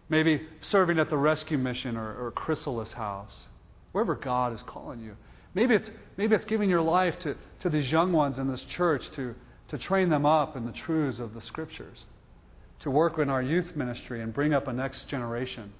Maybe 0.09 0.41
serving 0.59 0.99
at 0.99 1.09
the 1.09 1.15
rescue 1.15 1.57
mission 1.57 1.95
or, 1.95 2.25
or 2.25 2.31
Chrysalis 2.31 2.91
House, 2.91 3.47
wherever 3.93 4.15
God 4.15 4.53
is 4.53 4.59
calling 4.67 4.99
you. 4.99 5.15
Maybe 5.53 5.75
it's, 5.75 5.89
maybe 6.17 6.35
it's 6.35 6.43
giving 6.43 6.69
your 6.69 6.81
life 6.81 7.17
to, 7.21 7.37
to 7.61 7.69
these 7.69 7.89
young 7.89 8.11
ones 8.11 8.37
in 8.37 8.51
this 8.51 8.61
church 8.75 9.09
to, 9.15 9.33
to 9.69 9.77
train 9.77 10.09
them 10.09 10.25
up 10.25 10.57
in 10.57 10.65
the 10.65 10.73
truths 10.73 11.19
of 11.19 11.33
the 11.33 11.39
Scriptures, 11.39 12.03
to 12.81 12.91
work 12.91 13.17
in 13.17 13.29
our 13.29 13.41
youth 13.41 13.77
ministry 13.77 14.21
and 14.21 14.33
bring 14.33 14.53
up 14.53 14.67
a 14.67 14.73
next 14.73 15.07
generation. 15.07 15.71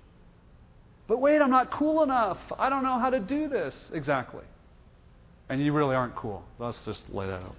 But 1.08 1.20
wait, 1.20 1.41
I'm 1.41 1.49
not 1.49 1.72
cool 1.72 2.04
enough. 2.04 2.38
I 2.58 2.70
don't 2.70 2.84
know 2.84 2.99
how 2.99 3.10
to 3.10 3.20
do 3.20 3.49
this. 3.49 3.76
Exactly. 3.93 4.43
And 5.49 5.64
you 5.64 5.74
really 5.74 5.95
aren't 5.95 6.16
cool. 6.16 6.43
Let's 6.60 6.84
just 6.86 7.10
lay 7.10 7.28
that 7.28 7.41
out. 7.41 7.56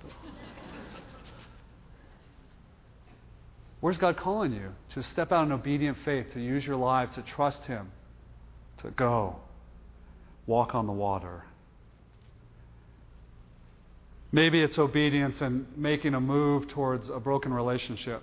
Where's 3.80 3.98
God 3.98 4.16
calling 4.16 4.52
you? 4.52 4.70
To 4.94 5.02
step 5.02 5.30
out 5.30 5.44
in 5.44 5.52
obedient 5.52 5.98
faith, 6.06 6.28
to 6.32 6.40
use 6.40 6.64
your 6.64 6.76
life, 6.76 7.10
to 7.16 7.22
trust 7.22 7.64
Him, 7.64 7.90
to 8.82 8.90
go, 8.90 9.36
walk 10.46 10.74
on 10.74 10.86
the 10.86 10.92
water. 10.92 11.44
Maybe 14.32 14.62
it's 14.62 14.78
obedience 14.78 15.42
and 15.42 15.66
making 15.76 16.14
a 16.14 16.20
move 16.20 16.68
towards 16.68 17.10
a 17.10 17.20
broken 17.20 17.52
relationship 17.52 18.22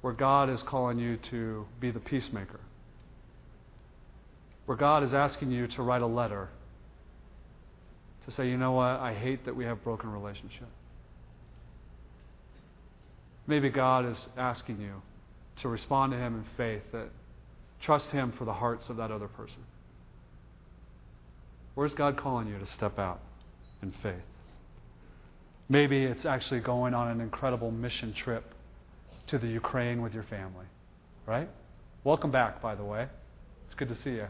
where 0.00 0.12
God 0.12 0.50
is 0.50 0.62
calling 0.66 0.98
you 0.98 1.18
to 1.30 1.64
be 1.80 1.90
the 1.90 2.00
peacemaker, 2.00 2.60
where 4.70 4.76
God 4.76 5.02
is 5.02 5.12
asking 5.12 5.50
you 5.50 5.66
to 5.66 5.82
write 5.82 6.00
a 6.00 6.06
letter 6.06 6.48
to 8.24 8.30
say, 8.30 8.48
you 8.48 8.56
know 8.56 8.70
what, 8.70 9.00
I 9.00 9.12
hate 9.12 9.44
that 9.46 9.56
we 9.56 9.64
have 9.64 9.82
broken 9.82 10.12
relationship. 10.12 10.68
Maybe 13.48 13.68
God 13.68 14.06
is 14.06 14.28
asking 14.36 14.80
you 14.80 15.02
to 15.62 15.68
respond 15.68 16.12
to 16.12 16.18
Him 16.18 16.36
in 16.36 16.44
faith, 16.56 16.82
that 16.92 17.08
trust 17.82 18.12
Him 18.12 18.32
for 18.38 18.44
the 18.44 18.52
hearts 18.52 18.88
of 18.88 18.98
that 18.98 19.10
other 19.10 19.26
person. 19.26 19.58
Where's 21.74 21.94
God 21.94 22.16
calling 22.16 22.46
you 22.46 22.56
to 22.60 22.66
step 22.66 22.96
out 22.96 23.18
in 23.82 23.90
faith? 24.04 24.22
Maybe 25.68 26.04
it's 26.04 26.24
actually 26.24 26.60
going 26.60 26.94
on 26.94 27.08
an 27.08 27.20
incredible 27.20 27.72
mission 27.72 28.14
trip 28.14 28.44
to 29.26 29.38
the 29.38 29.48
Ukraine 29.48 30.00
with 30.00 30.14
your 30.14 30.22
family, 30.22 30.66
right? 31.26 31.48
Welcome 32.04 32.30
back, 32.30 32.62
by 32.62 32.76
the 32.76 32.84
way. 32.84 33.08
It's 33.66 33.74
good 33.74 33.88
to 33.88 33.96
see 33.96 34.10
you. 34.10 34.28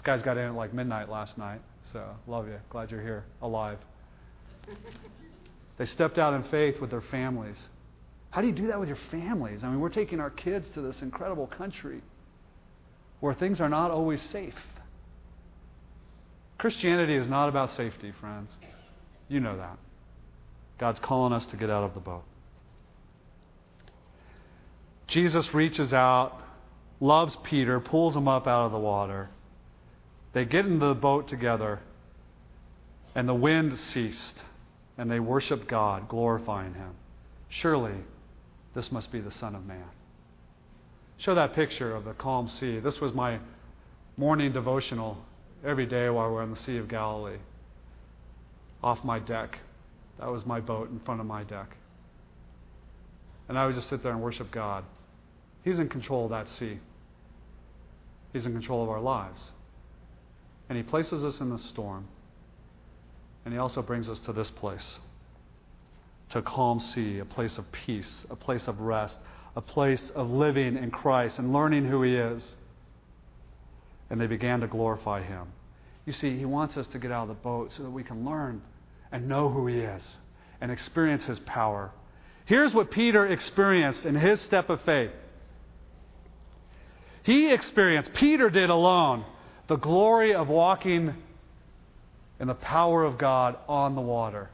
These 0.00 0.06
guys 0.06 0.22
got 0.22 0.38
in 0.38 0.46
at 0.46 0.54
like 0.54 0.72
midnight 0.72 1.10
last 1.10 1.36
night, 1.36 1.60
so 1.92 2.02
love 2.26 2.48
you. 2.48 2.56
Glad 2.70 2.90
you're 2.90 3.02
here, 3.02 3.24
alive. 3.42 3.78
They 5.76 5.86
stepped 5.86 6.18
out 6.18 6.34
in 6.34 6.42
faith 6.50 6.78
with 6.78 6.90
their 6.90 7.00
families. 7.00 7.56
How 8.28 8.42
do 8.42 8.46
you 8.48 8.52
do 8.52 8.66
that 8.66 8.78
with 8.78 8.88
your 8.88 8.98
families? 9.10 9.60
I 9.62 9.68
mean, 9.68 9.80
we're 9.80 9.88
taking 9.88 10.20
our 10.20 10.28
kids 10.28 10.66
to 10.74 10.82
this 10.82 11.00
incredible 11.00 11.46
country 11.46 12.02
where 13.20 13.32
things 13.32 13.62
are 13.62 13.68
not 13.70 13.90
always 13.90 14.20
safe. 14.20 14.52
Christianity 16.58 17.16
is 17.16 17.26
not 17.28 17.48
about 17.48 17.74
safety, 17.76 18.12
friends. 18.20 18.50
You 19.28 19.40
know 19.40 19.56
that. 19.56 19.78
God's 20.78 21.00
calling 21.00 21.32
us 21.32 21.46
to 21.46 21.56
get 21.56 21.70
out 21.70 21.84
of 21.84 21.94
the 21.94 22.00
boat. 22.00 22.24
Jesus 25.06 25.54
reaches 25.54 25.94
out, 25.94 26.42
loves 27.00 27.38
Peter, 27.44 27.80
pulls 27.80 28.14
him 28.14 28.28
up 28.28 28.46
out 28.46 28.66
of 28.66 28.72
the 28.72 28.78
water. 28.78 29.30
They 30.32 30.44
get 30.44 30.66
into 30.66 30.86
the 30.86 30.94
boat 30.94 31.28
together, 31.28 31.80
and 33.14 33.28
the 33.28 33.34
wind 33.34 33.78
ceased, 33.78 34.44
and 34.96 35.10
they 35.10 35.20
worship 35.20 35.66
God, 35.66 36.08
glorifying 36.08 36.74
Him. 36.74 36.92
Surely 37.48 37.94
this 38.74 38.92
must 38.92 39.10
be 39.10 39.20
the 39.20 39.32
Son 39.32 39.54
of 39.54 39.66
Man. 39.66 39.88
Show 41.18 41.34
that 41.34 41.54
picture 41.54 41.94
of 41.94 42.04
the 42.04 42.14
calm 42.14 42.48
sea. 42.48 42.78
This 42.78 43.00
was 43.00 43.12
my 43.12 43.40
morning 44.16 44.52
devotional 44.52 45.18
every 45.64 45.86
day 45.86 46.08
while 46.08 46.30
we're 46.30 46.42
on 46.42 46.50
the 46.50 46.56
Sea 46.56 46.78
of 46.78 46.88
Galilee. 46.88 47.38
Off 48.82 49.04
my 49.04 49.18
deck. 49.18 49.58
That 50.18 50.30
was 50.30 50.46
my 50.46 50.60
boat 50.60 50.90
in 50.90 51.00
front 51.00 51.20
of 51.20 51.26
my 51.26 51.42
deck. 51.44 51.76
And 53.48 53.58
I 53.58 53.66
would 53.66 53.74
just 53.74 53.88
sit 53.88 54.02
there 54.02 54.12
and 54.12 54.22
worship 54.22 54.50
God. 54.50 54.84
He's 55.64 55.78
in 55.78 55.88
control 55.88 56.24
of 56.24 56.30
that 56.30 56.48
sea, 56.48 56.78
He's 58.32 58.46
in 58.46 58.52
control 58.52 58.82
of 58.82 58.88
our 58.88 59.00
lives. 59.00 59.40
And 60.70 60.76
He 60.76 60.84
places 60.84 61.24
us 61.24 61.40
in 61.40 61.50
the 61.50 61.58
storm. 61.58 62.06
And 63.44 63.52
He 63.52 63.58
also 63.58 63.82
brings 63.82 64.08
us 64.08 64.20
to 64.20 64.32
this 64.32 64.50
place 64.50 64.98
to 66.30 66.38
a 66.38 66.42
calm 66.42 66.78
sea, 66.78 67.18
a 67.18 67.24
place 67.24 67.58
of 67.58 67.70
peace, 67.72 68.24
a 68.30 68.36
place 68.36 68.68
of 68.68 68.80
rest, 68.80 69.18
a 69.56 69.60
place 69.60 70.10
of 70.14 70.30
living 70.30 70.76
in 70.76 70.92
Christ 70.92 71.40
and 71.40 71.52
learning 71.52 71.86
who 71.86 72.02
He 72.02 72.14
is. 72.14 72.52
And 74.08 74.20
they 74.20 74.28
began 74.28 74.60
to 74.60 74.68
glorify 74.68 75.22
Him. 75.22 75.48
You 76.06 76.12
see, 76.12 76.38
He 76.38 76.44
wants 76.44 76.76
us 76.76 76.86
to 76.88 77.00
get 77.00 77.10
out 77.10 77.22
of 77.22 77.28
the 77.28 77.34
boat 77.34 77.72
so 77.72 77.82
that 77.82 77.90
we 77.90 78.04
can 78.04 78.24
learn 78.24 78.62
and 79.10 79.28
know 79.28 79.48
who 79.48 79.66
He 79.66 79.80
is 79.80 80.16
and 80.60 80.70
experience 80.70 81.24
His 81.26 81.40
power. 81.40 81.90
Here's 82.44 82.72
what 82.72 82.92
Peter 82.92 83.26
experienced 83.26 84.06
in 84.06 84.14
his 84.14 84.40
step 84.40 84.70
of 84.70 84.80
faith 84.82 85.10
He 87.24 87.52
experienced, 87.52 88.12
Peter 88.14 88.50
did 88.50 88.70
alone, 88.70 89.24
the 89.70 89.76
glory 89.76 90.34
of 90.34 90.48
walking 90.48 91.14
in 92.40 92.48
the 92.48 92.54
power 92.54 93.04
of 93.04 93.16
God 93.16 93.56
on 93.68 93.94
the 93.94 94.00
water. 94.00 94.50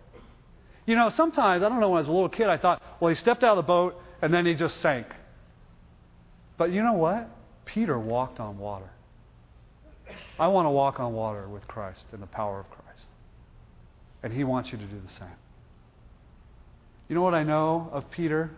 You 0.84 0.94
know, 0.94 1.08
sometimes, 1.08 1.62
I 1.62 1.70
don't 1.70 1.80
know, 1.80 1.88
when 1.88 1.96
I 1.96 2.00
was 2.00 2.08
a 2.08 2.12
little 2.12 2.28
kid, 2.28 2.48
I 2.48 2.58
thought, 2.58 2.82
well, 3.00 3.08
he 3.08 3.14
stepped 3.14 3.42
out 3.42 3.56
of 3.56 3.64
the 3.64 3.66
boat 3.66 3.98
and 4.20 4.32
then 4.32 4.44
he 4.44 4.52
just 4.52 4.78
sank. 4.82 5.06
But 6.58 6.70
you 6.70 6.82
know 6.82 6.92
what? 6.92 7.30
Peter 7.64 7.98
walked 7.98 8.40
on 8.40 8.58
water. 8.58 8.90
I 10.38 10.48
want 10.48 10.66
to 10.66 10.70
walk 10.70 11.00
on 11.00 11.14
water 11.14 11.48
with 11.48 11.66
Christ 11.66 12.04
in 12.12 12.20
the 12.20 12.26
power 12.26 12.60
of 12.60 12.68
Christ. 12.68 13.06
And 14.22 14.34
he 14.34 14.44
wants 14.44 14.70
you 14.70 14.76
to 14.76 14.84
do 14.84 15.00
the 15.00 15.12
same. 15.14 15.38
You 17.08 17.14
know 17.14 17.22
what 17.22 17.34
I 17.34 17.42
know 17.42 17.88
of 17.90 18.10
Peter? 18.10 18.50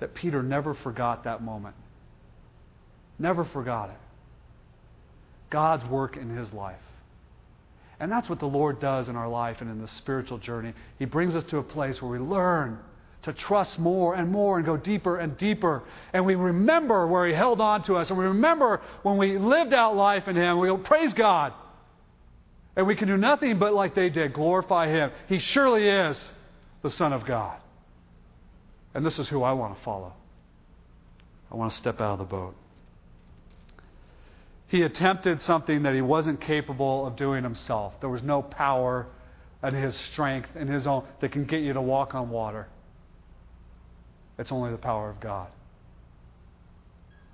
That 0.00 0.12
Peter 0.12 0.42
never 0.42 0.74
forgot 0.74 1.22
that 1.22 1.40
moment. 1.40 1.76
Never 3.20 3.44
forgot 3.44 3.90
it. 3.90 3.96
God's 5.52 5.84
work 5.84 6.16
in 6.16 6.34
his 6.34 6.52
life. 6.52 6.80
And 8.00 8.10
that's 8.10 8.28
what 8.28 8.40
the 8.40 8.46
Lord 8.46 8.80
does 8.80 9.08
in 9.08 9.14
our 9.14 9.28
life 9.28 9.58
and 9.60 9.70
in 9.70 9.80
the 9.80 9.86
spiritual 9.86 10.38
journey. 10.38 10.72
He 10.98 11.04
brings 11.04 11.36
us 11.36 11.44
to 11.44 11.58
a 11.58 11.62
place 11.62 12.02
where 12.02 12.10
we 12.10 12.18
learn 12.18 12.78
to 13.22 13.32
trust 13.32 13.78
more 13.78 14.14
and 14.14 14.32
more 14.32 14.56
and 14.56 14.66
go 14.66 14.76
deeper 14.76 15.18
and 15.18 15.38
deeper. 15.38 15.84
And 16.12 16.26
we 16.26 16.34
remember 16.34 17.06
where 17.06 17.28
He 17.28 17.34
held 17.34 17.60
on 17.60 17.84
to 17.84 17.94
us. 17.94 18.10
And 18.10 18.18
we 18.18 18.24
remember 18.24 18.80
when 19.04 19.18
we 19.18 19.38
lived 19.38 19.72
out 19.72 19.94
life 19.94 20.26
in 20.26 20.34
Him. 20.34 20.58
We'll 20.58 20.78
praise 20.78 21.14
God. 21.14 21.52
And 22.74 22.86
we 22.86 22.96
can 22.96 23.06
do 23.06 23.16
nothing 23.16 23.58
but, 23.58 23.74
like 23.74 23.94
they 23.94 24.08
did, 24.08 24.32
glorify 24.32 24.88
Him. 24.88 25.12
He 25.28 25.38
surely 25.38 25.86
is 25.86 26.18
the 26.82 26.90
Son 26.90 27.12
of 27.12 27.24
God. 27.26 27.60
And 28.94 29.06
this 29.06 29.18
is 29.18 29.28
who 29.28 29.42
I 29.42 29.52
want 29.52 29.76
to 29.76 29.84
follow. 29.84 30.14
I 31.52 31.56
want 31.56 31.70
to 31.70 31.76
step 31.76 32.00
out 32.00 32.14
of 32.14 32.18
the 32.18 32.24
boat. 32.24 32.56
He 34.72 34.80
attempted 34.80 35.42
something 35.42 35.82
that 35.82 35.94
he 35.94 36.00
wasn't 36.00 36.40
capable 36.40 37.06
of 37.06 37.14
doing 37.14 37.44
himself. 37.44 37.92
There 38.00 38.08
was 38.08 38.22
no 38.22 38.40
power 38.40 39.06
and 39.62 39.76
his 39.76 39.94
strength 39.94 40.48
and 40.56 40.66
his 40.66 40.86
own 40.86 41.04
that 41.20 41.30
can 41.30 41.44
get 41.44 41.60
you 41.60 41.74
to 41.74 41.82
walk 41.82 42.14
on 42.14 42.30
water. 42.30 42.68
It's 44.38 44.50
only 44.50 44.70
the 44.70 44.78
power 44.78 45.10
of 45.10 45.20
God. 45.20 45.48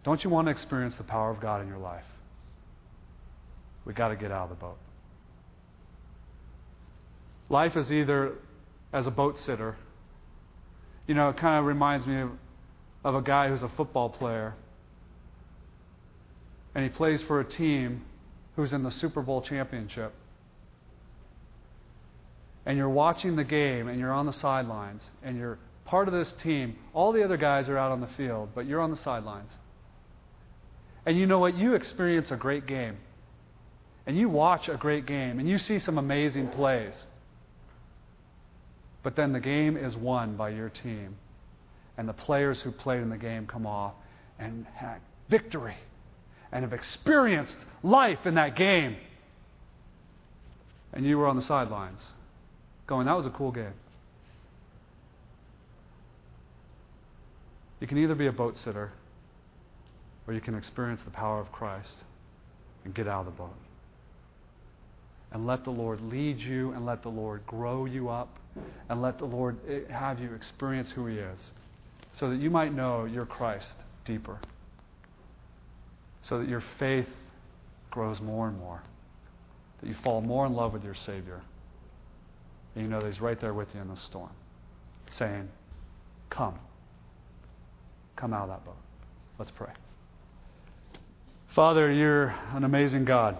Don't 0.02 0.24
you 0.24 0.30
want 0.30 0.48
to 0.48 0.50
experience 0.50 0.96
the 0.96 1.04
power 1.04 1.30
of 1.30 1.40
God 1.40 1.62
in 1.62 1.68
your 1.68 1.78
life? 1.78 2.02
We've 3.84 3.94
got 3.94 4.08
to 4.08 4.16
get 4.16 4.32
out 4.32 4.42
of 4.42 4.48
the 4.48 4.56
boat. 4.56 4.78
Life 7.48 7.76
is 7.76 7.92
either 7.92 8.32
as 8.92 9.06
a 9.06 9.12
boat 9.12 9.38
sitter. 9.38 9.76
You 11.06 11.14
know, 11.14 11.28
it 11.28 11.36
kind 11.36 11.60
of 11.60 11.66
reminds 11.66 12.04
me 12.04 12.20
of, 12.20 12.30
of 13.04 13.14
a 13.14 13.22
guy 13.22 13.48
who's 13.48 13.62
a 13.62 13.70
football 13.76 14.08
player 14.08 14.54
and 16.78 16.84
he 16.84 16.96
plays 16.96 17.20
for 17.22 17.40
a 17.40 17.44
team 17.44 18.04
who's 18.54 18.72
in 18.72 18.84
the 18.84 18.90
Super 18.92 19.20
Bowl 19.20 19.42
championship. 19.42 20.14
And 22.64 22.78
you're 22.78 22.88
watching 22.88 23.34
the 23.34 23.42
game 23.42 23.88
and 23.88 23.98
you're 23.98 24.12
on 24.12 24.26
the 24.26 24.32
sidelines 24.32 25.02
and 25.24 25.36
you're 25.36 25.58
part 25.86 26.06
of 26.06 26.14
this 26.14 26.32
team. 26.34 26.76
All 26.94 27.10
the 27.10 27.24
other 27.24 27.36
guys 27.36 27.68
are 27.68 27.76
out 27.76 27.90
on 27.90 28.00
the 28.00 28.06
field, 28.16 28.50
but 28.54 28.64
you're 28.64 28.80
on 28.80 28.92
the 28.92 28.96
sidelines. 28.98 29.50
And 31.04 31.18
you 31.18 31.26
know 31.26 31.40
what? 31.40 31.56
You 31.56 31.74
experience 31.74 32.30
a 32.30 32.36
great 32.36 32.64
game. 32.64 32.98
And 34.06 34.16
you 34.16 34.28
watch 34.28 34.68
a 34.68 34.76
great 34.76 35.04
game 35.04 35.40
and 35.40 35.48
you 35.48 35.58
see 35.58 35.80
some 35.80 35.98
amazing 35.98 36.46
plays. 36.50 36.94
But 39.02 39.16
then 39.16 39.32
the 39.32 39.40
game 39.40 39.76
is 39.76 39.96
won 39.96 40.36
by 40.36 40.50
your 40.50 40.68
team. 40.68 41.16
And 41.96 42.08
the 42.08 42.12
players 42.12 42.60
who 42.60 42.70
played 42.70 43.02
in 43.02 43.10
the 43.10 43.18
game 43.18 43.48
come 43.48 43.66
off 43.66 43.94
and 44.38 44.64
had 44.76 45.00
victory 45.28 45.74
and 46.52 46.64
have 46.64 46.72
experienced 46.72 47.56
life 47.82 48.26
in 48.26 48.34
that 48.34 48.56
game. 48.56 48.96
And 50.92 51.04
you 51.04 51.18
were 51.18 51.26
on 51.26 51.36
the 51.36 51.42
sidelines 51.42 52.00
going, 52.86 53.06
that 53.06 53.16
was 53.16 53.26
a 53.26 53.30
cool 53.30 53.52
game. 53.52 53.74
You 57.80 57.86
can 57.86 57.98
either 57.98 58.14
be 58.14 58.26
a 58.26 58.32
boat 58.32 58.56
sitter 58.64 58.90
or 60.26 60.34
you 60.34 60.40
can 60.40 60.54
experience 60.54 61.00
the 61.04 61.10
power 61.10 61.40
of 61.40 61.52
Christ 61.52 62.04
and 62.84 62.94
get 62.94 63.06
out 63.06 63.20
of 63.20 63.26
the 63.26 63.38
boat. 63.38 63.54
And 65.30 65.46
let 65.46 65.64
the 65.64 65.70
Lord 65.70 66.00
lead 66.00 66.38
you 66.38 66.72
and 66.72 66.86
let 66.86 67.02
the 67.02 67.10
Lord 67.10 67.46
grow 67.46 67.84
you 67.84 68.08
up 68.08 68.38
and 68.88 69.02
let 69.02 69.18
the 69.18 69.26
Lord 69.26 69.58
eh, 69.68 69.80
have 69.92 70.18
you 70.18 70.34
experience 70.34 70.90
who 70.90 71.06
He 71.06 71.18
is 71.18 71.52
so 72.14 72.30
that 72.30 72.40
you 72.40 72.50
might 72.50 72.74
know 72.74 73.04
your 73.04 73.26
Christ 73.26 73.76
deeper 74.04 74.38
so 76.28 76.38
that 76.38 76.48
your 76.48 76.62
faith 76.78 77.08
grows 77.90 78.20
more 78.20 78.48
and 78.48 78.58
more, 78.58 78.82
that 79.80 79.88
you 79.88 79.94
fall 80.04 80.20
more 80.20 80.46
in 80.46 80.52
love 80.52 80.72
with 80.72 80.84
your 80.84 80.94
Savior. 81.06 81.40
And 82.74 82.84
you 82.84 82.90
know 82.90 83.00
that 83.00 83.10
He's 83.10 83.20
right 83.20 83.40
there 83.40 83.54
with 83.54 83.68
you 83.74 83.80
in 83.80 83.88
the 83.88 83.96
storm, 83.96 84.30
saying, 85.16 85.48
Come. 86.30 86.54
Come 88.16 88.34
out 88.34 88.42
of 88.42 88.48
that 88.48 88.64
boat. 88.64 88.76
Let's 89.38 89.50
pray. 89.52 89.72
Father, 91.54 91.90
you're 91.90 92.34
an 92.52 92.64
amazing 92.64 93.04
God. 93.04 93.38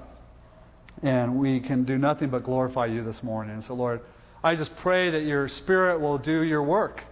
And 1.02 1.38
we 1.38 1.60
can 1.60 1.84
do 1.84 1.98
nothing 1.98 2.30
but 2.30 2.42
glorify 2.42 2.86
you 2.86 3.04
this 3.04 3.22
morning. 3.22 3.62
So, 3.62 3.74
Lord, 3.74 4.00
I 4.42 4.56
just 4.56 4.74
pray 4.76 5.10
that 5.10 5.22
your 5.22 5.48
Spirit 5.48 6.00
will 6.00 6.18
do 6.18 6.42
your 6.42 6.62
work 6.62 7.02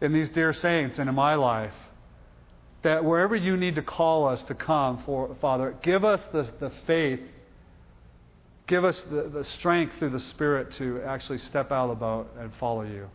in 0.00 0.12
these 0.12 0.28
dear 0.28 0.52
saints 0.52 0.98
and 0.98 1.08
in 1.08 1.14
my 1.14 1.34
life 1.34 1.72
that 2.84 3.02
wherever 3.02 3.34
you 3.34 3.56
need 3.56 3.74
to 3.76 3.82
call 3.82 4.28
us 4.28 4.42
to 4.44 4.54
come, 4.54 5.02
for, 5.04 5.34
Father, 5.40 5.74
give 5.82 6.04
us 6.04 6.22
the, 6.32 6.48
the 6.60 6.70
faith, 6.86 7.20
give 8.66 8.84
us 8.84 9.02
the, 9.04 9.22
the 9.30 9.42
strength 9.42 9.94
through 9.98 10.10
the 10.10 10.20
Spirit 10.20 10.70
to 10.72 11.00
actually 11.02 11.38
step 11.38 11.72
out 11.72 11.90
of 11.90 11.98
the 11.98 12.00
boat 12.00 12.28
and 12.38 12.52
follow 12.60 12.82
you. 12.82 13.08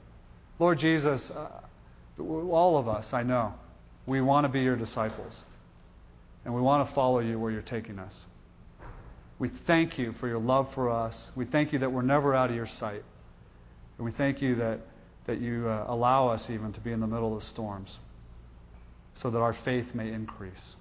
Lord 0.57 0.79
Jesus, 0.79 1.29
uh, 1.29 1.49
all 2.19 2.77
of 2.77 2.87
us, 2.87 3.13
I 3.13 3.21
know, 3.21 3.53
we 4.07 4.21
want 4.21 4.45
to 4.45 4.49
be 4.49 4.61
your 4.61 4.75
disciples. 4.75 5.43
And 6.45 6.55
we 6.55 6.61
want 6.61 6.89
to 6.89 6.95
follow 6.95 7.19
you 7.19 7.39
where 7.39 7.51
you're 7.51 7.61
taking 7.61 7.99
us. 7.99 8.25
We 9.37 9.51
thank 9.67 9.99
you 9.99 10.15
for 10.19 10.27
your 10.27 10.39
love 10.39 10.69
for 10.73 10.89
us. 10.89 11.29
We 11.35 11.45
thank 11.45 11.73
you 11.73 11.79
that 11.79 11.91
we're 11.91 12.01
never 12.01 12.33
out 12.33 12.49
of 12.49 12.55
your 12.55 12.67
sight. 12.67 13.03
And 13.97 14.05
we 14.05 14.11
thank 14.13 14.41
you 14.41 14.55
that, 14.55 14.79
that 15.27 15.39
you 15.39 15.67
uh, 15.69 15.85
allow 15.87 16.29
us 16.29 16.49
even 16.49 16.73
to 16.73 16.79
be 16.79 16.91
in 16.91 16.99
the 17.01 17.07
middle 17.07 17.35
of 17.35 17.43
the 17.43 17.47
storms 17.49 17.95
so 19.15 19.29
that 19.29 19.39
our 19.39 19.55
faith 19.65 19.93
may 19.93 20.11
increase. 20.11 20.75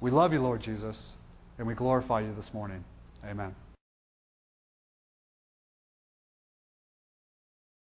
We 0.00 0.10
love 0.10 0.32
you, 0.32 0.40
Lord 0.40 0.62
Jesus, 0.62 1.12
and 1.58 1.66
we 1.66 1.74
glorify 1.74 2.20
you 2.20 2.34
this 2.34 2.50
morning. 2.52 2.84
Amen. 3.24 3.54